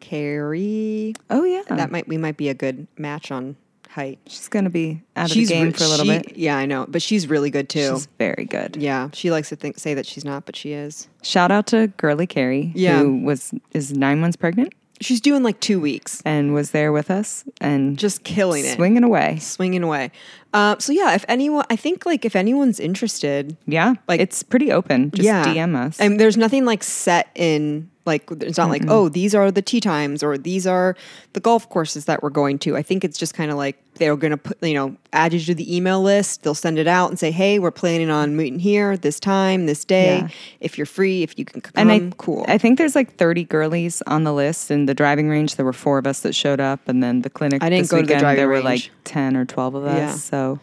Carrie. 0.00 1.14
Oh 1.30 1.44
yeah, 1.44 1.62
That 1.68 1.90
might 1.90 2.08
we 2.08 2.16
might 2.18 2.36
be 2.36 2.48
a 2.48 2.54
good 2.54 2.86
match 2.98 3.30
on 3.30 3.56
height. 3.94 4.18
she's 4.26 4.48
going 4.48 4.64
to 4.64 4.70
be 4.70 5.02
out 5.16 5.30
of 5.30 5.36
the 5.36 5.46
game 5.46 5.66
re- 5.66 5.72
for 5.72 5.84
a 5.84 5.88
little 5.88 6.04
she- 6.06 6.18
bit. 6.18 6.36
Yeah, 6.36 6.56
I 6.56 6.66
know, 6.66 6.84
but 6.88 7.00
she's 7.02 7.26
really 7.28 7.50
good 7.50 7.68
too. 7.68 7.94
She's 7.94 8.06
very 8.18 8.44
good. 8.44 8.76
yeah, 8.76 9.08
she 9.12 9.30
likes 9.30 9.48
to 9.50 9.56
think 9.56 9.78
say 9.78 9.94
that 9.94 10.06
she's 10.06 10.24
not, 10.24 10.44
but 10.46 10.56
she 10.56 10.72
is. 10.72 11.08
Shout 11.22 11.50
out 11.50 11.66
to 11.68 11.86
Girly 11.96 12.26
Carrie, 12.26 12.72
Yeah. 12.74 12.98
who 13.00 13.16
was 13.24 13.52
is 13.72 13.92
nine 13.92 14.20
months 14.20 14.36
pregnant 14.36 14.72
She's 15.00 15.20
doing 15.20 15.42
like 15.42 15.58
two 15.58 15.80
weeks, 15.80 16.22
and 16.24 16.54
was 16.54 16.70
there 16.70 16.92
with 16.92 17.10
us 17.10 17.44
and 17.60 17.98
just 17.98 18.22
killing 18.22 18.64
it. 18.64 18.76
swinging 18.76 19.02
away. 19.02 19.38
swinging 19.40 19.82
away. 19.82 20.12
Uh, 20.54 20.76
so 20.78 20.92
yeah, 20.92 21.14
if 21.14 21.24
anyone, 21.28 21.64
I 21.68 21.74
think 21.76 22.06
like 22.06 22.24
if 22.24 22.36
anyone's 22.36 22.78
interested, 22.78 23.56
Yeah, 23.66 23.88
Like- 23.88 23.98
like 24.08 24.20
it's 24.20 24.42
pretty 24.44 24.70
open. 24.70 25.10
Just 25.10 25.26
yeah, 25.26 25.44
DM 25.52 25.74
us. 25.76 25.98
And 25.98 26.20
there's 26.20 26.36
nothing 26.36 26.64
like 26.64 26.84
set 26.84 27.28
in 27.34 27.90
like 28.06 28.30
it's 28.30 28.58
not 28.58 28.68
like 28.68 28.84
oh 28.88 29.08
these 29.08 29.34
are 29.34 29.50
the 29.50 29.62
tee 29.62 29.80
times 29.80 30.22
or 30.22 30.36
these 30.36 30.66
are 30.66 30.96
the 31.32 31.40
golf 31.40 31.68
courses 31.68 32.04
that 32.04 32.22
we're 32.22 32.30
going 32.30 32.58
to. 32.60 32.76
I 32.76 32.82
think 32.82 33.04
it's 33.04 33.18
just 33.18 33.34
kind 33.34 33.50
of 33.50 33.56
like 33.56 33.80
they're 33.94 34.16
going 34.16 34.32
to 34.32 34.36
put 34.36 34.62
you 34.62 34.74
know 34.74 34.96
add 35.12 35.32
you 35.32 35.40
to 35.40 35.54
the 35.54 35.74
email 35.74 36.02
list. 36.02 36.42
They'll 36.42 36.54
send 36.54 36.78
it 36.78 36.86
out 36.86 37.10
and 37.10 37.18
say 37.18 37.30
hey 37.30 37.58
we're 37.58 37.70
planning 37.70 38.10
on 38.10 38.36
meeting 38.36 38.58
here 38.58 38.96
this 38.96 39.18
time 39.20 39.66
this 39.66 39.84
day. 39.84 40.18
Yeah. 40.18 40.28
If 40.60 40.78
you're 40.78 40.86
free, 40.86 41.22
if 41.22 41.38
you 41.38 41.44
can 41.44 41.60
come, 41.60 41.72
and 41.76 41.90
I 41.90 42.12
cool. 42.16 42.44
I 42.48 42.58
think 42.58 42.78
there's 42.78 42.94
like 42.94 43.16
30 43.16 43.44
girlies 43.44 44.02
on 44.06 44.24
the 44.24 44.32
list. 44.32 44.70
And 44.70 44.88
the 44.88 44.94
driving 44.94 45.28
range, 45.28 45.56
there 45.56 45.64
were 45.64 45.72
four 45.72 45.98
of 45.98 46.06
us 46.06 46.20
that 46.20 46.34
showed 46.34 46.60
up, 46.60 46.88
and 46.88 47.02
then 47.02 47.22
the 47.22 47.30
clinic. 47.30 47.62
I 47.62 47.70
didn't 47.70 47.88
go 47.90 47.96
to 47.96 48.02
the 48.02 48.06
weekend, 48.06 48.20
driving 48.20 48.36
There 48.36 48.48
were 48.48 48.62
like 48.62 48.90
10 49.04 49.36
or 49.36 49.44
12 49.44 49.74
of 49.74 49.84
us. 49.84 49.96
Yeah. 49.96 50.14
So, 50.14 50.60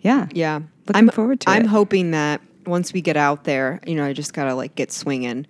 yeah, 0.00 0.26
Yeah. 0.32 0.60
Looking 0.86 0.96
I'm, 0.96 1.08
forward 1.08 1.40
to 1.40 1.50
I'm 1.50 1.62
it. 1.62 1.68
hoping 1.68 2.12
that 2.12 2.40
once 2.64 2.92
we 2.92 3.00
get 3.00 3.16
out 3.16 3.44
there, 3.44 3.80
you 3.86 3.94
know, 3.94 4.04
I 4.04 4.12
just 4.12 4.32
got 4.32 4.44
to 4.44 4.54
like 4.54 4.74
get 4.76 4.92
swinging, 4.92 5.46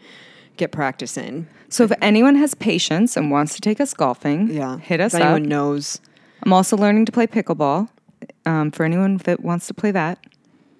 get 0.56 0.72
practicing. 0.72 1.46
So 1.68 1.84
if 1.84 1.92
anyone 2.00 2.36
has 2.36 2.54
patience 2.54 3.16
and 3.16 3.30
wants 3.30 3.54
to 3.54 3.60
take 3.60 3.80
us 3.80 3.92
golfing, 3.94 4.48
Yeah. 4.48 4.78
hit 4.78 5.00
us 5.00 5.14
if 5.14 5.20
up. 5.20 5.26
anyone 5.26 5.48
knows. 5.48 6.00
I'm 6.42 6.52
also 6.52 6.76
learning 6.76 7.06
to 7.06 7.12
play 7.12 7.26
pickleball. 7.26 7.88
Um, 8.44 8.70
for 8.70 8.84
anyone 8.84 9.18
that 9.24 9.42
wants 9.42 9.66
to 9.66 9.74
play 9.74 9.90
that, 9.90 10.18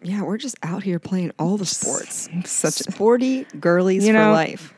Yeah, 0.03 0.23
we're 0.23 0.39
just 0.39 0.57
out 0.63 0.85
here 0.85 0.99
playing 0.99 1.33
all 1.39 1.57
the 1.57 1.67
sports. 1.67 2.29
such 2.45 2.75
Sporty 2.75 3.45
girlies 3.61 4.07
You 4.07 4.13
for 4.15 4.31
life. 4.31 4.73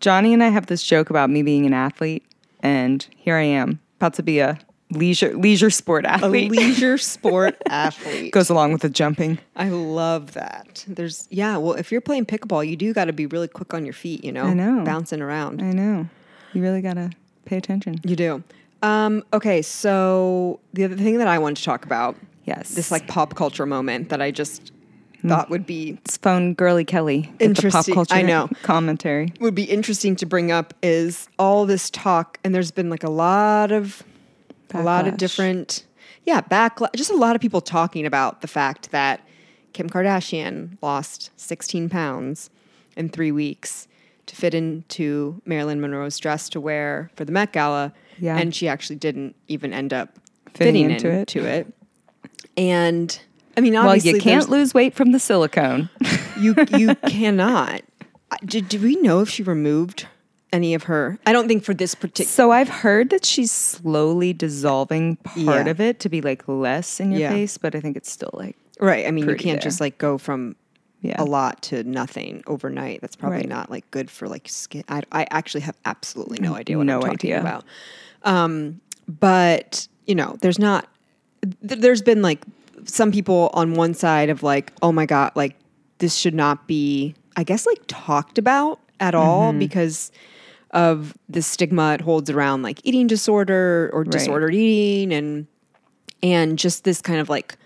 Johnny 0.00 0.32
and 0.32 0.42
I 0.42 0.48
have 0.48 0.66
this 0.66 0.82
joke 0.82 1.10
about 1.10 1.28
me 1.30 1.42
being 1.42 1.66
an 1.66 1.74
athlete, 1.74 2.24
and 2.62 3.06
here 3.16 3.36
I 3.36 3.42
am 3.42 3.80
about 3.98 4.14
to 4.14 4.22
be 4.22 4.38
a 4.38 4.58
leisure 4.90 5.36
leisure 5.36 5.70
sport 5.70 6.04
athlete. 6.04 6.50
A 6.50 6.54
leisure 6.54 6.98
sport 7.14 7.56
athlete. 7.66 8.32
Goes 8.32 8.50
along 8.50 8.72
with 8.72 8.82
the 8.82 8.88
jumping. 8.88 9.38
I 9.56 9.68
love 9.68 10.32
that. 10.32 10.84
There's 10.88 11.26
yeah, 11.30 11.56
well 11.56 11.74
if 11.74 11.90
you're 11.92 12.00
playing 12.00 12.26
pickleball, 12.26 12.68
you 12.68 12.76
do 12.76 12.92
got 12.92 13.06
to 13.06 13.12
be 13.12 13.26
really 13.26 13.48
quick 13.48 13.72
on 13.74 13.84
your 13.84 13.94
feet, 13.94 14.24
you 14.24 14.32
know. 14.32 14.44
I 14.44 14.54
know. 14.54 14.84
Bouncing 14.84 15.20
around. 15.20 15.62
I 15.62 15.72
know. 15.72 16.08
You 16.52 16.62
really 16.62 16.82
gotta 16.82 17.10
pay 17.44 17.56
attention. 17.56 18.00
You 18.04 18.16
do. 18.16 18.42
Um, 18.82 19.22
okay, 19.32 19.62
so 19.62 20.58
the 20.72 20.84
other 20.84 20.96
thing 20.96 21.18
that 21.18 21.28
I 21.28 21.38
wanted 21.38 21.56
to 21.58 21.64
talk 21.64 21.84
about, 21.84 22.16
Yes. 22.44 22.70
this 22.74 22.90
like 22.90 23.06
pop 23.06 23.34
culture 23.36 23.66
moment 23.66 24.08
that 24.08 24.22
I 24.22 24.30
just 24.30 24.72
thought 25.28 25.50
would 25.50 25.66
be 25.66 25.98
It's 26.06 26.16
phone 26.16 26.54
girly 26.54 26.84
Kelly. 26.86 27.20
The 27.20 27.26
pop 27.28 27.40
Interesting. 27.42 27.94
culture 27.94 28.14
I 28.14 28.22
know. 28.22 28.48
commentary. 28.62 29.34
would 29.38 29.54
be 29.54 29.64
interesting 29.64 30.16
to 30.16 30.26
bring 30.26 30.50
up 30.50 30.72
is 30.82 31.28
all 31.38 31.66
this 31.66 31.90
talk 31.90 32.38
and 32.42 32.54
there's 32.54 32.70
been 32.70 32.88
like 32.88 33.04
a 33.04 33.10
lot 33.10 33.70
of 33.70 34.02
a 34.74 34.82
lot 34.82 35.06
of 35.06 35.16
different 35.16 35.84
yeah 36.24 36.40
backlash 36.40 36.94
just 36.94 37.10
a 37.10 37.16
lot 37.16 37.34
of 37.34 37.42
people 37.42 37.60
talking 37.60 38.06
about 38.06 38.40
the 38.40 38.48
fact 38.48 38.90
that 38.90 39.20
kim 39.72 39.88
kardashian 39.88 40.76
lost 40.82 41.30
16 41.36 41.88
pounds 41.88 42.50
in 42.96 43.08
three 43.08 43.32
weeks 43.32 43.86
to 44.26 44.36
fit 44.36 44.54
into 44.54 45.40
marilyn 45.44 45.80
monroe's 45.80 46.18
dress 46.18 46.48
to 46.48 46.60
wear 46.60 47.10
for 47.16 47.24
the 47.24 47.32
met 47.32 47.52
gala 47.52 47.92
Yeah. 48.18 48.36
and 48.36 48.54
she 48.54 48.68
actually 48.68 48.96
didn't 48.96 49.34
even 49.48 49.72
end 49.72 49.92
up 49.92 50.16
Fitting 50.54 50.88
fitting, 50.88 50.90
into 50.90 51.08
it. 51.10 51.34
into 51.36 51.46
it 51.48 51.72
and 52.56 53.20
i 53.56 53.60
mean 53.60 53.74
Well, 53.74 53.96
you 53.96 54.20
can't 54.20 54.48
lose 54.48 54.74
weight 54.74 54.94
from 54.94 55.12
the 55.12 55.18
silicone. 55.20 55.88
you 56.38 56.54
you 56.76 56.94
cannot. 57.06 57.82
Did, 58.44 58.68
do 58.68 58.78
we 58.80 58.94
know 58.96 59.20
if 59.20 59.28
she 59.28 59.42
removed 59.42 60.06
any 60.52 60.74
of 60.74 60.84
her? 60.84 61.18
I 61.26 61.32
don't 61.32 61.48
think 61.48 61.64
for 61.64 61.74
this 61.74 61.94
particular. 61.94 62.28
so 62.28 62.50
I've 62.50 62.68
heard 62.68 63.10
that 63.10 63.24
she's 63.24 63.52
slowly 63.52 64.32
dissolving 64.32 65.16
part 65.16 65.66
Yeah. 65.66 65.70
of 65.70 65.80
it 65.80 66.00
to 66.00 66.08
be 66.08 66.20
like 66.20 66.46
less 66.48 67.00
in 67.00 67.12
your 67.12 67.20
Yeah. 67.20 67.30
face, 67.30 67.56
but 67.58 67.74
I 67.74 67.80
think 67.80 67.96
it's 67.96 68.10
still 68.10 68.30
like 68.34 68.56
Right. 68.80 69.06
I 69.06 69.10
mean, 69.10 69.28
you 69.28 69.36
can't 69.36 69.60
there. 69.60 69.68
just 69.70 69.80
like 69.80 69.98
go 69.98 70.16
from 70.18 70.56
Yeah. 71.02 71.16
a 71.20 71.24
lot 71.24 71.62
to 71.64 71.82
nothing 71.84 72.42
overnight. 72.46 73.00
That's 73.00 73.16
probably 73.16 73.38
Right. 73.38 73.48
not 73.48 73.70
like 73.70 73.90
good 73.90 74.10
for 74.10 74.26
like 74.28 74.48
skin. 74.48 74.84
I, 74.88 75.02
I 75.12 75.26
actually 75.30 75.60
have 75.62 75.76
absolutely 75.84 76.38
no 76.40 76.54
idea 76.54 76.78
what 76.78 76.86
No 76.86 76.96
I'm 76.96 77.00
talking 77.02 77.32
idea. 77.34 77.40
about. 77.40 77.64
Um, 78.24 78.80
but 79.08 79.86
you 80.06 80.14
know, 80.14 80.36
there's 80.40 80.58
not. 80.58 80.88
Th- 81.66 81.80
there's 81.80 82.02
been 82.02 82.22
like 82.22 82.44
some 82.84 83.12
people 83.12 83.50
on 83.54 83.74
one 83.74 83.94
side 83.94 84.30
of 84.30 84.42
like, 84.42 84.72
oh 84.82 84.92
my 84.92 85.06
god, 85.06 85.32
like 85.34 85.56
this 85.98 86.14
should 86.16 86.34
not 86.34 86.66
be. 86.66 87.14
I 87.36 87.44
guess 87.44 87.66
like 87.66 87.78
talked 87.86 88.38
about 88.38 88.80
at 88.98 89.14
all 89.14 89.50
Mm-hmm. 89.50 89.58
because 89.60 90.10
of 90.72 91.14
the 91.28 91.42
stigma 91.42 91.94
it 91.94 92.00
holds 92.00 92.30
around 92.30 92.62
like 92.62 92.80
eating 92.84 93.06
disorder 93.06 93.90
or 93.92 94.04
disordered 94.04 94.54
eating 94.54 95.12
and 95.12 95.46
and 96.22 96.58
just 96.58 96.84
this 96.84 97.00
kind 97.00 97.18
of 97.18 97.28
like 97.28 97.56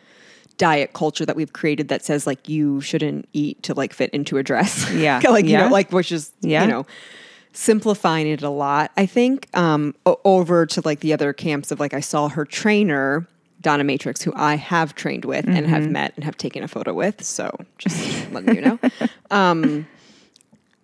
diet 0.56 0.92
culture 0.92 1.26
that 1.26 1.34
we've 1.36 1.52
created 1.52 1.88
that 1.88 2.04
says 2.04 2.26
like 2.26 2.48
you 2.48 2.80
shouldn't 2.80 3.28
eat 3.32 3.62
to 3.62 3.74
like 3.74 3.92
fit 3.92 4.08
into 4.10 4.38
a 4.38 4.42
dress. 4.42 4.88
Yeah. 4.92 5.20
like 5.28 5.44
you 5.44 5.50
Yeah. 5.52 5.64
know, 5.66 5.72
like 5.72 5.92
which 5.92 6.12
is 6.12 6.32
Yeah. 6.40 6.62
you 6.62 6.68
know 6.70 6.86
simplifying 7.52 8.26
it 8.26 8.42
a 8.42 8.48
lot. 8.50 8.90
I 8.96 9.06
think 9.06 9.48
um 9.56 9.94
over 10.06 10.66
to 10.66 10.82
like 10.84 11.00
the 11.00 11.12
other 11.12 11.32
camps 11.32 11.70
of 11.70 11.80
like 11.80 11.94
I 11.94 12.00
saw 12.00 12.28
her 12.28 12.44
trainer 12.44 13.26
Donna 13.60 13.82
Matrix, 13.84 14.20
who 14.22 14.32
I 14.36 14.56
have 14.56 14.94
trained 14.94 15.24
with 15.24 15.46
and 15.46 15.56
Mm-hmm. 15.56 15.68
have 15.74 15.90
met 15.90 16.12
and 16.16 16.24
have 16.24 16.36
taken 16.36 16.62
a 16.62 16.68
photo 16.68 16.92
with. 16.92 17.22
So 17.24 17.50
just 17.78 18.30
letting 18.32 18.54
you 18.56 18.60
know. 18.60 18.78
Um, 19.30 19.86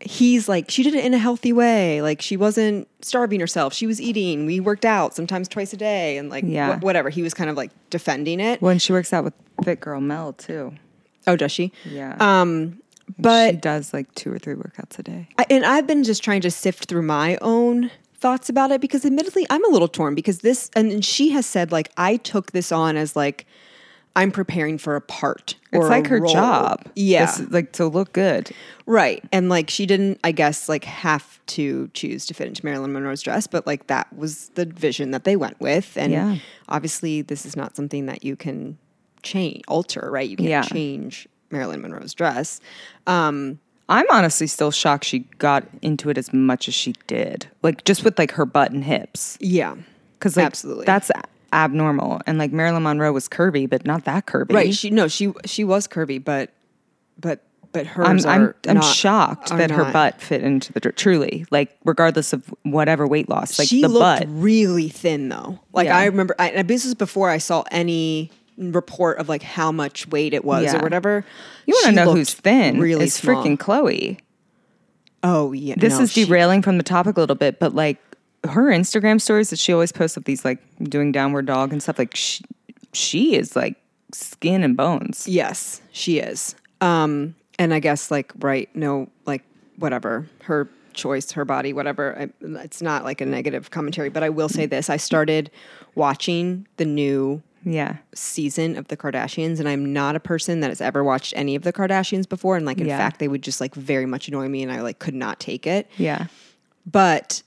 he's 0.01 0.49
like, 0.49 0.71
she 0.71 0.83
did 0.83 0.95
it 0.95 1.05
in 1.05 1.13
a 1.15 1.19
healthy 1.19 1.53
way. 1.53 2.01
Like 2.03 2.21
she 2.23 2.37
wasn't 2.37 2.89
starving 3.03 3.41
herself. 3.41 3.73
She 3.75 3.87
was 3.87 4.01
eating. 4.01 4.47
We 4.47 4.61
worked 4.61 4.85
out 4.85 5.15
sometimes 5.15 5.49
twice 5.49 5.73
a 5.73 5.77
day 5.77 6.17
and 6.19 6.31
like 6.31 6.45
Yeah. 6.47 6.79
wh- 6.79 6.83
whatever. 6.83 7.11
He 7.11 7.23
was 7.23 7.35
kind 7.35 7.51
of 7.51 7.57
like 7.57 7.71
defending 7.91 8.41
it. 8.41 8.61
when 8.63 8.79
she 8.79 8.93
works 8.93 9.13
out 9.13 9.25
with 9.25 9.35
Fit 9.65 9.81
Girl 9.81 10.01
Mel 10.01 10.33
too. 10.33 10.73
Oh, 11.27 11.37
does 11.37 11.53
she? 11.53 11.71
Yeah. 11.85 12.17
Um, 12.19 12.81
but 13.19 13.51
she 13.51 13.57
does 13.59 13.93
like 13.93 14.13
two 14.15 14.33
or 14.33 14.39
three 14.39 14.55
workouts 14.55 14.99
a 14.99 15.03
day. 15.03 15.29
I, 15.39 15.45
and 15.51 15.65
I've 15.67 15.87
been 15.87 16.03
just 16.05 16.23
trying 16.25 16.41
to 16.43 16.51
sift 16.51 16.87
through 16.87 17.03
my 17.03 17.37
own 17.43 17.91
thoughts 18.15 18.49
about 18.49 18.71
it 18.71 18.81
because 18.81 19.05
admittedly 19.05 19.47
I'm 19.51 19.65
a 19.65 19.69
little 19.69 19.89
torn 19.89 20.15
because 20.15 20.41
this 20.41 20.71
and, 20.77 20.93
and 20.93 21.05
she 21.05 21.31
has 21.31 21.45
said 21.47 21.73
like 21.73 21.91
I 21.97 22.17
took 22.17 22.53
this 22.53 22.71
on 22.71 22.97
as 22.97 23.17
like 23.17 23.47
I'm 24.17 24.33
preparing 24.33 24.77
for 24.77 24.97
a 24.97 25.01
part. 25.01 25.55
It's 25.73 25.87
like 25.87 26.07
her 26.09 26.19
role. 26.21 26.33
job. 26.33 26.83
Yeah. 26.97 27.27
This- 27.27 27.49
like 27.51 27.73
to 27.73 27.87
look 27.87 28.13
good. 28.13 28.51
Right. 28.87 29.23
And 29.33 29.49
like 29.49 29.71
she 29.71 29.87
didn't, 29.87 30.19
I 30.25 30.33
guess, 30.33 30.69
like 30.69 30.85
have 30.85 31.39
to 31.47 31.89
choose 31.95 32.27
to 32.27 32.35
fit 32.35 32.49
into 32.49 32.65
Marilyn 32.65 32.93
Monroe's 32.93 33.23
dress, 33.23 33.47
but 33.47 33.67
like 33.67 33.87
that 33.87 34.13
was 34.17 34.49
the 34.51 34.67
vision 34.67 35.13
that 35.13 35.23
they 35.25 35.37
went 35.37 35.61
with. 35.61 35.97
And 35.97 36.13
Yeah. 36.13 36.37
obviously, 36.69 37.23
this 37.23 37.47
is 37.47 37.55
not 37.57 37.77
something 37.77 38.07
that 38.07 38.25
you 38.25 38.35
can 38.37 38.79
change, 39.23 39.63
alter, 39.69 40.09
right? 40.11 40.29
You 40.29 40.37
can't 40.37 40.49
Yeah. 40.49 40.63
change 40.63 41.29
Marilyn 41.53 41.81
Monroe's 41.81 42.13
dress. 42.15 42.61
Um, 43.07 43.61
I'm 43.89 44.07
honestly 44.11 44.47
still 44.49 44.71
shocked 44.71 45.05
she 45.05 45.21
got 45.39 45.65
into 45.83 46.11
it 46.11 46.19
as 46.19 46.33
much 46.33 46.67
as 46.69 46.75
she 46.75 46.95
did. 47.07 47.47
Like 47.63 47.85
just 47.85 48.05
with 48.05 48.19
like 48.19 48.33
her 48.33 48.45
butt 48.47 48.73
and 48.73 48.83
hips. 48.85 49.39
yeah. 49.41 49.77
Because 50.19 50.37
like 50.37 50.47
Absolutely. 50.47 50.85
that's 50.85 51.11
abnormal. 51.53 52.21
And 52.27 52.39
like 52.39 52.53
Marilyn 52.53 52.83
Monroe 52.83 53.13
was 53.13 53.29
curvy, 53.29 53.69
but 53.69 53.85
not 53.87 54.05
that 54.05 54.27
curvy. 54.27 54.53
Right. 54.55 54.75
She, 54.75 54.91
no, 54.91 55.09
she, 55.09 55.33
she 55.47 55.65
was 55.65 55.87
curvy, 55.89 56.23
but, 56.23 56.51
but 57.19 57.43
but 57.73 57.83
I'm 57.83 57.87
hers 57.87 58.27
I'm, 58.27 58.43
are 58.43 58.57
I'm 58.67 58.75
not- 58.75 58.85
shocked 58.85 59.51
that 59.51 59.71
her 59.71 59.93
butt 59.93 60.21
fit 60.21 60.43
into 60.43 60.73
the 60.73 60.81
truly 60.81 61.47
like 61.53 61.77
regardless 61.85 62.33
of 62.33 62.53
whatever 62.65 63.07
weight 63.07 63.29
loss 63.29 63.61
like 63.61 63.69
she 63.69 63.81
the 63.83 63.87
looked 63.87 64.23
butt 64.23 64.27
really 64.29 64.89
thin 64.89 65.29
though. 65.29 65.61
Like 65.73 65.85
Yeah. 65.87 65.99
I 65.99 66.07
remember, 66.07 66.35
I, 66.37 66.51
and 66.51 66.67
this 66.67 66.85
was 66.85 66.97
before 66.97 67.31
I 67.31 67.39
saw 67.39 67.63
any 67.71 68.33
report 68.59 69.19
of 69.19 69.29
like 69.29 69.45
how 69.45 69.71
much 69.71 70.09
weight 70.09 70.35
it 70.35 70.45
was 70.45 70.65
Yeah. 70.65 70.79
or 70.79 70.83
whatever. 70.83 71.25
you 71.67 71.75
want 71.75 71.95
to 71.97 72.05
know 72.05 72.13
who's 72.13 72.35
thin 72.35 72.81
Really 72.81 73.05
is 73.05 73.15
small. 73.15 73.37
freaking 73.45 73.57
Khloe 73.57 74.19
Oh 75.23 75.53
yeah, 75.53 75.77
this 75.79 75.95
no, 75.97 76.01
is 76.03 76.13
she- 76.13 76.25
derailing 76.25 76.63
from 76.63 76.77
the 76.77 76.83
topic 76.83 77.17
a 77.17 77.21
little 77.21 77.37
bit 77.37 77.61
but 77.61 77.73
like 77.73 77.99
her 78.45 78.65
Instagram 78.71 79.21
stories 79.21 79.51
that 79.51 79.59
she 79.59 79.73
always 79.73 79.93
posts 79.93 80.17
of 80.17 80.25
these 80.25 80.45
like 80.45 80.59
doing 80.85 81.13
downward 81.13 81.47
dog 81.47 81.73
and 81.73 81.83
stuff 81.83 81.99
like 81.99 82.15
she, 82.17 82.43
she 82.93 83.35
is 83.37 83.55
like 83.55 83.77
skin 84.13 84.63
and 84.65 84.77
bones 84.77 85.27
Yes, 85.29 85.81
she 85.93 86.19
is. 86.19 86.55
Um, 86.81 87.35
and 87.59 87.75
I 87.75 87.81
guess 87.81 88.11
like 88.11 88.33
right, 88.39 88.69
no, 88.75 89.09
like 89.27 89.43
whatever 89.79 90.27
her 90.45 90.69
choice, 90.95 91.31
her 91.33 91.45
body, 91.45 91.73
whatever. 91.73 92.19
I, 92.19 92.31
it's 92.65 92.81
not 92.83 93.05
like 93.05 93.21
a 93.21 93.27
negative 93.27 93.71
commentary, 93.71 94.09
but 94.09 94.23
I 94.23 94.31
will 94.31 94.49
say 94.49 94.65
this: 94.67 94.89
I 94.91 94.97
started 94.97 95.51
watching 95.95 96.67
the 96.79 96.85
new 96.87 97.43
yeah 97.63 97.99
season 98.15 98.77
of 98.79 98.89
the 98.89 98.97
Kardashians, 98.97 99.61
and 99.61 99.69
I'm 99.69 99.93
not 99.93 100.17
a 100.17 100.21
person 100.21 100.61
that 100.61 100.71
has 100.71 100.81
ever 100.81 101.05
watched 101.05 101.35
any 101.37 101.55
of 101.55 101.63
the 101.63 101.73
Kardashians 101.73 102.27
before. 102.27 102.57
And 102.57 102.65
like, 102.65 102.81
in 102.81 102.87
Yeah. 102.89 102.97
fact, 102.97 103.19
they 103.19 103.29
would 103.29 103.43
just 103.43 103.61
like 103.61 103.75
very 103.75 104.07
much 104.07 104.27
annoy 104.29 104.49
me, 104.49 104.63
and 104.63 104.73
I 104.73 104.81
like 104.81 104.99
could 104.99 105.15
not 105.15 105.39
take 105.39 105.67
it. 105.67 105.87
yeah 105.99 106.27
But 106.91 107.43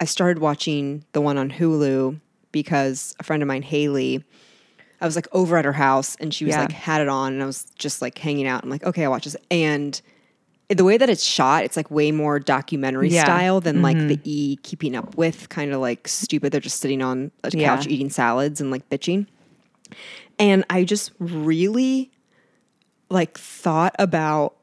I 0.00 0.04
started 0.04 0.40
watching 0.40 1.04
the 1.12 1.20
one 1.20 1.38
on 1.38 1.50
Hulu 1.50 2.20
because 2.52 3.14
a 3.18 3.22
friend 3.22 3.42
of 3.42 3.46
mine, 3.46 3.62
Haley, 3.62 4.22
I 5.00 5.04
was 5.06 5.16
like 5.16 5.28
over 5.32 5.56
at 5.56 5.64
her 5.64 5.72
house 5.72 6.16
and 6.20 6.32
she 6.32 6.44
was 6.44 6.52
Yeah. 6.54 6.60
like 6.60 6.72
had 6.72 7.00
it 7.00 7.08
on 7.08 7.34
and 7.34 7.42
I 7.42 7.46
was 7.46 7.66
just 7.78 8.00
like 8.02 8.16
hanging 8.18 8.46
out. 8.46 8.62
I'm 8.62 8.70
like, 8.70 8.84
okay, 8.84 9.04
I'll 9.04 9.10
watch 9.10 9.24
this. 9.24 9.36
And 9.50 10.00
the 10.68 10.84
way 10.84 10.96
that 10.98 11.08
it's 11.08 11.22
shot, 11.22 11.64
it's 11.64 11.76
like 11.76 11.90
way 11.90 12.10
more 12.12 12.38
documentary 12.38 13.08
Yeah. 13.08 13.22
Mm-hmm. 13.24 13.26
style 13.26 13.60
than 13.60 13.82
like 13.82 13.98
the 13.98 14.18
E 14.24 14.56
keeping 14.62 14.96
up 14.96 15.16
with 15.16 15.48
kind 15.48 15.72
of 15.72 15.80
like 15.80 16.08
stupid. 16.08 16.50
They're 16.52 16.60
just 16.60 16.80
sitting 16.80 17.02
on 17.02 17.30
a 17.44 17.50
Yeah. 17.56 17.76
couch 17.76 17.86
eating 17.86 18.10
salads 18.10 18.60
and 18.60 18.70
like 18.70 18.88
bitching. 18.90 19.26
And 20.38 20.64
I 20.68 20.84
just 20.84 21.12
really 21.18 22.10
like 23.08 23.38
thought 23.38 23.94
about 23.98 24.55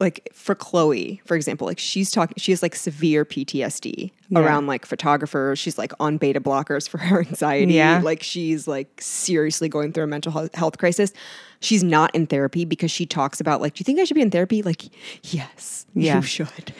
like 0.00 0.28
for 0.32 0.54
Khloe, 0.54 1.20
for 1.26 1.34
example, 1.36 1.66
like 1.66 1.78
she's 1.78 2.10
talking 2.10 2.34
she 2.38 2.52
has 2.52 2.62
like 2.62 2.76
severe 2.76 3.24
PTSD 3.24 4.12
Yeah. 4.28 4.38
around 4.38 4.66
like 4.68 4.86
photographers. 4.86 5.58
She's 5.58 5.76
like 5.78 5.92
on 5.98 6.18
beta 6.18 6.40
blockers 6.40 6.88
for 6.88 6.98
her 6.98 7.18
anxiety. 7.20 7.74
Yeah. 7.74 8.00
Like 8.02 8.22
she's 8.22 8.68
like 8.68 9.00
seriously 9.00 9.68
going 9.68 9.92
through 9.92 10.04
a 10.04 10.06
mental 10.06 10.48
health- 10.54 10.78
crisis. 10.78 11.12
She's 11.60 11.82
not 11.82 12.14
in 12.14 12.26
therapy 12.28 12.64
because 12.64 12.90
she 12.92 13.06
talks 13.06 13.40
about 13.40 13.60
like, 13.60 13.74
do 13.74 13.80
you 13.80 13.84
think 13.84 13.98
I 13.98 14.04
should 14.04 14.14
be 14.14 14.20
in 14.22 14.30
therapy? 14.30 14.62
Like, 14.62 14.84
yes, 15.24 15.86
Yeah. 15.94 16.16
you 16.16 16.22
should. 16.22 16.72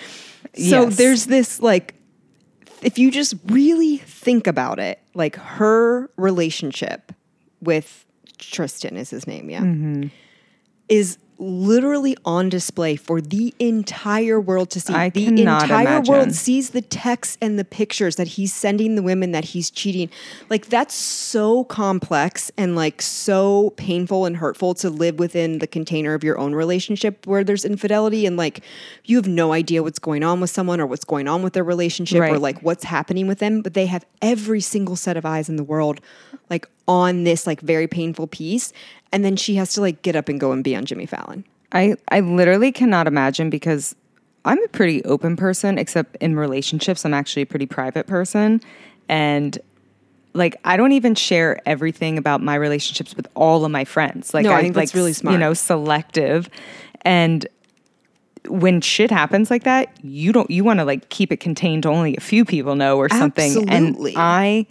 So 0.55 0.83
Yes. 0.85 0.97
there's 0.97 1.27
this 1.27 1.61
like 1.61 1.95
if 2.83 2.97
you 3.01 3.11
just 3.11 3.35
really 3.47 3.97
think 3.97 4.47
about 4.47 4.79
it, 4.79 5.01
like 5.15 5.35
her 5.35 6.09
relationship 6.17 7.11
with 7.61 8.07
Tristan 8.39 8.97
is 8.97 9.11
his 9.11 9.27
name, 9.27 9.51
yeah, 9.51 9.63
Mm-hmm. 9.63 10.05
is 10.89 11.19
literally 11.39 12.17
on 12.25 12.49
display 12.49 12.97
for 12.97 13.21
the 13.21 13.55
entire 13.59 14.41
world 14.41 14.71
to 14.71 14.81
see. 14.81 14.93
I 14.93 15.11
the 15.11 15.27
entire 15.27 15.83
imagine. 15.83 16.13
world 16.13 16.33
sees 16.33 16.71
the 16.71 16.83
texts 16.83 17.39
and 17.41 17.59
the 17.59 17.65
pictures 17.65 18.17
that 18.17 18.29
he's 18.29 18.53
sending 18.53 18.97
the 18.97 19.03
women 19.03 19.33
that 19.33 19.47
he's 19.47 19.71
cheating. 19.71 20.11
Like 20.51 20.67
that's 20.67 20.95
so 20.95 21.65
complex 21.65 22.51
and 22.57 22.75
like 22.75 23.01
so 23.01 23.71
painful 23.77 24.25
and 24.25 24.37
hurtful 24.37 24.75
to 24.75 24.91
live 24.91 25.19
within 25.19 25.61
the 25.61 25.67
container 25.67 26.15
of 26.15 26.25
your 26.25 26.39
own 26.39 26.55
relationship 26.55 27.27
where 27.27 27.45
there's 27.45 27.65
infidelity 27.65 28.27
and 28.27 28.37
like 28.37 28.63
you 29.05 29.17
have 29.17 29.29
no 29.29 29.53
idea 29.53 29.83
what's 29.83 29.99
going 29.99 30.25
on 30.25 30.41
with 30.41 30.51
someone 30.51 30.81
or 30.81 30.87
what's 30.87 31.05
going 31.05 31.29
on 31.29 31.43
with 31.43 31.53
their 31.53 31.65
relationship 31.65 32.21
or 32.21 32.39
like 32.39 32.61
what's 32.63 32.85
happening 32.85 33.27
with 33.27 33.39
them, 33.39 33.63
but 33.63 33.75
they 33.75 33.87
have 33.87 34.05
every 34.21 34.61
single 34.61 34.97
set 34.97 35.17
of 35.17 35.25
eyes 35.25 35.49
in 35.49 35.57
the 35.57 35.65
world 35.65 36.01
like 36.51 36.69
on 36.89 37.23
this 37.25 37.47
like 37.47 37.61
very 37.61 37.87
painful 37.87 38.27
piece 38.27 38.73
and 39.13 39.25
then 39.25 39.37
she 39.37 39.55
has 39.57 39.75
to 39.75 39.81
like 39.81 40.03
get 40.03 40.17
up 40.17 40.29
and 40.29 40.41
go 40.41 40.53
and 40.53 40.65
be 40.65 40.75
on 40.75 40.85
Jimmy 40.85 41.07
Fallon. 41.07 41.45
I, 41.71 41.97
I 42.09 42.21
literally 42.21 42.73
cannot 42.73 43.07
imagine 43.07 43.51
because 43.51 43.95
I'm 44.45 44.63
a 44.63 44.69
pretty 44.69 45.05
open 45.05 45.37
person, 45.37 45.79
except 45.79 46.17
in 46.17 46.37
relationships, 46.37 47.05
I'm 47.05 47.13
actually 47.13 47.43
a 47.43 47.47
pretty 47.47 47.67
private 47.67 48.07
person. 48.07 48.63
And 49.09 49.59
like, 50.33 50.57
I 50.65 50.77
don't 50.77 50.93
even 50.93 51.15
share 51.15 51.61
everything 51.67 52.17
about 52.17 52.43
my 52.43 52.55
relationships 52.55 53.15
with 53.15 53.29
all 53.35 53.65
of 53.65 53.71
my 53.71 53.85
friends. 53.85 54.33
Like, 54.33 54.45
No, 54.45 54.53
I 54.53 54.59
I 54.59 54.63
think 54.63 54.77
like, 54.77 54.91
that's 54.91 54.95
really 54.95 55.15
You 55.31 55.39
know, 55.39 55.53
selective. 55.53 56.49
And 57.03 57.47
when 58.47 58.81
shit 58.81 59.11
happens 59.11 59.51
like 59.51 59.65
that, 59.65 59.93
you 60.03 60.33
don't, 60.33 60.51
you 60.51 60.65
want 60.65 60.79
to 60.79 60.85
like 60.85 61.11
keep 61.11 61.33
it 61.33 61.41
contained 61.41 61.85
only 61.85 62.17
a 62.17 62.21
few 62.21 62.47
people 62.47 62.77
know 62.77 62.97
or 62.97 63.11
something. 63.11 63.45
Absolutely. 63.45 64.15
And 64.15 64.23
I 64.23 64.67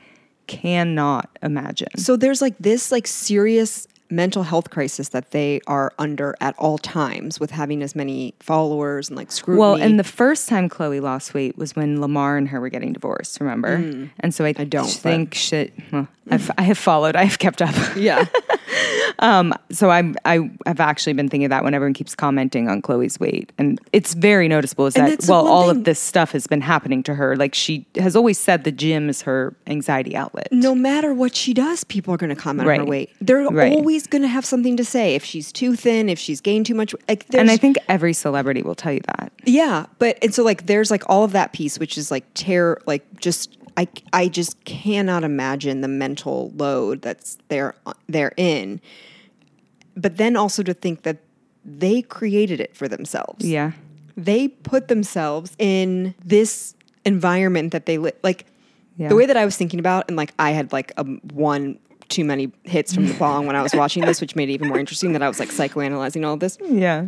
cannot 0.48 1.30
imagine. 1.43 1.98
So 1.98 2.16
there's 2.16 2.41
like 2.41 2.58
this 2.58 2.91
like 2.91 3.06
serious 3.08 3.88
mental 4.10 4.43
health 4.43 4.70
crisis 4.70 5.10
that 5.10 5.32
they 5.32 5.60
are 5.68 5.91
under 5.99 6.36
at 6.41 6.55
all 6.58 6.78
times 6.78 7.39
with 7.39 7.51
having 7.51 7.82
as 7.84 7.95
many 7.95 8.34
followers 8.39 9.10
and 9.10 9.18
like 9.18 9.32
scrutiny. 9.32 9.60
Well, 9.60 9.76
and 9.76 9.99
the 9.99 10.03
first 10.03 10.47
time 10.47 10.70
Khloe 10.70 11.01
lost 11.01 11.34
weight 11.34 11.58
was 11.58 11.76
when 11.76 11.99
Lamar 12.01 12.38
and 12.38 12.47
her 12.49 12.60
were 12.62 12.70
getting 12.70 12.93
divorced. 12.93 13.39
Remember? 13.39 13.76
And 14.20 14.34
so 14.34 14.45
I, 14.45 14.53
Mm. 14.53 14.70
don't, 14.70 14.88
think 14.89 15.34
shit. 15.34 15.74
Well, 15.91 16.08
I've, 16.32 16.49
I 16.58 16.64
have 16.64 16.78
followed. 16.78 17.16
I 17.16 17.24
have 17.26 17.39
kept 17.39 17.62
up. 17.62 17.74
yeah, 17.95 18.26
um, 19.20 19.53
so 19.72 19.89
I'm 19.89 20.16
I 20.26 20.49
have 20.66 20.80
actually 20.80 21.14
been 21.14 21.30
thinking 21.30 21.45
of 21.45 21.49
that 21.51 21.64
when 21.64 21.74
everyone 21.74 21.93
keeps 21.93 22.16
commenting 22.16 22.68
on 22.70 22.82
Khloe's 22.82 23.20
weight, 23.20 23.51
and 23.58 23.80
it's 23.93 24.14
very 24.14 24.47
noticeable. 24.47 24.86
Is 24.88 24.95
And 24.95 25.08
that 25.12 25.26
well, 25.30 25.47
all 25.47 25.68
thing- 25.70 25.78
of 25.78 25.84
this 25.86 25.99
stuff 25.99 26.32
has 26.34 26.45
been 26.47 26.62
happening 26.62 27.01
to 27.03 27.16
her. 27.16 27.36
Like 27.38 27.55
she 27.55 27.86
has 27.97 28.16
always 28.16 28.38
said, 28.38 28.64
the 28.66 28.72
gym 28.72 29.10
is 29.10 29.22
her 29.24 29.55
anxiety 29.68 30.16
outlet. 30.16 30.49
no 30.51 30.76
matter 30.76 31.14
what 31.14 31.36
she 31.36 31.53
does, 31.53 31.84
people 31.86 32.14
are 32.14 32.18
going 32.18 32.30
to 32.30 32.36
comment 32.36 32.70
on 32.70 32.80
her 32.80 32.86
weight. 32.86 33.10
They're 33.22 33.47
Right. 33.47 33.72
always 33.74 33.97
going 34.06 34.22
to 34.22 34.28
have 34.28 34.45
something 34.45 34.78
to 34.78 34.86
say 34.86 35.16
if 35.16 35.24
she's 35.24 35.52
too 35.52 35.76
thin, 35.76 36.10
if 36.10 36.20
she's 36.20 36.41
gained 36.41 36.66
too 36.68 36.76
much. 36.76 36.93
Like, 37.08 37.26
and 37.34 37.50
I 37.50 37.58
think 37.58 37.78
every 37.88 38.14
celebrity 38.14 38.62
will 38.62 38.76
tell 38.76 38.93
you 38.93 39.02
that. 39.18 39.32
Yeah, 39.45 39.86
but 39.98 40.20
and 40.22 40.34
so 40.34 40.43
like 40.43 40.68
there's 40.68 40.91
like 40.91 41.04
all 41.08 41.24
of 41.24 41.32
that 41.32 41.54
piece, 41.54 41.80
which 41.80 41.98
is 41.98 42.12
like 42.12 42.26
tear, 42.34 42.80
like 42.86 43.20
just 43.20 43.58
I 43.78 43.88
I 44.14 44.28
just 44.28 44.64
cannot 44.66 45.24
imagine 45.24 45.82
the 45.82 45.88
mental 45.88 46.52
load 46.56 47.02
that's 47.02 47.38
there 47.48 47.76
uh, 47.86 47.93
they're 48.08 48.34
in. 48.38 48.82
But 49.95 50.18
then 50.18 50.36
also 50.36 50.62
to 50.64 50.74
think 50.74 51.04
that 51.04 51.18
they 51.66 52.02
created 52.04 52.60
it 52.60 52.76
for 52.76 52.88
themselves. 52.88 53.45
Yeah. 53.45 53.72
They 54.16 54.48
put 54.48 54.88
themselves 54.88 55.56
in 55.58 56.14
this 56.24 56.76
environment 57.06 57.72
that 57.72 57.86
they 57.86 57.98
li- 57.98 58.12
like. 58.22 58.45
Yeah. 58.98 59.10
The 59.10 59.16
way 59.16 59.28
that 59.28 59.38
I 59.38 59.45
was 59.45 59.56
thinking 59.56 59.80
about, 59.80 60.06
and 60.08 60.18
like 60.18 60.34
I 60.39 60.52
had 60.52 60.74
like 60.74 60.91
a 60.98 61.04
one 61.04 61.78
too 62.10 62.24
many 62.26 62.51
hits 62.64 62.93
from 62.93 63.08
the 63.08 63.14
bong 63.16 63.45
when 63.47 63.55
I 63.55 63.62
was 63.62 63.74
watching 63.74 64.05
this, 64.05 64.22
which 64.22 64.36
made 64.36 64.49
it 64.49 64.53
even 64.53 64.68
more 64.70 64.80
interesting 64.80 65.14
that 65.14 65.22
I 65.22 65.28
was 65.28 65.39
like 65.39 65.49
psychoanalyzing 65.49 66.26
all 66.26 66.34
of 66.34 66.39
this 66.39 66.58
Yeah. 66.62 67.08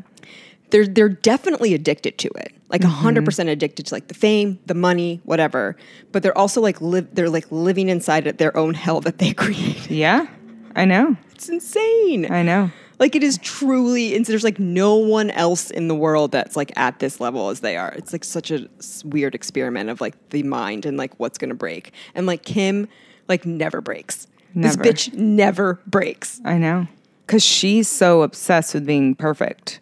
they're 0.72 0.88
they're 0.88 1.10
definitely 1.10 1.74
addicted 1.74 2.18
to 2.20 2.28
it 2.36 2.54
like 2.70 2.82
Mm-hmm. 2.82 2.92
100 2.92 3.26
percent 3.26 3.50
addicted 3.50 3.88
to 3.88 3.94
like 3.96 4.08
the 4.08 4.14
fame 4.14 4.60
the 4.68 4.74
money 4.76 5.22
whatever 5.24 5.76
but 6.12 6.22
they're 6.24 6.38
also 6.38 6.62
like 6.62 6.80
live 6.82 7.08
they're 7.14 7.30
like 7.30 7.48
living 7.52 7.90
inside 7.90 8.28
it 8.28 8.38
their 8.38 8.56
own 8.56 8.74
hell 8.76 9.02
that 9.02 9.18
they 9.18 9.34
create 9.44 9.90
Yeah. 9.90 10.28
I 10.76 10.86
know. 10.86 11.16
it's 11.32 11.50
insane 11.50 12.32
I 12.32 12.44
know. 12.44 12.70
like 13.00 13.16
it 13.16 13.24
is 13.24 13.40
truly 13.42 14.16
and 14.16 14.24
there's 14.26 14.44
like 14.44 14.60
no 14.60 14.96
one 14.96 15.32
else 15.32 15.72
in 15.72 15.88
the 15.88 15.96
world 15.96 16.32
that's 16.32 16.56
like 16.56 16.72
at 16.78 17.00
this 17.00 17.20
level 17.20 17.50
as 17.50 17.62
they 17.62 17.76
are 17.76 17.92
it's 17.94 18.14
like 18.14 18.24
such 18.24 18.52
a 18.52 18.68
weird 19.04 19.34
experiment 19.34 19.90
of 19.90 20.00
like 20.02 20.16
the 20.30 20.44
mind 20.44 20.86
and 20.86 20.96
like 20.98 21.14
what's 21.20 21.38
gonna 21.40 21.56
break 21.56 21.92
and 22.14 22.28
like 22.28 22.44
kim 22.44 22.88
like 23.28 23.46
never 23.46 23.82
breaks 23.82 24.28
Never. 24.54 24.82
this 24.84 25.08
bitch 25.10 25.14
never 25.14 25.80
breaks 25.86 26.42
I 26.44 26.58
know. 26.58 26.88
Because 27.26 27.44
she's 27.44 27.88
so 27.88 28.24
obsessed 28.24 28.74
with 28.74 28.86
being 28.86 29.14
perfect. 29.16 29.80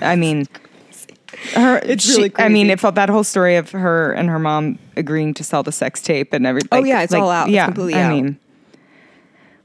I 0.00 0.14
mean, 0.14 0.46
her. 1.54 1.78
It's 1.82 2.04
she- 2.04 2.16
really 2.16 2.30
crazy. 2.30 2.46
I 2.46 2.48
mean, 2.48 2.70
it 2.70 2.78
felt 2.78 2.94
that 2.94 3.08
whole 3.08 3.24
story 3.24 3.56
of 3.56 3.70
her 3.72 4.12
and 4.12 4.28
her 4.28 4.38
mom 4.38 4.78
agreeing 4.96 5.34
to 5.34 5.44
sell 5.44 5.62
the 5.64 5.72
sex 5.72 6.00
tape 6.00 6.32
and 6.32 6.46
everything. 6.46 6.68
Oh, 6.70 6.84
yeah, 6.84 7.02
it's 7.02 7.12
all 7.12 7.28
out. 7.30 7.48
It's 7.48 7.54
Yeah, 7.54 7.66
completely 7.66 7.94
I 7.94 8.02
out. 8.02 8.12
mean, 8.14 8.38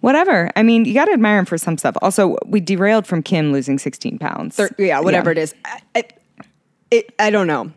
whatever. 0.01 0.49
I 0.55 0.63
mean, 0.63 0.85
you 0.85 0.93
got 0.93 1.05
to 1.05 1.13
admire 1.13 1.37
him 1.39 1.45
for 1.45 1.57
some 1.57 1.77
stuff. 1.77 1.95
Also, 2.01 2.37
we 2.45 2.59
derailed 2.59 3.05
from 3.07 3.21
Kim 3.21 3.51
losing 3.51 3.77
sixteen 3.77 4.17
pounds. 4.17 4.55
Thir- 4.55 4.69
yeah, 4.79 4.99
whatever 4.99 5.31
it 5.31 5.37
is. 5.37 5.53
I, 5.63 5.81
I, 5.95 6.03
it, 6.91 7.13
I 7.19 7.29
don't 7.29 7.47
know. 7.47 7.71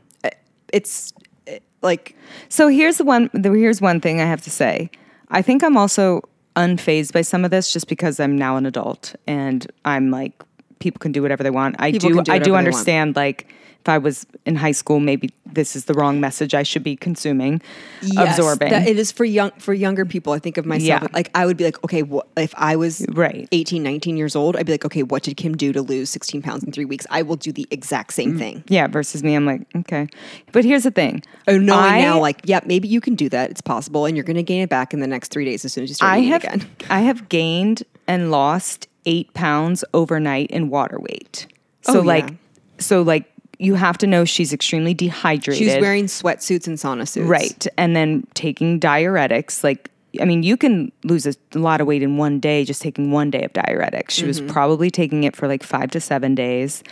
It's 0.73 1.13
it, 1.47 1.63
like 1.83 2.15
So 2.49 2.69
here's 2.69 2.99
the 2.99 3.05
one. 3.05 3.31
The, 3.35 3.53
here's 3.53 3.81
one 3.81 4.01
thing 4.01 4.21
I 4.21 4.25
have 4.25 4.43
to 4.43 4.51
say. 4.51 4.91
I 5.31 5.43
think 5.43 5.63
I'm 5.63 5.77
also 5.77 6.23
unfazed 6.59 7.13
by 7.13 7.23
some 7.23 7.45
of 7.45 7.51
this, 7.51 7.73
just 7.73 7.89
because 7.89 8.19
I'm 8.21 8.37
now 8.37 8.57
an 8.57 8.67
adult 8.67 9.15
and 9.27 9.67
I'm 9.85 10.11
like 10.11 10.33
people 10.81 10.99
can 10.99 11.13
do 11.13 11.23
whatever 11.23 11.43
they 11.43 11.51
want. 11.51 11.77
I 11.79 11.93
People 11.93 12.11
do. 12.11 12.23
do 12.23 12.33
I 12.33 12.39
do 12.39 12.55
understand 12.55 13.17
like 13.17 13.47
if 13.89 13.93
I 13.95 13.99
was 13.99 14.27
in 14.45 14.55
high 14.57 14.73
school, 14.73 15.01
maybe 15.01 15.31
this 15.47 15.75
is 15.75 15.87
the 15.87 15.95
wrong 15.95 16.21
message 16.21 16.53
I 16.55 16.63
should 16.63 16.83
be 16.83 16.95
consuming, 16.95 17.63
Yes, 18.03 18.37
absorbing. 18.39 18.69
that- 18.69 18.87
it 18.87 18.99
is 18.99 19.11
for 19.11 19.25
young 19.25 19.51
for 19.59 19.73
younger 19.73 20.05
people. 20.05 20.35
I 20.35 20.39
think 20.39 20.59
of 20.59 20.67
myself 20.67 21.03
Yeah. 21.03 21.09
like 21.15 21.31
I 21.35 21.47
would 21.47 21.57
be 21.57 21.65
like, 21.65 21.83
okay, 21.85 22.03
what 22.03 22.29
if 22.37 22.53
I 22.57 22.77
was 22.77 23.07
Right. 23.09 23.49
18, 23.51 23.83
19 23.83 24.19
years 24.19 24.37
old, 24.37 24.57
I'd 24.57 24.67
be 24.67 24.73
like, 24.73 24.85
okay, 24.85 25.03
what 25.03 25.23
did 25.23 25.39
Kim 25.39 25.57
do 25.57 25.73
to 25.73 25.81
lose 25.81 26.11
16 26.11 26.43
pounds 26.43 26.65
in 26.65 26.71
three 26.73 26.85
weeks? 26.85 27.07
I 27.11 27.23
will 27.23 27.37
do 27.37 27.51
the 27.51 27.67
exact 27.71 28.13
same 28.13 28.35
Mm. 28.35 28.39
thing. 28.39 28.65
yeah, 28.69 28.87
versus 28.89 29.23
me, 29.25 29.35
I'm 29.35 29.47
like, 29.47 29.63
okay. 29.75 30.07
But 30.53 30.65
here's 30.67 30.83
the 30.83 30.91
thing. 30.91 31.23
Oh, 31.49 31.57
knowing 31.57 31.93
I- 31.93 32.01
now, 32.03 32.21
like, 32.21 32.43
yeah, 32.45 32.61
maybe 32.67 32.89
you 32.89 33.01
can 33.01 33.15
do 33.15 33.31
that. 33.31 33.51
It's 33.51 33.63
possible, 33.63 34.05
and 34.05 34.17
you're 34.17 34.25
going 34.25 34.37
to 34.37 34.43
gain 34.43 34.61
it 34.63 34.69
back 34.69 34.93
in 34.93 35.01
the 35.01 35.07
next 35.07 35.31
three 35.31 35.47
days 35.47 35.65
as 35.65 35.73
soon 35.73 35.85
as 35.85 35.91
you 35.91 35.95
start 35.95 36.13
I 36.13 36.19
have 36.21 36.45
again. 36.45 36.67
I 36.91 37.01
have 37.01 37.29
gained 37.31 37.85
and 38.07 38.31
lost 38.31 38.87
eight 39.07 39.33
pounds 39.33 39.83
overnight 39.95 40.51
in 40.51 40.69
water 40.69 40.99
weight. 41.01 41.47
So 41.83 42.01
Oh, 42.01 42.03
like 42.03 42.29
yeah. 42.29 42.35
so 42.79 43.01
like 43.01 43.25
you 43.59 43.75
have 43.75 43.99
to 43.99 44.07
know 44.07 44.25
she's 44.25 44.53
extremely 44.53 44.95
dehydrated. 44.95 45.59
She's 45.59 45.81
wearing 45.81 46.05
sweatsuits 46.07 46.67
and 46.67 46.77
sauna 46.79 47.07
suits, 47.09 47.27
right, 47.29 47.67
and 47.77 47.95
then 47.97 48.27
taking 48.35 48.79
diuretics. 48.81 49.65
Like 49.65 49.91
I 50.21 50.25
mean, 50.25 50.43
you 50.43 50.57
can 50.57 50.91
lose 51.05 51.27
a 51.27 51.35
lot 51.55 51.81
of 51.81 51.87
weight 51.87 52.03
in 52.03 52.17
one 52.17 52.41
day 52.41 52.65
just 52.65 52.81
taking 52.83 53.11
one 53.11 53.31
day 53.31 53.43
of 53.43 53.53
diuretics. 53.53 54.11
She 54.11 54.23
Mm-hmm. 54.23 54.29
was 54.29 54.41
probably 54.41 54.91
taking 54.91 55.25
it 55.25 55.37
for 55.37 55.47
like 55.49 55.63
five 55.63 55.91
to 55.93 56.01
seven 56.01 56.35
days. 56.35 56.83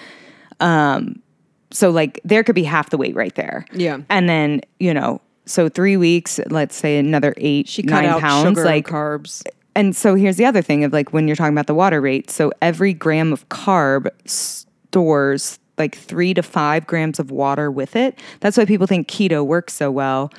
Um, 0.60 1.22
so 1.70 1.90
like 1.90 2.20
there 2.24 2.42
could 2.44 2.54
be 2.54 2.64
half 2.64 2.90
the 2.90 2.96
weight 2.96 3.14
right 3.14 3.34
there. 3.34 3.64
Yeah. 3.72 3.98
and 4.10 4.28
then 4.28 4.60
you 4.80 4.92
know. 4.94 5.20
So 5.48 5.68
three 5.68 5.96
weeks, 5.96 6.40
let's 6.50 6.74
say 6.74 6.98
another 6.98 7.32
eight, 7.36 7.68
She 7.68 7.84
cut 7.84 8.02
nine 8.02 8.04
out 8.06 8.20
pounds. 8.20 8.58
like 8.58 8.84
carbs. 8.88 9.44
and 9.76 9.94
so 9.94 10.16
here's 10.16 10.36
the 10.36 10.44
other 10.44 10.60
thing 10.60 10.82
of 10.82 10.92
like 10.92 11.12
when 11.12 11.28
you're 11.28 11.36
talking 11.36 11.54
about 11.54 11.68
the 11.68 11.74
water 11.74 12.00
rate. 12.00 12.30
So 12.32 12.50
every 12.60 12.92
gram 12.92 13.32
of 13.32 13.48
carb 13.48 14.08
stores 14.24 15.60
like 15.78 15.96
three 15.96 16.32
to 16.34 16.42
five 16.42 16.86
grams 16.86 17.18
of 17.18 17.30
water 17.30 17.70
with 17.70 17.96
it. 17.96 18.18
That's 18.40 18.56
why 18.56 18.64
people 18.64 18.86
think 18.86 19.08
keto 19.08 19.44
works 19.44 19.74
so 19.74 19.90
well 19.90 20.30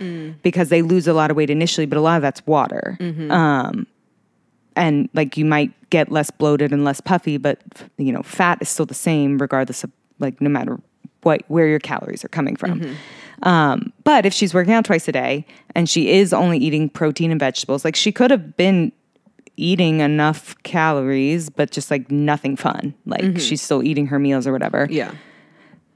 because 0.42 0.70
they 0.70 0.82
lose 0.82 1.08
a 1.08 1.14
lot 1.14 1.30
of 1.32 1.38
weight 1.38 1.50
initially, 1.50 1.86
but 1.86 1.98
a 1.98 2.02
lot 2.02 2.16
of 2.16 2.22
that's 2.22 2.46
water. 2.48 2.98
Um, 3.32 3.88
and 4.76 5.10
like 5.14 5.38
you 5.38 5.46
might 5.46 5.72
get 5.90 6.12
less 6.12 6.30
bloated 6.32 6.72
and 6.72 6.84
less 6.84 7.02
puffy, 7.02 7.38
but 7.38 7.60
you 7.98 8.12
know, 8.12 8.22
fat 8.24 8.60
is 8.62 8.70
still 8.70 8.86
the 8.86 8.94
same 8.94 9.38
regardless 9.38 9.84
of 9.84 9.92
like 10.20 10.40
no 10.42 10.50
matter 10.50 10.80
what 11.24 11.42
where 11.48 11.68
your 11.68 11.80
calories 11.80 12.24
are 12.24 12.30
coming 12.30 12.56
from. 12.56 12.96
Um, 13.44 13.94
but 14.04 14.26
if 14.26 14.34
she's 14.34 14.54
working 14.54 14.74
out 14.74 14.86
twice 14.86 15.08
a 15.08 15.12
day 15.12 15.46
and 15.76 15.88
she 15.90 16.10
is 16.10 16.34
only 16.34 16.58
eating 16.58 16.90
protein 16.90 17.30
and 17.32 17.40
vegetables, 17.40 17.86
like 17.86 17.96
she 17.96 18.12
could 18.12 18.32
have 18.32 18.56
been 18.58 18.92
eating 19.58 20.00
enough 20.00 20.56
calories, 20.64 21.50
but 21.50 21.72
just 21.72 21.92
like 21.92 22.10
nothing 22.12 22.56
fun. 22.56 22.94
Like 23.06 23.40
she's 23.40 23.62
still 23.62 23.84
eating 23.84 24.08
her 24.08 24.20
meals 24.20 24.48
or 24.48 24.52
whatever. 24.54 24.88
Yeah. 24.90 25.12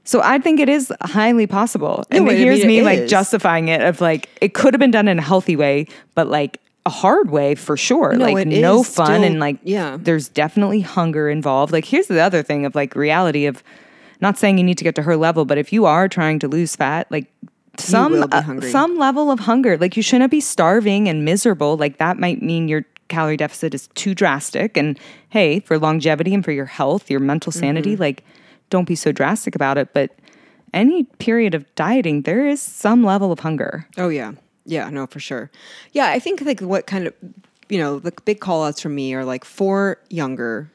So 0.04 0.20
I 0.22 0.38
think 0.38 0.58
it 0.58 0.68
is 0.68 0.92
highly 1.00 1.46
possible. 1.46 2.02
And 2.10 2.24
No, 2.24 2.32
I 2.32 2.34
here's 2.34 2.58
mean, 2.58 2.66
me 2.68 2.82
like 2.82 2.98
is. 3.00 3.10
justifying 3.10 3.68
it 3.68 3.80
of 3.82 4.00
like 4.00 4.28
it 4.40 4.52
could 4.52 4.74
have 4.74 4.80
been 4.80 4.90
done 4.90 5.06
in 5.08 5.18
a 5.18 5.22
healthy 5.22 5.54
way, 5.56 5.86
but 6.16 6.26
like 6.28 6.58
a 6.84 6.90
hard 6.90 7.30
way 7.30 7.54
for 7.54 7.76
sure. 7.76 8.12
No, 8.14 8.24
like 8.24 8.46
it 8.46 8.60
no 8.60 8.82
fun 8.82 9.06
still- 9.06 9.22
and 9.22 9.38
like 9.38 9.58
yeah. 9.62 9.96
there's 10.00 10.28
definitely 10.28 10.80
hunger 10.80 11.30
involved. 11.30 11.72
Like 11.72 11.84
here's 11.84 12.08
the 12.08 12.20
other 12.20 12.42
thing 12.42 12.66
of 12.66 12.74
like 12.74 12.96
reality 12.96 13.46
of 13.46 13.62
not 14.20 14.36
saying 14.38 14.58
you 14.58 14.64
need 14.64 14.78
to 14.78 14.84
get 14.84 14.96
to 14.96 15.02
her 15.02 15.16
level, 15.16 15.44
but 15.44 15.56
if 15.58 15.72
you 15.72 15.84
are 15.86 16.08
trying 16.08 16.40
to 16.40 16.48
lose 16.48 16.74
fat, 16.74 17.06
like 17.10 17.32
some 17.78 18.26
uh, 18.30 18.60
some 18.60 18.98
level 18.98 19.30
of 19.30 19.40
hunger. 19.40 19.78
Like 19.78 19.96
you 19.96 20.02
shouldn't 20.02 20.30
be 20.30 20.40
starving 20.40 21.08
and 21.08 21.24
miserable. 21.24 21.76
Like 21.76 21.98
that 21.98 22.18
might 22.18 22.42
mean 22.42 22.68
your 22.68 22.84
calorie 23.12 23.36
deficit 23.36 23.74
is 23.74 23.88
too 23.94 24.14
drastic. 24.14 24.76
And 24.76 24.98
hey, 25.28 25.60
for 25.60 25.78
longevity 25.78 26.32
and 26.34 26.44
for 26.44 26.52
your 26.52 26.66
health, 26.66 27.10
your 27.10 27.20
mental 27.20 27.52
sanity, 27.52 27.92
Mm-hmm. 27.92 28.00
like 28.02 28.24
don't 28.70 28.88
be 28.88 28.96
so 28.96 29.12
drastic 29.12 29.54
about 29.54 29.76
it. 29.78 29.92
But 29.92 30.10
any 30.72 31.04
period 31.18 31.54
of 31.54 31.62
dieting, 31.74 32.22
there 32.22 32.46
is 32.46 32.60
some 32.62 33.04
level 33.04 33.30
of 33.32 33.40
hunger. 33.40 33.86
Oh 33.98 34.08
yeah. 34.08 34.32
Yeah, 34.64 34.88
no, 34.90 35.06
for 35.06 35.20
sure. 35.20 35.50
Yeah, 35.92 36.06
I 36.06 36.18
think 36.18 36.40
like 36.40 36.60
what 36.60 36.86
kind 36.86 37.06
of 37.06 37.14
you 37.68 37.78
know, 37.78 37.98
the 37.98 38.12
big 38.24 38.40
call 38.40 38.64
outs 38.64 38.80
from 38.82 38.94
me 38.94 39.14
are 39.14 39.24
like 39.24 39.44
for 39.44 39.98
younger 40.10 40.70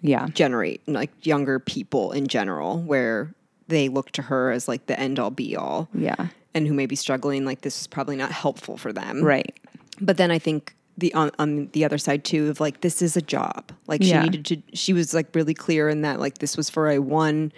Yeah. 0.00 0.26
generate 0.34 0.80
like 0.88 1.10
younger 1.26 1.58
people 1.58 2.12
in 2.12 2.26
general 2.26 2.78
where 2.82 3.32
they 3.68 3.88
look 3.88 4.10
to 4.12 4.22
her 4.22 4.50
as 4.50 4.66
like 4.68 4.86
the 4.86 4.98
end 4.98 5.18
all 5.18 5.30
be 5.30 5.56
all. 5.56 5.88
Yeah. 5.94 6.28
And 6.54 6.66
who 6.66 6.74
may 6.74 6.86
be 6.86 6.96
struggling 6.96 7.44
like 7.44 7.60
this 7.62 7.80
is 7.80 7.86
probably 7.86 8.16
not 8.16 8.30
helpful 8.32 8.76
for 8.76 8.92
them. 8.92 9.22
Right. 9.24 9.54
But 10.00 10.16
then 10.16 10.30
I 10.30 10.38
think 10.38 10.74
the 10.98 11.12
on, 11.14 11.30
on 11.38 11.68
the 11.72 11.84
other 11.84 11.98
side 11.98 12.24
too 12.24 12.48
of 12.50 12.60
like 12.60 12.80
this 12.82 13.00
is 13.02 13.16
a 13.16 13.22
job. 13.22 13.72
Like 13.86 14.02
she 14.02 14.10
Yeah. 14.10 14.22
needed 14.22 14.44
to 14.46 14.62
she 14.76 14.92
was 14.92 15.14
like 15.14 15.34
really 15.34 15.54
clear 15.54 15.88
in 15.88 16.02
that 16.02 16.20
like 16.20 16.38
this 16.38 16.56
was 16.56 16.68
for 16.70 16.90
a 16.90 16.98
one 16.98 17.52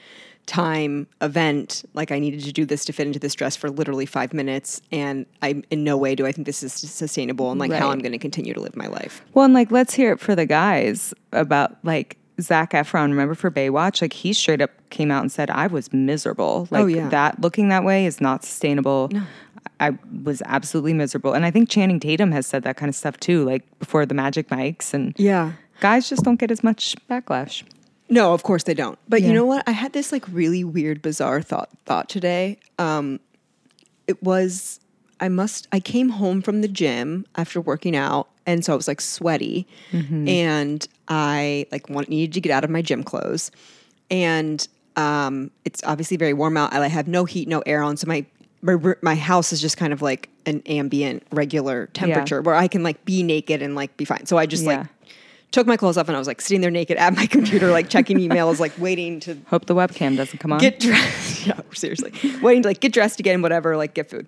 time 0.46 1.06
event 1.22 1.84
like 1.94 2.12
i 2.12 2.18
needed 2.18 2.40
to 2.42 2.52
do 2.52 2.66
this 2.66 2.84
to 2.84 2.92
fit 2.92 3.06
into 3.06 3.18
this 3.18 3.34
dress 3.34 3.56
for 3.56 3.70
literally 3.70 4.04
five 4.04 4.34
minutes 4.34 4.82
and 4.92 5.24
i 5.40 5.62
in 5.70 5.82
no 5.82 5.96
way 5.96 6.14
do 6.14 6.26
i 6.26 6.32
think 6.32 6.44
this 6.44 6.62
is 6.62 6.70
sustainable 6.74 7.50
and 7.50 7.58
like 7.58 7.72
how 7.72 7.88
i'm 7.88 7.98
going 7.98 8.12
to 8.12 8.18
continue 8.18 8.52
to 8.52 8.60
live 8.60 8.76
my 8.76 8.86
life 8.86 9.22
Well, 9.32 9.46
and 9.46 9.54
like, 9.54 9.70
let's 9.70 9.94
hear 9.94 10.12
it 10.12 10.20
for 10.20 10.34
the 10.34 10.44
guys 10.44 11.14
about 11.32 11.78
like 11.82 12.18
Zac 12.40 12.72
Efron. 12.72 13.10
Remember 13.10 13.36
for 13.36 13.48
Baywatch? 13.48 14.02
Like, 14.02 14.12
he 14.12 14.32
straight 14.32 14.60
up 14.60 14.70
came 14.90 15.12
out 15.12 15.20
and 15.22 15.30
said, 15.30 15.50
I 15.50 15.68
was 15.68 15.92
miserable. 15.92 16.66
Oh, 16.66 16.74
like, 16.74 16.82
Oh, 16.82 16.86
yeah. 16.86 17.08
that 17.10 17.40
looking 17.40 17.68
that 17.68 17.84
way 17.84 18.06
is 18.06 18.20
not 18.20 18.44
sustainable. 18.44 19.08
I 19.80 19.96
was 20.22 20.42
absolutely 20.46 20.92
miserable. 20.94 21.32
And 21.32 21.44
I 21.44 21.50
think 21.50 21.68
Channing 21.68 22.00
Tatum 22.00 22.32
has 22.32 22.46
said 22.46 22.62
that 22.62 22.76
kind 22.76 22.88
of 22.88 22.94
stuff 22.94 23.18
too, 23.18 23.44
like 23.44 23.62
before 23.78 24.06
the 24.06 24.14
Magic 24.14 24.50
Mikes. 24.50 24.94
And 24.94 25.14
yeah 25.18 25.52
guys 25.80 26.08
just 26.08 26.22
don't 26.22 26.38
get 26.38 26.50
as 26.50 26.62
much 26.62 26.94
backlash. 27.10 27.62
No, 28.08 28.32
of 28.32 28.42
course 28.42 28.64
they 28.64 28.74
don't. 28.74 28.98
But 29.08 29.22
Yeah. 29.22 29.28
you 29.28 29.34
know 29.34 29.44
what? 29.44 29.64
I 29.66 29.72
had 29.72 29.92
this 29.92 30.12
like 30.12 30.24
really 30.28 30.62
weird, 30.64 31.02
bizarre 31.02 31.42
thought 31.42 31.68
thought 31.84 32.08
today. 32.08 32.58
Um, 32.78 33.20
it 34.06 34.22
was 34.22 34.80
I 35.20 35.28
must. 35.28 35.68
I 35.72 35.80
came 35.80 36.08
home 36.10 36.42
from 36.42 36.60
the 36.60 36.68
gym 36.68 37.24
after 37.36 37.60
working 37.60 37.96
out, 37.96 38.28
and 38.46 38.64
so 38.64 38.72
I 38.72 38.76
was 38.76 38.88
like 38.88 39.00
sweaty, 39.00 39.66
and 39.92 40.86
I 41.08 41.66
like 41.70 41.88
wanted, 41.88 42.10
needed 42.10 42.34
to 42.34 42.40
get 42.40 42.52
out 42.52 42.64
of 42.64 42.70
my 42.70 42.82
gym 42.82 43.02
clothes, 43.04 43.50
and 44.10 44.66
um, 44.96 45.50
it's 45.64 45.80
obviously 45.84 46.16
very 46.16 46.32
warm 46.34 46.56
out. 46.56 46.72
I 46.74 46.88
have 46.88 47.08
no 47.08 47.24
heat, 47.24 47.48
no 47.48 47.60
air 47.64 47.82
on, 47.82 47.96
so 47.96 48.06
my 48.06 48.26
my, 48.64 48.94
my 49.02 49.14
house 49.14 49.52
is 49.52 49.60
just 49.60 49.76
kind 49.76 49.92
of 49.92 50.00
like 50.02 50.28
an 50.46 50.62
ambient, 50.66 51.22
regular 51.30 51.86
temperature 51.88 52.40
where 52.42 52.54
I 52.54 52.66
can 52.66 52.82
like 52.82 53.04
be 53.04 53.22
naked 53.22 53.62
and 53.62 53.74
like 53.76 53.96
be 53.96 54.04
fine. 54.04 54.26
So 54.26 54.38
I 54.38 54.46
just 54.46 54.64
Yeah. 54.64 54.78
like 54.78 54.86
took 55.52 55.66
my 55.66 55.76
clothes 55.76 55.96
off 55.96 56.08
and 56.08 56.16
I 56.16 56.18
was 56.18 56.26
like 56.26 56.40
sitting 56.40 56.60
there 56.62 56.70
naked 56.70 56.96
at 56.96 57.14
my 57.14 57.26
computer, 57.26 57.70
like 57.70 57.88
checking 57.88 58.18
emails, 58.18 58.58
like 58.58 58.72
waiting 58.78 59.20
to 59.20 59.36
Hope 59.48 59.66
the 59.66 59.74
webcam 59.74 60.16
doesn't 60.16 60.38
come 60.38 60.52
on. 60.52 60.58
get 60.58 60.80
dressed. 60.80 61.46
yeah, 61.46 61.60
seriously, 61.72 62.12
waiting 62.40 62.62
to 62.62 62.68
like 62.70 62.80
get 62.80 62.92
dressed 62.92 63.20
again, 63.20 63.42
whatever, 63.42 63.76
like 63.76 63.94
get 63.94 64.08
food. 64.10 64.26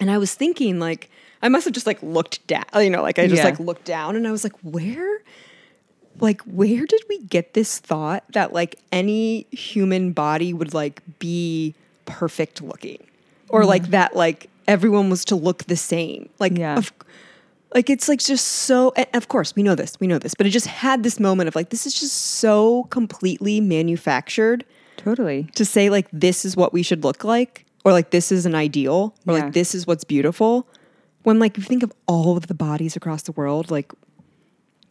And 0.00 0.10
I 0.10 0.18
was 0.18 0.32
thinking, 0.34 0.78
like, 0.78 1.10
I 1.42 1.48
must 1.48 1.64
have 1.64 1.74
just 1.74 1.86
like 1.86 2.00
looked 2.02 2.46
down, 2.46 2.64
you 2.76 2.88
know, 2.90 3.02
like 3.02 3.18
I 3.18 3.26
just 3.26 3.38
Yeah. 3.40 3.44
like 3.50 3.58
looked 3.58 3.84
down 3.84 4.14
and 4.16 4.26
I 4.28 4.30
was 4.30 4.44
like, 4.44 4.54
where, 4.62 5.18
like, 6.20 6.40
where 6.42 6.86
did 6.86 7.02
we 7.08 7.18
get 7.24 7.54
this 7.54 7.78
thought 7.80 8.22
that 8.32 8.52
like 8.52 8.76
any 8.92 9.42
human 9.50 10.12
body 10.12 10.52
would 10.52 10.72
like 10.74 11.02
be 11.18 11.74
perfect 12.06 12.62
looking, 12.62 13.04
or 13.48 13.64
like 13.64 13.88
that 13.90 14.14
like 14.16 14.48
everyone 14.66 15.08
was 15.10 15.24
to 15.26 15.36
look 15.36 15.64
the 15.64 15.76
same, 15.76 16.28
like, 16.38 16.56
Yeah. 16.58 16.76
of, 16.76 16.92
like 17.74 17.90
it's 17.90 18.08
like 18.08 18.18
just 18.20 18.44
so 18.46 18.92
and 18.96 19.06
of 19.14 19.28
course 19.28 19.54
we 19.56 19.62
know 19.62 19.74
this 19.74 19.98
we 20.00 20.06
know 20.06 20.18
this 20.18 20.34
but 20.34 20.46
it 20.46 20.50
just 20.50 20.66
had 20.66 21.02
this 21.02 21.20
moment 21.20 21.48
of 21.48 21.54
like 21.54 21.68
this 21.70 21.86
is 21.86 21.92
just 21.92 22.14
so 22.14 22.84
completely 22.84 23.60
manufactured 23.60 24.64
totally. 24.96 25.48
to 25.54 25.64
say 25.66 25.90
like 25.90 26.06
this 26.12 26.44
is 26.46 26.56
what 26.56 26.72
we 26.72 26.82
should 26.82 27.04
look 27.04 27.24
like 27.24 27.66
or 27.84 27.92
like 27.92 28.10
this 28.10 28.32
is 28.32 28.46
an 28.46 28.54
ideal 28.54 29.14
or 29.26 29.36
Yeah. 29.36 29.44
like 29.44 29.52
this 29.52 29.74
is 29.74 29.86
what's 29.86 30.04
beautiful 30.04 30.66
when 31.24 31.38
like 31.38 31.58
you 31.58 31.62
think 31.62 31.82
of 31.82 31.92
all 32.06 32.38
of 32.38 32.46
the 32.46 32.54
bodies 32.54 32.96
across 32.96 33.22
the 33.24 33.32
world 33.32 33.70
like 33.70 33.92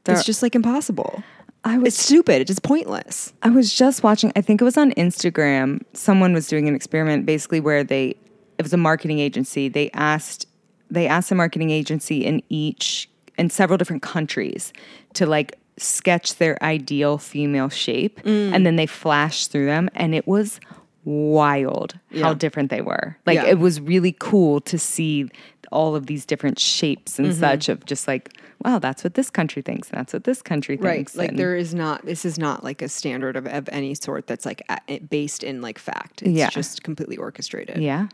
it's 0.05 0.24
just 0.24 0.41
like 0.43 0.53
impossible 0.55 1.24
I 1.64 1.78
was 1.80 1.88
it's 1.95 2.03
stupid 2.03 2.41
it's 2.41 2.47
just 2.47 2.62
pointless 2.64 3.34
I 3.41 3.49
was 3.49 3.74
just 3.74 4.03
watching, 4.03 4.32
I 4.36 4.41
think 4.41 4.62
it 4.62 4.64
was 4.64 4.78
on 4.78 4.91
Instagram. 4.91 5.82
Someone 5.93 6.34
was 6.34 6.47
doing 6.47 6.68
an 6.68 6.76
experiment 6.76 7.26
basically 7.26 7.60
where 7.60 7.84
they, 7.84 8.16
it 8.58 8.64
was 8.64 8.74
a 8.74 8.78
marketing 8.78 9.20
agency. 9.20 9.68
They 9.70 9.89
asked, 9.91 10.47
they 10.89 11.08
asked 11.08 11.32
a 11.32 11.36
marketing 11.36 11.70
agency 11.70 12.26
in 12.26 12.41
each, 12.49 13.10
in 13.38 13.49
several 13.49 13.78
different 13.78 14.01
countries 14.01 14.74
to 15.14 15.26
like 15.26 15.58
sketch 15.78 16.36
their 16.38 16.62
ideal 16.64 17.18
female 17.18 17.70
shape. 17.70 18.22
Mm. 18.24 18.53
And 18.53 18.66
then 18.66 18.76
they 18.78 18.88
flashed 18.88 19.51
through 19.51 19.68
them 19.68 19.89
and 19.95 20.16
it 20.16 20.28
was 20.28 20.60
wild 21.05 21.97
how 22.20 22.34
different 22.34 22.70
they 22.70 22.82
were. 22.82 23.18
Like 23.26 23.36
Yeah. 23.36 23.45
it 23.45 23.60
was 23.60 23.80
really 23.80 24.16
cool 24.20 24.60
to 24.62 24.78
see 24.78 25.30
all 25.72 25.95
of 25.95 26.05
these 26.08 26.26
different 26.26 26.60
shapes 26.60 27.20
and 27.20 27.34
such 27.36 27.70
of 27.70 27.86
just 27.86 28.08
like, 28.08 28.34
wow, 28.64 28.80
that's 28.80 29.03
what 29.03 29.14
this 29.14 29.30
country 29.30 29.62
thinks. 29.62 29.88
That's 29.89 30.14
what 30.14 30.24
this 30.24 30.41
country 30.41 30.78
thinks. 30.78 31.16
like 31.16 31.30
and- 31.30 31.39
there 31.39 31.55
is 31.55 31.74
not 31.74 32.05
this 32.05 32.26
is 32.26 32.38
not 32.39 32.64
like 32.64 32.82
a 32.82 32.89
standard 32.89 33.36
of, 33.38 33.45
of 33.47 33.70
any 33.72 33.93
sort 33.95 34.28
that's 34.28 34.45
like 34.45 34.64
based 35.10 35.43
in 35.43 35.62
like 35.62 35.78
fact 35.80 36.22
it's 36.24 36.32
Yeah. 36.32 36.49
just 36.49 36.84
completely 36.84 37.18
orchestrated 37.18 37.78
yeah. 37.82 38.08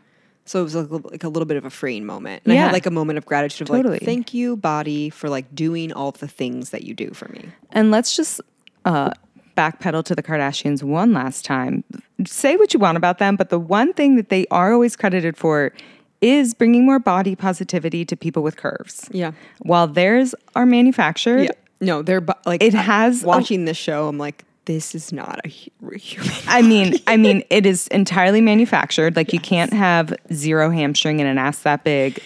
So 0.46 0.60
it 0.60 0.64
was 0.64 0.74
like, 0.74 0.90
a- 0.90 1.08
like 1.08 1.24
a 1.24 1.28
little 1.28 1.46
bit 1.46 1.56
of 1.56 1.64
a 1.64 1.70
freeing 1.70 2.04
moment. 2.04 2.42
And 2.44 2.52
I 2.52 2.56
had 2.56 2.72
like 2.72 2.86
a 2.86 2.90
moment 2.90 3.16
of 3.18 3.24
gratitude 3.26 3.68
of 3.68 3.74
Totally. 3.76 3.94
like, 3.94 4.02
thank 4.02 4.34
you, 4.34 4.56
body, 4.56 5.08
for 5.10 5.28
like 5.28 5.54
doing 5.54 5.92
all 5.92 6.12
the 6.12 6.28
things 6.28 6.70
that 6.70 6.82
you 6.84 6.94
do 6.94 7.10
for 7.12 7.28
me. 7.28 7.48
And 7.72 7.90
let's 7.90 8.14
just 8.16 8.40
uh, 8.84 9.10
backpedal 9.56 10.04
to 10.04 10.14
the 10.14 10.22
Kardashians 10.22 10.82
one 10.82 11.12
last 11.12 11.44
time. 11.44 11.82
Say 12.26 12.56
what 12.56 12.74
you 12.74 12.80
want 12.80 12.96
about 12.98 13.18
them, 13.18 13.36
but 13.36 13.48
the 13.48 13.58
one 13.58 13.92
thing 13.94 14.16
that 14.16 14.28
they 14.28 14.46
are 14.50 14.72
always 14.72 14.96
credited 14.96 15.36
for 15.36 15.72
is 16.20 16.54
bringing 16.54 16.84
more 16.86 16.98
body 16.98 17.34
positivity 17.34 18.04
to 18.04 18.16
people 18.16 18.42
with 18.42 18.56
curves. 18.56 19.08
Yeah. 19.12 19.32
While 19.60 19.86
theirs 19.88 20.34
are 20.54 20.66
manufactured, 20.66 21.42
Yeah. 21.44 21.50
No, 21.80 22.02
they're 22.02 22.24
like 22.46 22.62
It 22.62 22.72
has 22.72 23.24
a- 23.24 23.26
watching 23.26 23.64
this 23.66 23.76
show. 23.76 24.08
I'm 24.08 24.16
like, 24.16 24.44
this 24.66 24.94
is 24.94 25.12
not 25.12 25.40
a 25.44 25.48
hu- 25.48 25.96
human. 25.96 26.30
I 26.48 26.62
mean, 26.62 26.94
I 27.06 27.16
mean, 27.16 27.42
it 27.50 27.66
is 27.66 27.86
entirely 27.88 28.40
manufactured. 28.40 29.16
Like 29.16 29.32
you 29.32 29.40
can't 29.40 29.72
have 29.72 30.14
zero 30.32 30.70
hamstring 30.70 31.20
and 31.20 31.28
an 31.28 31.38
ass 31.38 31.60
that 31.60 31.84
big 31.84 32.18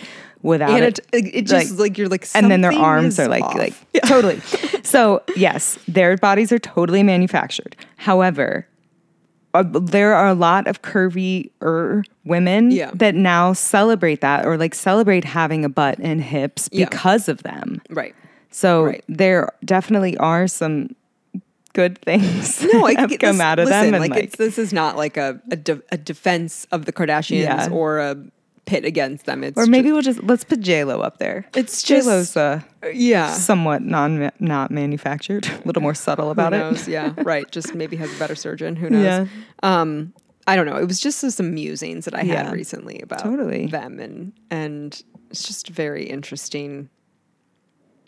without 0.42 0.70
And 0.70 0.84
it. 0.84 1.00
it, 1.12 1.34
it 1.34 1.46
just 1.46 1.78
like, 1.78 1.98
you're 1.98 2.08
like, 2.08 2.26
and 2.34 2.50
then 2.50 2.60
their 2.60 2.72
arms 2.72 3.18
are 3.18 3.28
like 3.28 3.42
off. 3.42 3.54
like 3.56 3.74
totally. 4.06 4.40
So 4.84 5.22
yes, 5.36 5.78
their 5.88 6.16
bodies 6.16 6.52
are 6.52 6.58
totally 6.60 7.02
manufactured. 7.02 7.74
However, 7.96 8.66
uh, 9.54 9.64
there 9.66 10.14
are 10.14 10.28
a 10.28 10.34
lot 10.34 10.66
of 10.68 10.82
curvy 10.82 11.50
er 11.62 12.04
women 12.24 12.70
Yeah. 12.70 12.90
that 12.94 13.14
now 13.14 13.52
celebrate 13.54 14.20
that 14.20 14.44
or 14.46 14.56
like 14.58 14.74
celebrate 14.74 15.24
having 15.24 15.64
a 15.64 15.68
butt 15.68 15.98
and 15.98 16.20
hips 16.22 16.68
Yeah. 16.70 16.84
because 16.88 17.28
of 17.28 17.42
them. 17.42 17.80
right. 17.90 18.14
So 18.50 18.84
Right. 18.84 19.04
there 19.08 19.50
definitely 19.64 20.16
are 20.18 20.46
some 20.46 20.94
good 21.78 21.98
things 22.02 22.62
No, 22.72 22.84
I 22.84 22.94
have 23.00 23.10
come 23.18 23.36
this- 23.38 23.40
out 23.40 23.58
of 23.60 23.66
listen, 23.66 23.84
them. 23.86 23.94
And 23.94 24.00
like, 24.02 24.10
like, 24.10 24.24
it's, 24.24 24.36
this 24.36 24.58
is 24.58 24.72
not 24.72 24.96
like 24.96 25.16
a 25.16 25.40
a, 25.50 25.56
de- 25.56 25.82
a 25.92 25.96
defense 25.96 26.66
of 26.72 26.84
the 26.86 26.92
Kardashians 26.92 27.42
Yeah. 27.42 27.68
or 27.70 27.98
a 28.00 28.16
pit 28.66 28.84
against 28.84 29.24
them. 29.26 29.44
It's 29.44 29.56
or 29.56 29.66
maybe 29.66 29.88
ju- 29.88 29.92
we'll 29.94 30.02
just 30.10 30.22
let's 30.24 30.44
put 30.44 30.60
J 30.60 30.84
Lo 30.84 31.00
up 31.00 31.18
there. 31.18 31.46
It's 31.54 31.82
J 31.82 31.96
just- 31.96 32.08
Lo's 32.08 32.36
uh, 32.36 32.60
yeah. 32.92 33.32
somewhat 33.32 33.82
non 33.82 34.30
not 34.40 34.70
manufactured, 34.70 35.46
a 35.62 35.62
little 35.64 35.82
more 35.82 35.94
subtle 35.94 36.30
about 36.30 36.52
Who 36.52 36.74
it. 36.74 36.88
Yeah, 36.88 37.12
right. 37.32 37.48
Just 37.50 37.74
maybe 37.74 37.96
has 37.96 38.10
a 38.14 38.18
better 38.18 38.34
surgeon. 38.34 38.74
Who 38.76 38.90
knows? 38.90 39.04
Yeah. 39.04 39.26
Um, 39.62 40.12
I 40.46 40.56
don't 40.56 40.66
know. 40.66 40.76
It 40.76 40.86
was 40.86 40.98
just 41.00 41.18
some 41.20 41.54
musings 41.54 42.04
that 42.06 42.14
I 42.14 42.22
Yeah. 42.22 42.44
had 42.44 42.52
recently 42.52 43.00
about 43.00 43.20
Totally. 43.20 43.66
them, 43.68 44.00
and 44.00 44.32
and 44.50 45.00
it's 45.30 45.44
just 45.44 45.68
very 45.68 46.04
interesting 46.04 46.88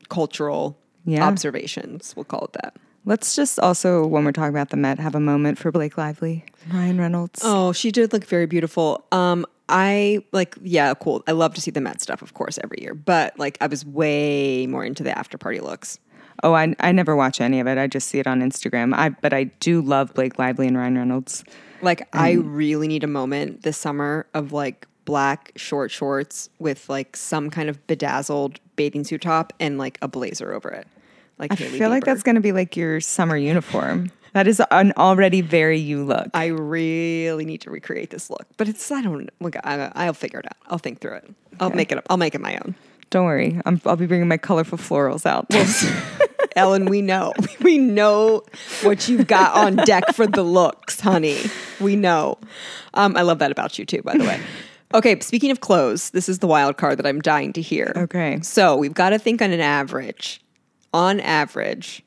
cultural 0.08 0.76
Yeah. 1.04 1.24
observations. 1.26 2.14
We'll 2.16 2.24
call 2.24 2.44
it 2.46 2.52
that. 2.62 2.74
Let's 3.04 3.34
just 3.34 3.58
also, 3.58 4.06
when 4.06 4.24
we're 4.24 4.32
talking 4.32 4.50
about 4.50 4.70
the 4.70 4.76
Met, 4.76 4.98
have 4.98 5.14
a 5.14 5.20
moment 5.20 5.58
for 5.58 5.72
Blake 5.72 5.96
Lively, 5.96 6.44
Ryan 6.72 6.98
Reynolds. 6.98 7.40
Oh, 7.42 7.72
she 7.72 7.90
did 7.90 8.12
look 8.12 8.24
very 8.24 8.46
beautiful. 8.46 9.04
Um, 9.10 9.46
I 9.68 10.24
like, 10.32 10.56
yeah, 10.62 10.92
cool. 10.94 11.22
I 11.26 11.32
love 11.32 11.54
to 11.54 11.60
see 11.60 11.70
the 11.70 11.80
Met 11.80 12.00
stuff, 12.00 12.22
of 12.22 12.34
course, 12.34 12.58
every 12.62 12.78
year. 12.80 12.92
But 12.94 13.38
like, 13.38 13.56
I 13.60 13.68
was 13.68 13.86
way 13.86 14.66
more 14.66 14.84
into 14.84 15.02
the 15.02 15.16
after 15.16 15.38
party 15.38 15.60
looks. 15.60 15.98
Oh, 16.42 16.54
I, 16.54 16.74
I 16.80 16.92
never 16.92 17.16
watch 17.16 17.40
any 17.40 17.60
of 17.60 17.66
it. 17.66 17.78
I 17.78 17.86
just 17.86 18.08
see 18.08 18.18
it 18.18 18.26
on 18.26 18.40
Instagram. 18.40 18.94
I 18.94 19.10
but 19.10 19.32
I 19.32 19.44
do 19.44 19.80
love 19.80 20.12
Blake 20.14 20.38
Lively 20.38 20.66
and 20.66 20.76
Ryan 20.76 20.98
Reynolds. 20.98 21.44
Like, 21.82 22.08
I 22.12 22.32
really 22.32 22.88
need 22.88 23.04
a 23.04 23.08
moment 23.08 23.62
this 23.62 23.78
summer 23.78 24.26
of 24.34 24.52
like 24.52 24.86
black 25.06 25.52
short 25.56 25.90
shorts 25.90 26.50
with 26.58 26.88
like 26.88 27.16
some 27.16 27.50
kind 27.50 27.68
of 27.68 27.86
bedazzled 27.86 28.60
bathing 28.76 29.04
suit 29.04 29.22
top 29.22 29.52
and 29.58 29.78
like 29.78 29.98
a 30.02 30.08
blazer 30.08 30.52
over 30.52 30.68
it. 30.68 30.86
Like, 31.40 31.52
I 31.52 31.56
feel 31.56 31.88
like 31.88 32.04
that's 32.04 32.22
going 32.22 32.34
to 32.34 32.40
be 32.40 32.52
like 32.52 32.76
your 32.76 33.00
summer 33.00 33.36
uniform. 33.36 34.12
That 34.34 34.46
is 34.46 34.62
an 34.70 34.92
already 34.96 35.40
very 35.40 35.78
you 35.78 36.04
look. 36.04 36.28
I 36.34 36.46
really 36.46 37.44
need 37.44 37.62
to 37.62 37.70
recreate 37.70 38.10
this 38.10 38.30
look, 38.30 38.46
but 38.58 38.68
it's 38.68 38.90
I 38.92 39.02
don't 39.02 39.28
look. 39.40 39.56
I, 39.64 39.90
I'll 39.94 40.12
figure 40.12 40.38
it 40.38 40.46
out. 40.46 40.56
I'll 40.68 40.78
think 40.78 41.00
through 41.00 41.14
it. 41.14 41.34
I'll 41.58 41.70
make 41.70 41.90
it 41.90 41.98
up. 41.98 42.06
I'll 42.08 42.16
make 42.16 42.34
it 42.34 42.40
my 42.40 42.56
own. 42.56 42.76
Don't 43.10 43.24
worry, 43.24 43.60
I'm, 43.66 43.80
I'll 43.86 43.96
be 43.96 44.06
bringing 44.06 44.28
my 44.28 44.36
colorful 44.36 44.78
florals 44.78 45.26
out. 45.26 45.46
Ellen, 46.56 46.84
we 46.84 47.02
know. 47.02 47.32
We 47.60 47.76
know 47.76 48.42
what 48.82 49.08
you've 49.08 49.26
got 49.26 49.54
on 49.54 49.76
deck 49.84 50.14
for 50.14 50.26
the 50.26 50.42
looks, 50.42 50.98
honey. 50.98 51.38
We 51.78 51.94
know. 51.94 52.38
Um, 52.94 53.16
I 53.16 53.22
love 53.22 53.38
that 53.40 53.52
about 53.52 53.78
you 53.78 53.84
too, 53.84 54.02
by 54.02 54.16
the 54.16 54.24
way. 54.24 54.40
Okay, 54.92 55.20
speaking 55.20 55.52
of 55.52 55.60
clothes, 55.60 56.10
this 56.10 56.28
is 56.28 56.40
the 56.40 56.48
wild 56.48 56.76
card 56.76 56.98
that 56.98 57.06
I'm 57.06 57.20
dying 57.20 57.52
to 57.52 57.62
hear. 57.62 57.92
Okay. 57.94 58.40
So 58.42 58.76
we've 58.76 58.92
got 58.92 59.10
to 59.10 59.20
think 59.20 59.40
on 59.40 59.52
an 59.52 59.60
average. 59.60 60.40
On 60.92 61.20
average, 61.20 62.02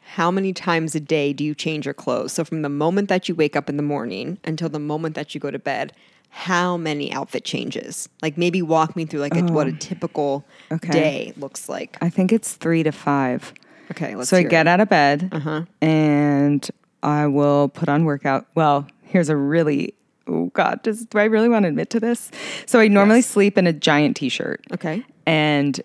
how 0.00 0.30
many 0.30 0.52
times 0.52 0.94
a 0.94 1.00
day 1.00 1.32
do 1.32 1.44
you 1.44 1.54
change 1.54 1.84
your 1.84 1.94
clothes? 1.94 2.32
So 2.32 2.44
from 2.44 2.62
the 2.62 2.68
moment 2.68 3.08
that 3.08 3.28
you 3.28 3.34
wake 3.34 3.54
up 3.54 3.68
in 3.68 3.76
the 3.76 3.82
morning 3.82 4.38
until 4.44 4.68
the 4.68 4.78
moment 4.78 5.14
that 5.14 5.34
you 5.34 5.40
go 5.40 5.50
to 5.50 5.58
bed, 5.58 5.92
how 6.30 6.76
many 6.76 7.12
outfit 7.12 7.44
changes? 7.44 8.08
Like 8.22 8.36
maybe 8.36 8.62
walk 8.62 8.96
me 8.96 9.04
through 9.04 9.20
like 9.20 9.36
a, 9.36 9.42
what 9.44 9.66
a 9.66 9.70
oh, 9.70 9.76
typical 9.78 10.44
Okay. 10.72 10.90
day 10.90 11.32
looks 11.36 11.68
like. 11.68 11.96
I 12.00 12.10
think 12.10 12.32
it's 12.32 12.54
three 12.54 12.82
to 12.82 12.92
five. 12.92 13.52
Okay, 13.90 14.14
let's 14.14 14.30
so 14.30 14.36
I 14.36 14.42
get 14.42 14.66
it. 14.66 14.70
out 14.70 14.80
of 14.80 14.88
bed 14.88 15.28
uh-huh. 15.32 15.62
and 15.80 16.68
I 17.02 17.26
will 17.26 17.68
put 17.68 17.88
on 17.88 18.04
workout. 18.04 18.46
Well, 18.54 18.86
here's 19.02 19.28
a 19.28 19.36
really 19.36 19.94
oh 20.26 20.50
god, 20.52 20.82
does 20.82 21.06
do 21.06 21.18
I 21.18 21.24
really 21.24 21.48
want 21.48 21.64
to 21.64 21.68
admit 21.68 21.90
to 21.90 22.00
this? 22.00 22.30
So 22.66 22.80
I 22.80 22.88
normally 22.88 23.22
sleep 23.22 23.56
in 23.56 23.66
a 23.66 23.72
giant 23.72 24.16
t-shirt. 24.16 24.64
Okay. 24.72 25.04
And 25.26 25.80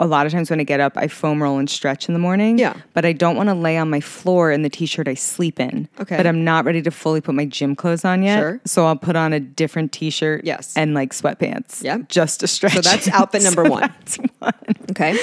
a 0.00 0.06
lot 0.06 0.26
of 0.26 0.32
times 0.32 0.50
when 0.50 0.58
I 0.60 0.64
get 0.64 0.80
up, 0.80 0.92
I 0.96 1.06
foam 1.08 1.42
roll 1.42 1.58
and 1.58 1.70
stretch 1.70 2.08
in 2.08 2.14
the 2.14 2.18
morning. 2.20 2.58
Yeah. 2.58 2.74
But 2.94 3.04
I 3.04 3.12
don't 3.12 3.36
want 3.36 3.48
to 3.48 3.54
lay 3.54 3.76
on 3.78 3.88
my 3.90 4.00
floor 4.00 4.50
in 4.50 4.62
the 4.62 4.68
t-shirt 4.68 5.06
I 5.06 5.14
sleep 5.14 5.60
in. 5.60 5.88
Okay. 6.00 6.16
But 6.16 6.26
I'm 6.26 6.42
not 6.44 6.64
ready 6.64 6.82
to 6.82 6.90
fully 6.90 7.20
put 7.20 7.34
my 7.34 7.44
gym 7.44 7.76
clothes 7.76 8.04
on 8.04 8.22
yet. 8.22 8.38
Sure. 8.40 8.60
So 8.64 8.86
I'll 8.86 8.96
put 8.96 9.14
on 9.16 9.32
a 9.32 9.40
different 9.40 9.92
t-shirt. 9.92 10.44
Yes. 10.44 10.76
And 10.76 10.94
like 10.94 11.12
sweatpants. 11.12 11.82
Yep. 11.84 12.08
Just 12.08 12.40
to 12.40 12.46
stretch. 12.48 12.72
So 12.74 12.80
that's 12.80 13.08
outfit 13.08 13.42
number 13.42 13.64
So 13.66 13.70
one. 13.70 13.94
one. 14.40 14.52
Okay. 14.90 15.16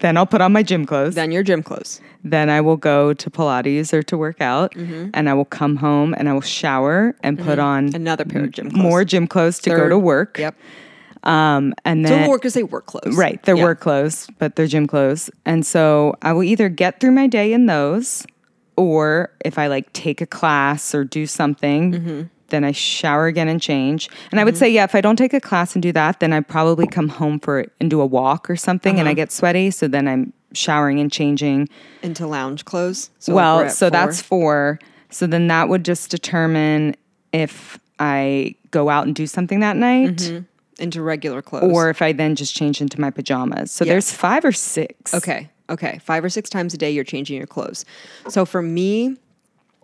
Then 0.00 0.16
I'll 0.18 0.26
put 0.26 0.40
on 0.42 0.52
my 0.52 0.62
gym 0.62 0.84
clothes. 0.86 1.14
Then 1.14 1.30
your 1.32 1.42
gym 1.42 1.62
clothes. 1.62 2.00
Then 2.22 2.50
I 2.50 2.60
will 2.60 2.76
go 2.76 3.14
to 3.14 3.30
Pilates 3.30 3.92
or 3.94 4.02
to 4.04 4.16
work 4.18 4.40
out, 4.40 4.74
Mm-hmm. 4.74 5.10
and 5.14 5.28
I 5.28 5.34
will 5.34 5.44
come 5.46 5.76
home 5.76 6.14
and 6.18 6.28
I 6.28 6.32
will 6.34 6.40
shower 6.42 7.14
and 7.22 7.38
put 7.38 7.58
on 7.58 7.94
Another 7.94 8.24
pair 8.24 8.44
of 8.44 8.50
gym 8.52 8.70
clothes. 8.70 8.82
more 8.82 9.04
gym 9.04 9.26
clothes 9.26 9.58
to 9.60 9.70
go 9.70 9.88
to 9.88 9.98
work. 9.98 10.38
Yep. 10.38 10.54
Um, 11.26 11.74
and 11.84 12.04
then 12.04 12.12
So 12.12 12.18
then 12.20 12.28
workers 12.30 12.54
say 12.54 12.62
work 12.62 12.86
clothes. 12.86 13.16
right, 13.16 13.42
they're 13.42 13.56
Yeah. 13.56 13.64
work 13.64 13.80
clothes, 13.80 14.28
but 14.38 14.56
they're 14.56 14.66
gym 14.68 14.86
clothes, 14.86 15.28
and 15.44 15.66
so 15.66 16.14
I 16.22 16.32
will 16.32 16.44
either 16.44 16.68
get 16.68 17.00
through 17.00 17.10
my 17.12 17.26
day 17.26 17.52
in 17.52 17.66
those, 17.66 18.24
or 18.76 19.30
if 19.44 19.58
I 19.58 19.66
like 19.66 19.92
take 19.92 20.20
a 20.20 20.26
class 20.26 20.94
or 20.94 21.04
do 21.04 21.26
something. 21.26 21.92
Mm-hmm. 21.92 22.22
Then 22.48 22.62
I 22.62 22.70
shower 22.70 23.26
again 23.26 23.48
and 23.48 23.60
change. 23.60 24.08
And 24.30 24.38
I 24.38 24.44
would 24.44 24.56
say, 24.56 24.68
yeah, 24.70 24.84
if 24.84 24.94
I 24.94 25.00
don't 25.00 25.16
take 25.16 25.34
a 25.34 25.40
class 25.40 25.74
and 25.74 25.82
do 25.82 25.90
that, 25.90 26.20
then 26.20 26.32
I 26.32 26.38
probably 26.38 26.86
come 26.86 27.08
home 27.08 27.40
for 27.40 27.64
and 27.80 27.90
do 27.90 28.00
a 28.00 28.06
walk 28.06 28.48
or 28.48 28.54
something 28.54 28.92
Uh-huh. 28.94 29.00
and 29.00 29.08
I 29.08 29.14
get 29.14 29.32
sweaty. 29.32 29.72
So 29.72 29.88
then 29.88 30.06
I'm 30.06 30.32
showering 30.52 31.00
and 31.00 31.10
changing. 31.10 31.68
Into 32.04 32.24
lounge 32.24 32.64
clothes. 32.64 33.10
So 33.18 33.34
well, 33.34 33.60
at 33.62 33.72
so 33.72 33.86
four. 33.86 33.90
that's 33.90 34.22
four. 34.22 34.78
So 35.10 35.26
then 35.26 35.48
that 35.48 35.68
would 35.68 35.84
just 35.84 36.08
determine 36.08 36.94
if 37.32 37.80
I 37.98 38.54
go 38.70 38.90
out 38.90 39.06
and 39.06 39.14
do 39.16 39.26
something 39.26 39.58
that 39.58 39.76
night 39.76 40.30
into 40.78 41.02
regular 41.02 41.42
clothes. 41.42 41.72
or 41.72 41.90
if 41.90 42.02
I 42.02 42.12
then 42.12 42.34
just 42.34 42.54
change 42.54 42.80
into 42.80 43.00
my 43.00 43.10
pajamas. 43.10 43.72
So 43.72 43.84
there's 43.84 44.12
five 44.12 44.44
or 44.44 44.52
six. 44.52 45.14
Okay. 45.14 45.50
Okay. 45.70 45.98
Five 46.04 46.24
or 46.24 46.28
six 46.28 46.48
times 46.50 46.74
a 46.74 46.76
day 46.76 46.90
you're 46.90 47.04
changing 47.04 47.36
your 47.36 47.46
clothes. 47.46 47.84
So 48.28 48.44
for 48.44 48.62
me, 48.62 49.16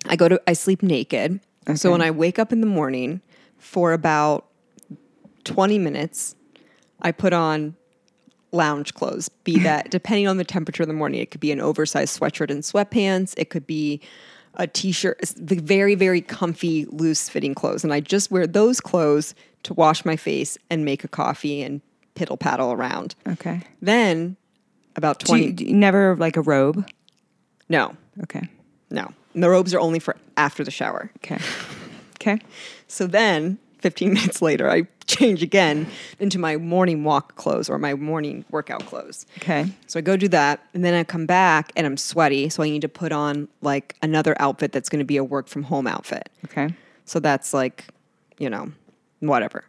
I 0.09 0.17
go 0.17 0.29
to 0.29 0.41
I 0.47 0.53
sleep 0.53 0.83
naked. 0.83 1.41
So 1.75 1.91
when 1.93 2.03
I 2.03 2.11
wake 2.11 2.39
up 2.39 2.53
in 2.53 2.61
the 2.61 2.67
morning 2.67 3.21
for 3.57 3.93
about 3.93 4.47
20 5.45 5.79
minutes, 5.79 6.35
I 7.01 7.13
put 7.13 7.33
on 7.33 7.77
lounge 8.51 8.95
clothes. 8.95 9.29
Be 9.29 9.59
that 9.63 9.91
depending 9.91 10.29
on 10.29 10.37
the 10.37 10.45
temperature 10.45 10.83
in 10.83 10.89
the 10.89 10.95
morning, 10.95 11.21
it 11.21 11.31
could 11.31 11.41
be 11.41 11.53
an 11.53 11.61
oversized 11.61 12.19
sweatshirt 12.19 12.51
and 12.51 12.63
sweatpants, 12.63 13.35
it 13.37 13.51
could 13.51 13.67
be 13.67 14.01
a 14.57 14.67
t-shirt, 14.67 15.17
it's 15.21 15.33
the 15.33 15.57
very 15.57 15.95
very 15.95 16.21
comfy 16.21 16.85
loose 16.87 17.29
fitting 17.29 17.55
clothes 17.55 17.85
and 17.85 17.93
I 17.95 18.01
just 18.01 18.31
wear 18.31 18.47
those 18.47 18.81
clothes 18.81 19.35
to 19.65 19.75
wash 19.75 20.05
my 20.05 20.17
face 20.17 20.59
and 20.71 20.85
make 20.85 21.05
a 21.05 21.09
coffee 21.09 21.63
and 21.63 21.81
piddle 22.15 22.39
paddle 22.39 22.73
around. 22.73 23.15
Okay. 23.27 23.63
Then 23.81 24.37
about 24.97 25.19
Do 25.21 25.27
20 25.27 25.45
you, 25.45 25.53
do 25.53 25.65
you 25.65 25.75
never 25.75 26.17
like 26.17 26.37
a 26.37 26.43
robe? 26.43 26.87
No, 27.69 27.97
Okay. 28.25 28.43
no. 28.91 29.13
And 29.35 29.43
the 29.43 29.49
robes 29.49 29.73
are 29.73 29.81
only 29.81 29.99
for 29.99 30.17
after 30.37 30.63
the 30.63 30.71
shower. 30.71 31.11
Okay. 31.19 31.39
Okay. 32.21 32.39
So 32.87 33.07
then 33.07 33.59
15 33.79 34.13
minutes 34.15 34.43
later, 34.43 34.71
I 34.71 34.87
change 35.07 35.43
again 35.43 35.87
into 36.21 36.39
my 36.39 36.57
morning 36.59 37.03
walk 37.03 37.35
clothes 37.37 37.71
or 37.71 37.79
my 37.79 37.95
morning 37.95 38.45
workout 38.51 38.85
clothes. 38.87 39.25
Okay. 39.39 39.67
So 39.87 39.99
I 39.99 40.03
go 40.03 40.17
do 40.19 40.29
that, 40.29 40.61
and 40.75 40.85
then 40.85 40.93
I 40.95 41.03
come 41.05 41.25
back 41.27 41.73
and 41.77 41.87
I'm 41.87 41.97
sweaty. 41.97 42.49
So 42.51 42.63
I 42.63 42.69
need 42.71 42.83
to 42.83 42.89
put 42.89 43.11
on 43.11 43.49
like 43.63 43.97
another 44.03 44.37
outfit 44.39 44.73
that's 44.73 44.89
going 44.91 44.99
to 45.01 45.05
be 45.07 45.17
a 45.17 45.25
work 45.25 45.49
from 45.49 45.63
home 45.65 45.87
outfit. 45.87 46.29
Okay. 46.45 46.75
So 47.07 47.19
that's 47.19 47.53
like, 47.55 47.87
you 48.39 48.51
know, 48.51 48.71
whatever. 49.29 49.65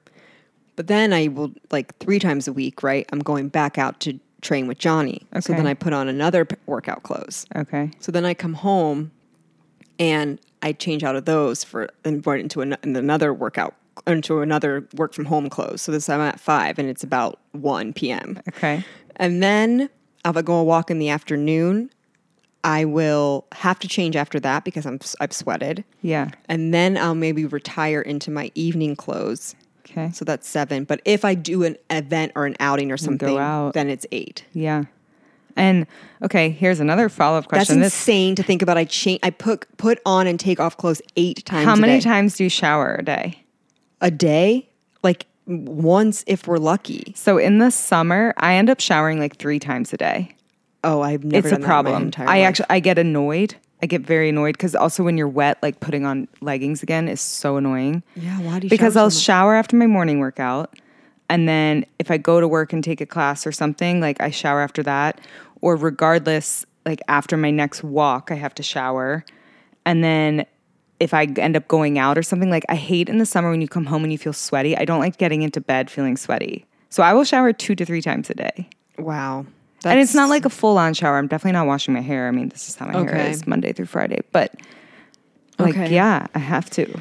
But 0.75 0.87
then 0.87 1.13
I 1.13 1.27
will 1.27 1.51
like 1.71 1.97
three 1.99 2.19
times 2.19 2.47
a 2.47 2.53
week, 2.53 2.81
right? 2.83 3.07
I'm 3.11 3.19
going 3.19 3.49
back 3.49 3.77
out 3.77 3.99
to 4.01 4.19
train 4.41 4.67
with 4.67 4.77
Johnny. 4.77 5.21
Okay. 5.31 5.41
So 5.41 5.53
then 5.53 5.67
I 5.67 5.73
put 5.73 5.93
on 5.93 6.07
another 6.07 6.45
p- 6.45 6.55
workout 6.65 7.03
clothes. 7.03 7.45
Okay. 7.55 7.91
So 7.99 8.11
then 8.11 8.25
I 8.25 8.33
come 8.33 8.53
home 8.53 9.11
and 9.99 10.39
I 10.61 10.73
change 10.73 11.03
out 11.03 11.15
of 11.15 11.25
those 11.25 11.63
for 11.63 11.89
and 12.03 12.25
run 12.25 12.39
into 12.39 12.61
an, 12.61 12.75
another 12.83 13.33
workout 13.33 13.75
into 14.07 14.41
another 14.41 14.87
work 14.95 15.13
from 15.13 15.25
home 15.25 15.49
clothes. 15.49 15.81
So 15.81 15.91
this 15.91 16.09
I'm 16.09 16.19
at 16.19 16.39
five 16.39 16.79
and 16.79 16.89
it's 16.89 17.03
about 17.03 17.39
one 17.51 17.93
p.m. 17.93 18.39
Okay. 18.49 18.83
And 19.17 19.43
then 19.43 19.89
I'll 20.25 20.33
go 20.33 20.55
a 20.55 20.63
walk 20.63 20.89
in 20.89 20.99
the 20.99 21.09
afternoon. 21.09 21.91
I 22.63 22.85
will 22.85 23.45
have 23.51 23.79
to 23.79 23.87
change 23.87 24.15
after 24.15 24.39
that 24.39 24.63
because 24.63 24.85
I'm 24.85 24.99
I've 25.19 25.33
sweated. 25.33 25.83
Yeah. 26.01 26.31
And 26.47 26.73
then 26.73 26.97
I'll 26.97 27.15
maybe 27.15 27.45
retire 27.45 28.01
into 28.01 28.31
my 28.31 28.51
evening 28.55 28.95
clothes. 28.95 29.55
Okay. 29.89 30.11
So 30.11 30.25
that's 30.25 30.47
seven. 30.47 30.85
But 30.85 31.01
if 31.05 31.25
I 31.25 31.35
do 31.35 31.63
an 31.63 31.77
event 31.89 32.31
or 32.35 32.45
an 32.45 32.55
outing 32.59 32.91
or 32.91 32.97
something, 32.97 33.37
out. 33.37 33.73
then 33.73 33.89
it's 33.89 34.05
eight. 34.11 34.45
Yeah. 34.53 34.85
And 35.55 35.85
okay, 36.23 36.49
here's 36.49 36.79
another 36.79 37.09
follow 37.09 37.37
up 37.37 37.43
That's 37.43 37.67
question. 37.67 37.79
This- 37.79 37.93
insane 37.93 38.35
to 38.35 38.43
think 38.43 38.61
about. 38.61 38.77
I 38.77 38.85
change. 38.85 39.19
I 39.23 39.29
put 39.29 39.65
put 39.77 39.99
on 40.05 40.25
and 40.25 40.39
take 40.39 40.59
off 40.59 40.77
clothes 40.77 41.01
eight 41.15 41.45
times. 41.45 41.65
how 41.65 41.75
many 41.75 42.01
times 42.01 42.37
do 42.37 42.43
you 42.43 42.49
shower 42.49 42.95
a 42.95 43.03
day? 43.03 43.43
a 44.01 44.11
day? 44.11 44.69
Like 45.03 45.25
once 45.45 46.23
if 46.27 46.47
we're 46.47 46.57
lucky. 46.57 47.13
So 47.15 47.37
in 47.37 47.59
the 47.59 47.71
summer, 47.71 48.33
I 48.37 48.55
end 48.55 48.69
up 48.69 48.79
showering 48.79 49.19
like 49.19 49.37
three 49.37 49.59
times 49.59 49.93
a 49.93 49.97
day. 49.97 50.35
Oh, 50.83 51.01
I've 51.01 51.23
never. 51.23 51.47
it's 51.47 51.47
a 51.47 51.51
done 51.51 51.61
that 51.61 51.65
in 51.65 51.67
my 51.67 51.67
problem. 51.67 52.11
I 52.17 52.39
life. 52.39 52.47
actually 52.47 52.65
I 52.69 52.79
get 52.79 52.97
annoyed. 52.97 53.55
I 53.81 53.85
get 53.85 54.01
very 54.01 54.29
annoyed 54.29 54.53
because 54.53 54.75
also 54.75 55.03
when 55.03 55.17
you're 55.17 55.27
wet, 55.27 55.57
like 55.61 55.79
putting 55.81 56.05
on 56.05 56.27
leggings 56.39 56.83
again 56.83 57.09
is 57.09 57.19
so 57.19 57.57
annoying. 57.57 58.01
Yeah, 58.15 58.39
why 58.39 58.59
do 58.59 58.67
you 58.67 58.69
Because 58.69 58.95
I'll 58.95 59.09
shower 59.09 59.55
after 59.55 59.75
my 59.75 59.87
morning 59.87 60.19
workout, 60.19 60.77
and 61.29 61.49
then 61.49 61.85
if 61.99 62.09
I 62.09 62.17
go 62.17 62.39
to 62.39 62.47
work 62.47 62.71
and 62.71 62.83
take 62.83 63.01
a 63.01 63.05
class 63.05 63.45
or 63.45 63.51
something, 63.51 63.99
like 63.99 64.21
I 64.21 64.29
shower 64.29 64.61
after 64.61 64.83
that, 64.83 65.19
or 65.61 65.75
regardless, 65.75 66.65
like 66.85 67.01
after 67.07 67.35
my 67.35 67.51
next 67.51 67.83
walk, 67.83 68.29
I 68.31 68.35
have 68.35 68.55
to 68.55 68.63
shower, 68.63 69.25
and 69.85 70.03
then 70.03 70.45
if 70.99 71.13
I 71.13 71.25
end 71.25 71.57
up 71.57 71.67
going 71.67 71.97
out 71.97 72.17
or 72.17 72.23
something, 72.23 72.49
like 72.49 72.63
I 72.69 72.75
hate 72.75 73.09
in 73.09 73.17
the 73.17 73.25
summer 73.25 73.49
when 73.51 73.59
you 73.59 73.67
come 73.67 73.85
home 73.85 74.03
and 74.03 74.11
you 74.11 74.17
feel 74.17 74.31
sweaty. 74.31 74.77
I 74.77 74.85
don't 74.85 74.99
like 74.99 75.17
getting 75.17 75.41
into 75.41 75.59
bed 75.59 75.91
feeling 75.91 76.15
sweaty. 76.15 76.65
So 76.89 77.03
I 77.03 77.13
will 77.13 77.25
shower 77.25 77.51
two 77.51 77.75
to 77.75 77.85
three 77.85 78.01
times 78.01 78.29
a 78.29 78.35
day. 78.35 78.69
Wow. 78.97 79.45
And 79.91 79.99
it's 79.99 80.15
not 80.15 80.29
like 80.29 80.45
a 80.45 80.49
full 80.49 80.77
on 80.77 80.93
shower. 80.93 81.17
I'm 81.17 81.27
definitely 81.27 81.53
not 81.53 81.67
washing 81.67 81.93
my 81.93 82.01
hair. 82.01 82.27
I 82.27 82.31
mean, 82.31 82.49
this 82.49 82.69
is 82.69 82.75
how 82.75 82.85
my 82.87 82.93
hair 82.93 83.29
is 83.29 83.45
Monday 83.47 83.73
through 83.73 83.87
Friday. 83.87 84.21
But 84.31 84.53
like, 85.59 85.75
Okay. 85.75 85.93
yeah, 85.93 86.27
I 86.33 86.39
have 86.39 86.69
to. 86.71 86.99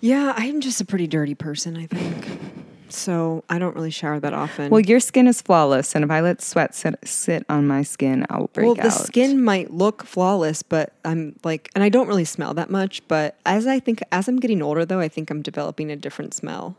Yeah, 0.00 0.32
I'm 0.36 0.60
just 0.60 0.80
a 0.80 0.84
pretty 0.84 1.06
dirty 1.06 1.34
person, 1.34 1.76
I 1.76 1.86
think. 1.86 2.26
So 2.90 3.44
I 3.50 3.58
don't 3.58 3.74
really 3.74 3.90
shower 3.90 4.18
that 4.20 4.32
often. 4.32 4.70
Well, 4.70 4.80
your 4.80 5.00
skin 5.00 5.26
is 5.26 5.42
flawless, 5.42 5.94
and 5.94 6.04
if 6.04 6.10
I 6.10 6.20
let 6.20 6.40
sweat 6.40 6.74
sit, 6.74 6.94
sit 7.04 7.44
on 7.48 7.66
my 7.66 7.82
skin, 7.82 8.26
I'll 8.30 8.46
break 8.48 8.64
well, 8.66 8.76
out. 8.78 8.82
the 8.82 8.90
skin 8.90 9.42
might 9.44 9.72
look 9.72 10.04
flawless, 10.04 10.62
but 10.62 10.94
I'm 11.04 11.36
like, 11.44 11.70
and 11.74 11.84
I 11.84 11.90
don't 11.90 12.08
really 12.08 12.24
smell 12.24 12.54
that 12.54 12.70
much. 12.70 13.06
But 13.08 13.38
as 13.44 13.66
I 13.66 13.78
think, 13.78 14.02
as 14.10 14.28
I'm 14.28 14.38
getting 14.38 14.62
older, 14.62 14.86
though, 14.86 15.00
I 15.00 15.08
think 15.08 15.30
I'm 15.30 15.42
developing 15.42 15.90
a 15.90 15.96
different 15.96 16.32
smell. 16.32 16.76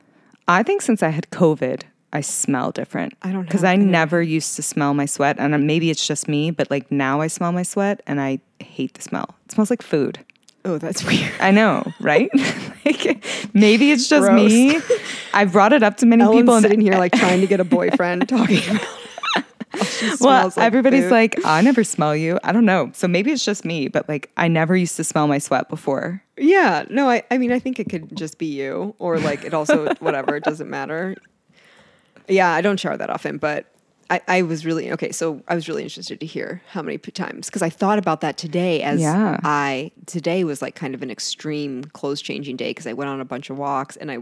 I 0.48 0.64
think 0.64 0.82
since 0.82 1.04
I 1.04 1.10
had 1.10 1.30
COVID, 1.30 1.84
I 2.12 2.22
smell 2.22 2.72
different. 2.72 3.14
I 3.22 3.28
don't 3.28 3.42
know. 3.42 3.44
because 3.44 3.64
I 3.64 3.76
don't- 3.76 3.92
never 3.92 4.22
used 4.22 4.56
to 4.56 4.62
smell 4.64 4.94
my 4.94 5.06
sweat, 5.06 5.38
and 5.40 5.54
uh, 5.54 5.58
maybe 5.58 5.90
it's 5.92 6.06
just 6.08 6.28
me, 6.28 6.50
but 6.52 6.70
like 6.72 6.92
now 6.92 7.22
I 7.22 7.28
smell 7.28 7.52
my 7.52 7.64
sweat, 7.64 8.02
and 8.08 8.20
I 8.20 8.40
hate 8.60 8.96
the 8.96 9.02
smell. 9.02 9.36
It 9.46 9.52
smells 9.52 9.70
like 9.70 9.82
food. 9.84 10.20
Oh, 10.66 10.78
that's 10.78 11.04
weird. 11.08 11.32
I 11.40 11.52
know, 11.52 11.84
right? 12.02 12.30
like 12.86 13.24
maybe 13.54 13.92
it's 13.92 14.10
just 14.10 14.32
me. 14.32 14.80
I've 15.34 15.52
brought 15.52 15.72
it 15.74 15.84
up 15.84 15.98
to 15.98 16.06
many 16.06 16.24
Ellen's 16.24 16.40
people, 16.42 16.56
and 16.56 16.64
sitting 16.64 16.82
here 16.82 16.96
like 16.98 17.12
trying 17.24 17.42
to 17.42 17.48
get 17.48 17.60
a 17.60 17.64
boyfriend, 17.64 18.28
talking 18.28 18.58
about. 18.70 18.88
well, 20.20 20.48
like 20.48 20.58
everybody's 20.58 21.04
food. 21.04 21.12
like, 21.12 21.46
I 21.46 21.62
never 21.62 21.84
smell 21.84 22.16
you. 22.16 22.40
I 22.44 22.52
don't 22.52 22.66
know. 22.66 22.90
So 22.94 23.08
maybe 23.08 23.32
it's 23.32 23.46
just 23.46 23.64
me, 23.66 23.88
but 23.88 24.10
like 24.10 24.32
I 24.36 24.48
never 24.48 24.76
used 24.76 24.96
to 24.98 25.04
smell 25.04 25.28
my 25.28 25.38
sweat 25.38 25.70
before. 25.70 26.24
Yeah, 26.38 26.86
no, 26.90 27.08
I, 27.10 27.24
I 27.30 27.38
mean, 27.38 27.52
I 27.52 27.60
think 27.60 27.80
it 27.80 27.90
could 27.90 28.16
just 28.16 28.38
be 28.40 28.48
you, 28.48 28.96
or 28.98 29.20
like 29.20 29.44
it 29.46 29.54
also, 29.54 29.94
whatever, 30.00 30.36
it 30.36 30.44
doesn't 30.44 30.70
matter. 30.70 31.16
Yeah, 32.30 32.52
I 32.52 32.62
don't 32.62 32.80
shower 32.80 32.98
that 32.98 33.10
often, 33.10 33.38
but 33.38 33.66
I, 34.10 34.22
I 34.28 34.42
was 34.42 34.66
really, 34.66 34.92
okay, 34.94 35.12
so 35.12 35.42
I 35.48 35.56
was 35.56 35.68
really 35.68 35.84
interested 35.84 36.20
to 36.20 36.26
hear 36.26 36.62
how 36.70 36.82
many 36.82 36.98
times, 36.98 37.48
because 37.48 37.62
I 37.62 37.70
thought 37.70 38.00
about 38.00 38.22
that 38.22 38.38
today 38.38 38.82
as 38.82 39.00
Yeah. 39.00 39.40
I, 39.44 39.92
today 40.08 40.44
was 40.44 40.62
like 40.62 40.76
kind 40.76 40.96
of 40.96 41.04
an 41.04 41.12
extreme 41.12 41.84
clothes 41.84 42.22
changing 42.22 42.56
day 42.56 42.72
because 42.72 42.88
I 42.88 42.94
went 42.94 43.10
on 43.10 43.22
a 43.22 43.26
bunch 43.26 43.50
of 43.50 43.58
walks 43.58 43.98
and 43.98 44.12
I 44.12 44.20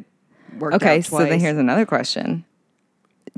worked 0.59 0.75
Okay, 0.75 1.01
so 1.01 1.19
then 1.19 1.39
here's 1.39 1.57
another 1.57 1.85
question. 1.85 2.43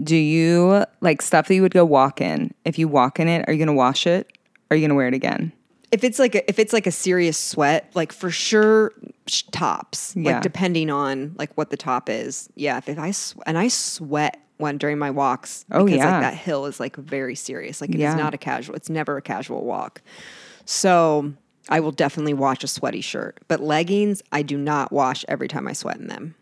Do 0.02 0.16
you 0.16 0.86
like 1.02 1.22
stuff 1.22 1.48
that 1.48 1.56
you 1.56 1.62
would 1.62 1.74
go 1.74 1.86
walk 1.86 2.22
in? 2.22 2.54
If 2.66 2.80
you 2.80 2.88
walk 2.88 3.20
in 3.20 3.28
it, 3.28 3.48
are 3.48 3.54
you 3.54 3.60
gonna 3.60 3.74
wash 3.74 4.08
it? 4.08 4.32
Are 4.72 4.78
you 4.78 4.88
gonna 4.88 4.96
wear 4.96 5.08
it 5.08 5.14
again? 5.14 5.52
if 5.92 6.04
it's 6.04 6.20
like 6.20 6.36
a, 6.36 6.48
if 6.50 6.60
it's 6.60 6.74
like 6.74 6.86
a 6.88 6.92
serious 6.92 7.38
sweat, 7.38 7.90
like 7.96 8.12
for 8.12 8.30
sure 8.30 8.94
tops. 9.52 10.16
Yeah. 10.16 10.34
Like 10.34 10.42
depending 10.44 10.90
on 10.90 11.34
like 11.38 11.56
what 11.58 11.70
the 11.70 11.78
top 11.78 12.10
is. 12.10 12.50
Yeah. 12.56 12.78
If, 12.78 12.90
if 12.90 13.00
I 13.00 13.12
sw- 13.12 13.38
and 13.46 13.58
I 13.58 13.68
sweat 13.70 14.39
when 14.60 14.78
during 14.78 15.00
my 15.00 15.10
walks. 15.10 15.66
Oh, 15.72 15.86
because 15.86 15.98
yeah. 15.98 16.12
like 16.12 16.22
that 16.22 16.34
hill 16.36 16.66
is 16.68 16.80
like 16.80 16.96
very 16.96 17.34
serious. 17.36 17.82
Like 17.82 17.90
it 17.90 17.96
is 17.96 18.02
Yeah. 18.02 18.16
not 18.16 18.34
a 18.34 18.38
casual. 18.38 18.76
It's 18.76 18.90
never 18.90 19.18
a 19.18 19.22
casual 19.22 19.64
walk. 19.66 20.02
So 20.66 21.34
I 21.70 21.80
will 21.80 21.92
definitely 21.92 22.34
wash 22.34 22.64
a 22.64 22.68
sweaty 22.68 23.02
shirt. 23.02 23.40
But 23.48 23.62
leggings, 23.62 24.22
I 24.32 24.42
do 24.44 24.58
not 24.58 24.92
wash 24.92 25.26
every 25.28 25.48
time 25.48 25.68
I 25.68 25.74
sweat 25.74 25.98
in 25.98 26.08
them. 26.08 26.36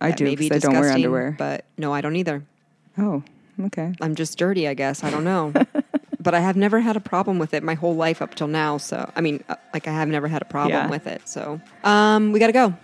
I 0.00 0.08
That 0.10 0.16
do 0.18 0.24
may 0.24 0.34
be 0.34 0.48
because 0.48 0.64
I 0.64 0.72
don't 0.72 0.80
wear 0.80 0.90
underwear. 0.92 1.34
But 1.38 1.64
no, 1.78 1.92
I 1.94 2.00
don't 2.00 2.16
either. 2.16 2.42
oh, 2.98 3.22
okay. 3.66 3.92
I'm 4.00 4.14
just 4.14 4.36
dirty, 4.38 4.66
I 4.66 4.74
guess. 4.74 5.04
I 5.04 5.10
don't 5.10 5.24
know. 5.24 5.52
but 6.20 6.34
I 6.34 6.40
have 6.40 6.56
never 6.56 6.80
had 6.80 6.96
a 6.96 7.00
problem 7.00 7.38
with 7.38 7.52
it 7.54 7.62
my 7.62 7.74
whole 7.74 7.94
life 7.94 8.22
up 8.22 8.34
till 8.34 8.48
now. 8.48 8.78
So, 8.78 9.10
I 9.14 9.20
mean, 9.20 9.44
uh, 9.48 9.56
like 9.74 9.86
I 9.86 9.92
have 9.92 10.08
never 10.08 10.26
had 10.26 10.42
a 10.42 10.46
problem 10.46 10.72
Yeah. 10.84 10.88
with 10.90 11.06
it. 11.06 11.28
So, 11.28 11.60
um, 11.84 12.32
we 12.32 12.40
got 12.40 12.46
to 12.48 12.52
go. 12.52 12.74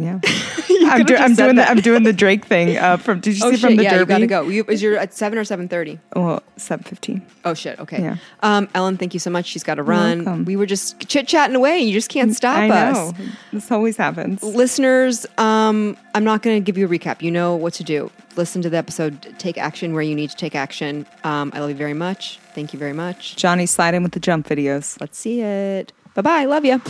Yeah, 0.00 0.20
You 0.68 0.88
I'm, 0.88 1.04
do- 1.04 1.16
I'm 1.16 1.34
doing 1.34 1.56
the. 1.56 1.68
I'm 1.68 1.80
doing 1.80 2.02
the 2.04 2.12
Drake 2.12 2.44
thing. 2.44 2.76
Uh, 2.78 2.96
from 2.96 3.20
did 3.20 3.36
you 3.38 3.44
Oh 3.44 3.50
see 3.50 3.56
shit! 3.56 3.68
from 3.68 3.76
the 3.76 3.82
yeah, 3.84 3.98
you 3.98 4.06
got 4.06 4.18
to 4.18 4.26
go. 4.26 4.42
You, 4.48 4.64
is 4.68 4.80
your 4.82 4.96
at 4.96 5.12
seven 5.14 5.38
or 5.38 5.44
seven 5.44 5.68
thirty? 5.68 5.98
Well, 6.14 6.42
seven 6.56 6.84
fifteen. 6.84 7.26
Oh 7.44 7.54
shit! 7.54 7.78
Okay. 7.80 8.00
Yeah. 8.02 8.16
Um, 8.42 8.68
Ellen, 8.74 8.96
thank 8.96 9.12
you 9.14 9.20
so 9.20 9.30
much. 9.30 9.46
She's 9.46 9.64
got 9.64 9.74
to 9.74 9.82
run. 9.82 10.24
welcome. 10.24 10.44
We 10.44 10.56
were 10.56 10.66
just 10.66 11.06
chit 11.08 11.26
chatting 11.28 11.56
away, 11.56 11.80
you 11.80 11.92
just 11.92 12.08
can't 12.08 12.34
stop 12.34 12.56
I 12.56 12.68
know 12.68 12.74
us. 12.74 13.12
this 13.52 13.70
always 13.72 13.96
happens. 13.96 14.42
Listeners, 14.42 15.26
um, 15.38 15.96
I'm 16.14 16.24
not 16.24 16.42
going 16.42 16.56
to 16.56 16.64
give 16.64 16.78
you 16.78 16.86
a 16.86 16.88
recap. 16.88 17.20
You 17.22 17.30
know 17.30 17.56
what 17.56 17.74
to 17.74 17.84
do. 17.84 18.10
Listen 18.36 18.62
to 18.62 18.70
the 18.70 18.76
episode. 18.78 19.34
Take 19.38 19.58
action 19.58 19.92
where 19.92 20.02
you 20.02 20.14
need 20.14 20.30
to 20.30 20.36
take 20.36 20.54
action. 20.54 21.06
Um, 21.24 21.50
I 21.54 21.60
love 21.60 21.68
you 21.70 21.76
very 21.76 21.94
much. 21.94 22.38
Thank 22.54 22.72
you 22.72 22.78
very 22.78 22.92
much. 22.94 23.36
Johnny 23.36 23.66
slide 23.66 23.94
in 23.94 24.02
with 24.02 24.12
the 24.12 24.20
jump 24.20 24.46
videos. 24.48 24.98
Let's 25.00 25.18
see 25.18 25.40
it. 25.42 25.92
Bye 26.14 26.22
bye. 26.22 26.44
Love 26.46 26.64
you. 26.64 26.80